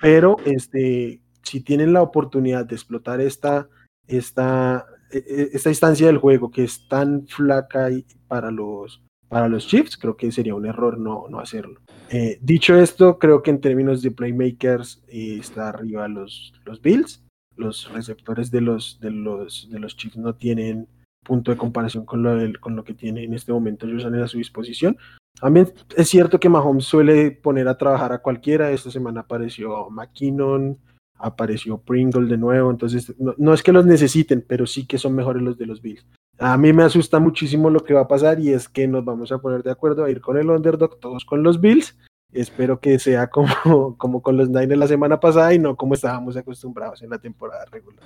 [0.00, 3.68] pero este, si tienen la oportunidad de explotar esta,
[4.06, 7.88] esta, e, e, esta instancia del juego que es tan flaca
[8.28, 11.80] para los, para los Chiefs, creo que sería un error no, no hacerlo.
[12.10, 17.22] Eh, dicho esto, creo que en términos de playmakers eh, está arriba los, los Bills.
[17.56, 20.88] Los receptores de los, de, los, de los Chiefs no tienen
[21.26, 24.38] punto de comparación con lo, con lo que tiene en este momento Allen a su
[24.38, 24.96] disposición.
[25.40, 28.70] También es cierto que Mahomes suele poner a trabajar a cualquiera.
[28.70, 30.78] Esta semana apareció McKinnon,
[31.18, 32.70] apareció Pringle de nuevo.
[32.70, 35.82] Entonces, no, no, es que los necesiten, pero sí que son mejores los de los
[35.82, 36.06] Bills.
[36.38, 39.32] A mí me asusta muchísimo lo que va a pasar y es que nos vamos
[39.32, 41.96] a poner de acuerdo a ir con el underdog, todos con los Bills.
[42.32, 46.36] Espero que sea como, como con los Niners la semana pasada y no como estábamos
[46.36, 48.04] acostumbrados en la temporada regular.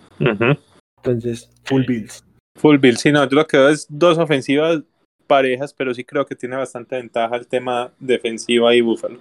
[0.99, 2.25] Entonces, full Bills.
[2.57, 4.83] Full Bills, sí, no, yo lo que veo es dos ofensivas
[5.27, 9.19] parejas, pero sí creo que tiene bastante ventaja el tema defensiva y Búfalo.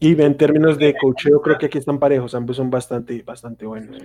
[0.00, 3.96] Y en términos de cocheo, creo que aquí están parejos, ambos son bastante, bastante buenos.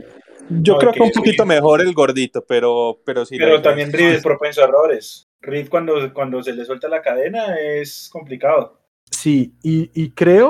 [0.50, 3.38] Yo creo que un poquito mejor el gordito, pero, pero sí.
[3.38, 5.28] Pero también Reed es propenso a errores.
[5.42, 8.80] Reed cuando, cuando se le suelta la cadena es complicado.
[9.10, 10.50] Sí, y, creo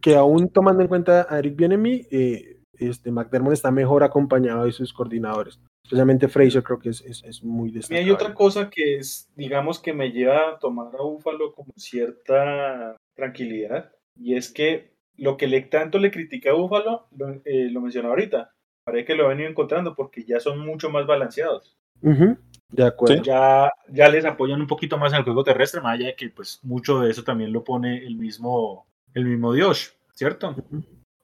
[0.00, 4.72] que aún tomando en cuenta a Eric Bienemi, eh, este McDermott está mejor acompañado de
[4.72, 5.60] sus coordinadores.
[5.90, 8.00] Especialmente Fraser creo que es, es, muy destacado.
[8.00, 11.72] Y hay otra cosa que es, digamos, que me lleva a tomar a Búfalo como
[11.76, 17.72] cierta tranquilidad y es que lo que le, tanto le critica a Buffalo, lo, eh,
[17.72, 18.52] mencionó ahorita,
[18.84, 21.76] parece que lo han venido encontrando porque ya son mucho más balanceados.
[22.00, 23.24] De acuerdo.
[23.24, 26.28] Ya, ya les apoyan un poquito más en el juego terrestre, más allá de que
[26.28, 30.54] pues mucho de eso también lo pone el mismo, el mismo Dios, ¿cierto?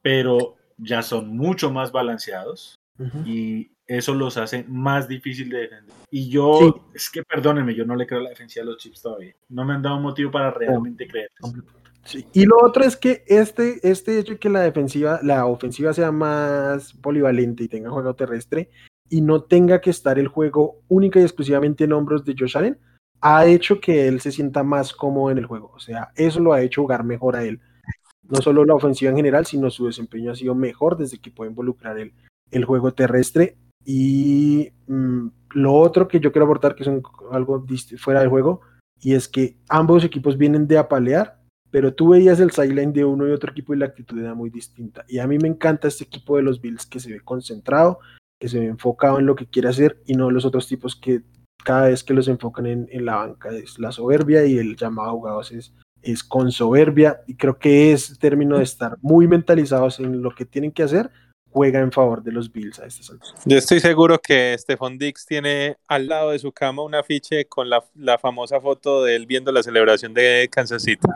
[0.02, 2.74] Pero ya son mucho más balanceados
[3.24, 5.94] y eso los hace más difícil de defender.
[6.10, 9.34] Y yo, es que perdónenme, yo no le creo la defensa a los chips todavía.
[9.48, 11.30] No me han dado motivo para realmente creer.
[12.32, 16.12] Y lo otro es que este, este hecho de que la defensiva, la ofensiva sea
[16.12, 18.70] más polivalente y tenga juego terrestre
[19.08, 22.78] y no tenga que estar el juego única y exclusivamente en hombros de Josh Allen,
[23.20, 25.72] ha hecho que él se sienta más cómodo en el juego.
[25.74, 27.60] O sea, eso lo ha hecho jugar mejor a él.
[28.28, 31.50] No solo la ofensiva en general, sino su desempeño ha sido mejor desde que puede
[31.50, 32.12] involucrar el,
[32.50, 33.56] el juego terrestre.
[33.86, 36.90] Y mm, lo otro que yo quiero aportar, que es
[37.30, 37.64] algo
[37.96, 38.60] fuera del juego,
[39.00, 41.36] y es que ambos equipos vienen de apalear
[41.76, 44.48] pero tú veías el sideline de uno y otro equipo y la actitud era muy
[44.48, 45.04] distinta.
[45.08, 47.98] Y a mí me encanta este equipo de los Bills que se ve concentrado,
[48.40, 51.20] que se ve enfocado en lo que quiere hacer y no los otros tipos que
[51.64, 55.12] cada vez que los enfocan en, la banca es la soberbia y el llamado a
[55.12, 57.20] jugados es, es con soberbia.
[57.26, 61.10] Y creo que es término de estar muy mentalizados en lo que tienen que hacer,
[61.56, 63.42] juega en favor de los Bills a estas alturas.
[63.46, 67.70] Yo estoy seguro que Stephon Dix tiene al lado de su cama un afiche con
[67.70, 71.08] la, la famosa foto de él viendo la celebración de Kansas City.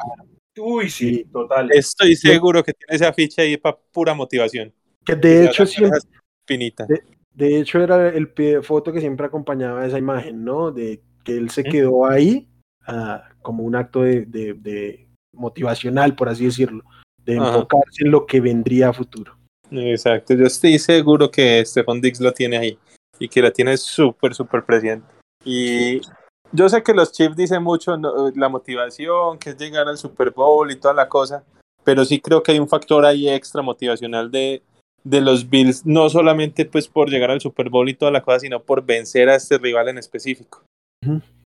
[0.56, 1.68] Uy, sí, total.
[1.72, 4.72] Estoy seguro que tiene esa ficha ahí para pura motivación.
[5.04, 6.00] Que de hecho siempre,
[6.46, 7.02] de,
[7.34, 10.70] de, hecho era el pie foto que siempre acompañaba esa imagen, ¿no?
[10.70, 12.48] De que él se quedó ahí
[12.88, 16.82] uh, como un acto de, de, motivacional, por así decirlo,
[17.18, 19.39] de enfocarse en lo que vendría a futuro.
[19.70, 22.78] Exacto, yo estoy seguro que Stefan Dix lo tiene ahí
[23.18, 25.06] y que la tiene súper, súper presente.
[25.44, 26.00] Y
[26.52, 27.96] yo sé que los Chiefs dicen mucho
[28.34, 31.44] la motivación, que es llegar al Super Bowl y toda la cosa,
[31.84, 34.62] pero sí creo que hay un factor ahí extra motivacional de,
[35.04, 38.40] de los Bills, no solamente pues por llegar al Super Bowl y toda la cosa,
[38.40, 40.64] sino por vencer a este rival en específico.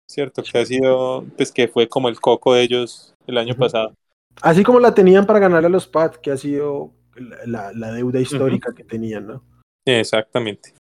[0.10, 3.94] Cierto, que ha sido, pues que fue como el coco de ellos el año pasado.
[4.42, 8.20] Así como la tenían para ganar a los Pats, que ha sido la, la deuda
[8.20, 9.44] histórica que tenían, ¿no?
[9.86, 10.74] Exactamente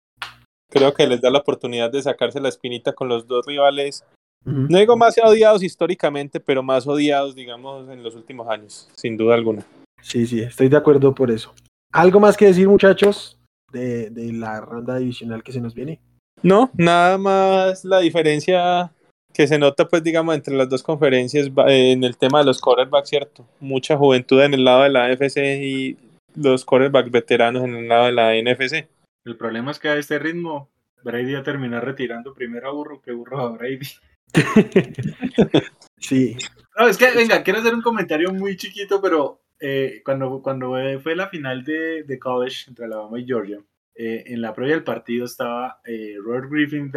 [0.70, 4.04] creo que les da la oportunidad de sacarse la espinita con los dos rivales.
[4.44, 9.34] No digo más odiados históricamente, pero más odiados, digamos, en los últimos años, sin duda
[9.34, 9.62] alguna.
[10.00, 11.52] Sí, sí, estoy de acuerdo por eso.
[11.92, 13.38] ¿Algo más que decir, muchachos,
[13.72, 16.00] de, de la ronda divisional que se nos viene?
[16.42, 18.92] No, nada más la diferencia
[19.34, 23.08] que se nota, pues, digamos, entre las dos conferencias en el tema de los quarterbacks,
[23.08, 23.44] ¿cierto?
[23.60, 25.98] Mucha juventud en el lado de la AFC y
[26.42, 28.88] los quarterbacks veteranos en el lado de la NFC.
[29.24, 30.70] El problema es que a este ritmo,
[31.02, 33.86] Brady va a terminar retirando primero a Burro que Burro a Brady.
[35.98, 36.36] sí.
[36.78, 41.16] No, es que, venga, quiero hacer un comentario muy chiquito, pero eh, cuando, cuando fue
[41.16, 43.58] la final de, de college entre Alabama y Georgia,
[43.94, 46.92] eh, en la previa del partido estaba eh, Robert Griffin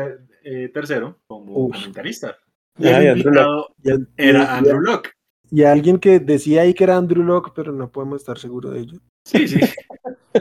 [0.72, 2.38] tercero como comentarista.
[2.78, 3.76] Y el invitado
[4.16, 5.12] era Andrew Locke.
[5.50, 8.80] Y alguien que decía ahí que era Andrew Locke, pero no podemos estar seguros de
[8.80, 9.00] ello.
[9.26, 9.60] Sí, sí.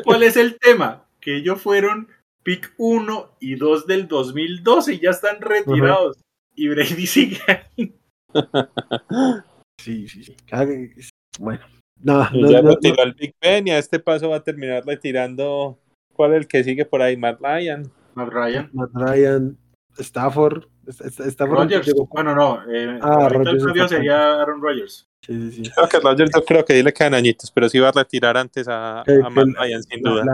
[0.04, 1.06] ¿Cuál es el tema?
[1.20, 2.08] que ellos fueron
[2.42, 6.18] pick 1 y 2 del 2012 y ya están retirados.
[6.56, 7.94] Y Brady sigue ahí.
[9.80, 10.36] Sí, sí, sí.
[11.38, 11.64] Bueno,
[12.02, 15.78] no, ya retiró al Big Ben y a este paso va a terminar retirando.
[16.12, 17.16] ¿Cuál es el que sigue por ahí?
[17.16, 17.90] Matt Ryan.
[18.14, 18.70] Matt Ryan.
[18.72, 19.58] Matt Ryan.
[19.98, 20.64] Stafford.
[20.86, 21.92] Stafford Rogers.
[22.10, 22.62] Bueno, no.
[22.70, 25.09] Eh, ah, Rogers sería Aaron Rodgers.
[25.22, 25.70] Sí, sí, sí.
[25.70, 28.66] Creo que Rogers no creo que le quedan añitos, pero sí va a retirar antes
[28.68, 30.24] a, a Matt Ryan, sin duda.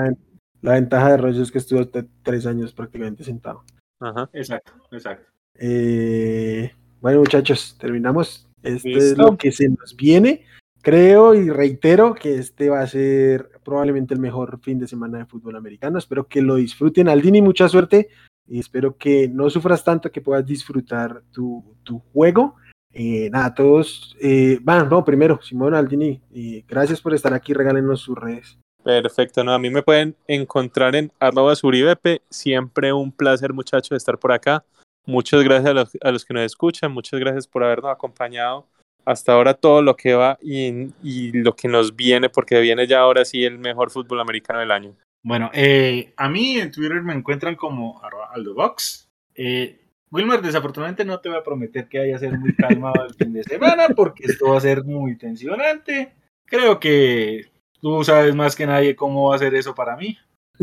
[0.63, 1.89] La ventaja de Rogers es que estuvo
[2.23, 3.65] tres años prácticamente sentado.
[4.01, 5.31] Ajá, exacto, exacto.
[5.55, 8.49] Eh, bueno, muchachos, terminamos.
[8.63, 10.45] Este es lo que se nos viene.
[10.83, 15.27] Creo y reitero que este va a ser probablemente el mejor fin de semana de
[15.27, 15.99] fútbol americano.
[15.99, 17.09] Espero que lo disfruten.
[17.09, 18.09] Aldini, mucha suerte
[18.47, 22.57] y espero que no sufras tanto, que puedas disfrutar tu, tu juego.
[22.99, 28.01] Eh, nada, todos, eh, van, no, primero, Simón Aldini, y gracias por estar aquí, regálenos
[28.01, 28.59] sus redes.
[28.83, 34.19] Perfecto, no, a mí me pueden encontrar en arroba suribepe, siempre un placer muchachos estar
[34.19, 34.65] por acá.
[35.05, 38.67] Muchas gracias a los, a los que nos escuchan, muchas gracias por habernos acompañado
[39.05, 43.01] hasta ahora todo lo que va y, y, lo que nos viene, porque viene ya
[43.01, 44.97] ahora sí el mejor fútbol americano del año.
[45.23, 48.01] Bueno, eh, a mí en Twitter me encuentran como
[48.33, 49.09] AldoBox.
[49.35, 53.15] Eh, Wilmer, desafortunadamente no te voy a prometer que vaya a ser muy calmado el
[53.15, 56.15] fin de semana, porque esto va a ser muy tensionante.
[56.47, 57.51] Creo que
[57.81, 60.17] tú sabes más que nadie cómo va a ser eso para mí.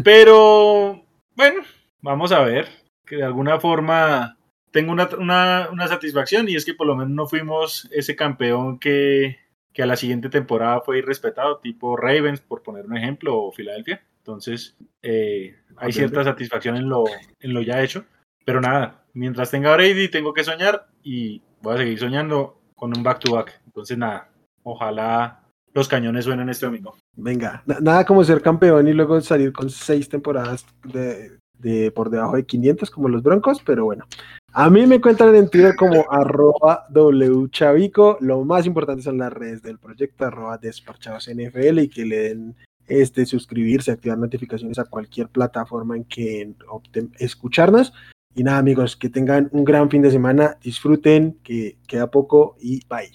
[0.04, 1.04] Pero,
[1.36, 1.62] bueno,
[2.02, 2.68] vamos a ver.
[3.06, 4.38] Que de alguna forma
[4.72, 8.80] tengo una, una, una, satisfacción y es que por lo menos no fuimos ese campeón
[8.80, 9.38] que,
[9.74, 14.02] que a la siguiente temporada fue irrespetado, tipo Ravens, por poner un ejemplo, o Filadelfia.
[14.20, 17.04] Entonces, eh, hay cierta satisfacción en lo,
[17.42, 18.06] en lo ya hecho.
[18.46, 23.04] Pero nada, mientras tenga Brady, tengo que soñar y voy a seguir soñando con un
[23.04, 23.48] back-to-back.
[23.48, 23.62] -back.
[23.66, 24.30] Entonces, nada,
[24.64, 26.96] ojalá los cañones suenen este domingo.
[27.16, 32.36] Venga, nada como ser campeón y luego salir con seis temporadas de, de por debajo
[32.36, 34.06] de 500 como los Broncos, pero bueno.
[34.52, 38.18] A mí me encuentran en Twitter como arroba wchavico.
[38.20, 42.56] Lo más importante son las redes del proyecto, arroba desparchadosnfl y que le den
[42.88, 47.94] este, suscribirse, activar notificaciones a cualquier plataforma en que opten escucharnos.
[48.36, 52.82] Y nada, amigos, que tengan un gran fin de semana, disfruten, que queda poco y
[52.88, 53.12] bye.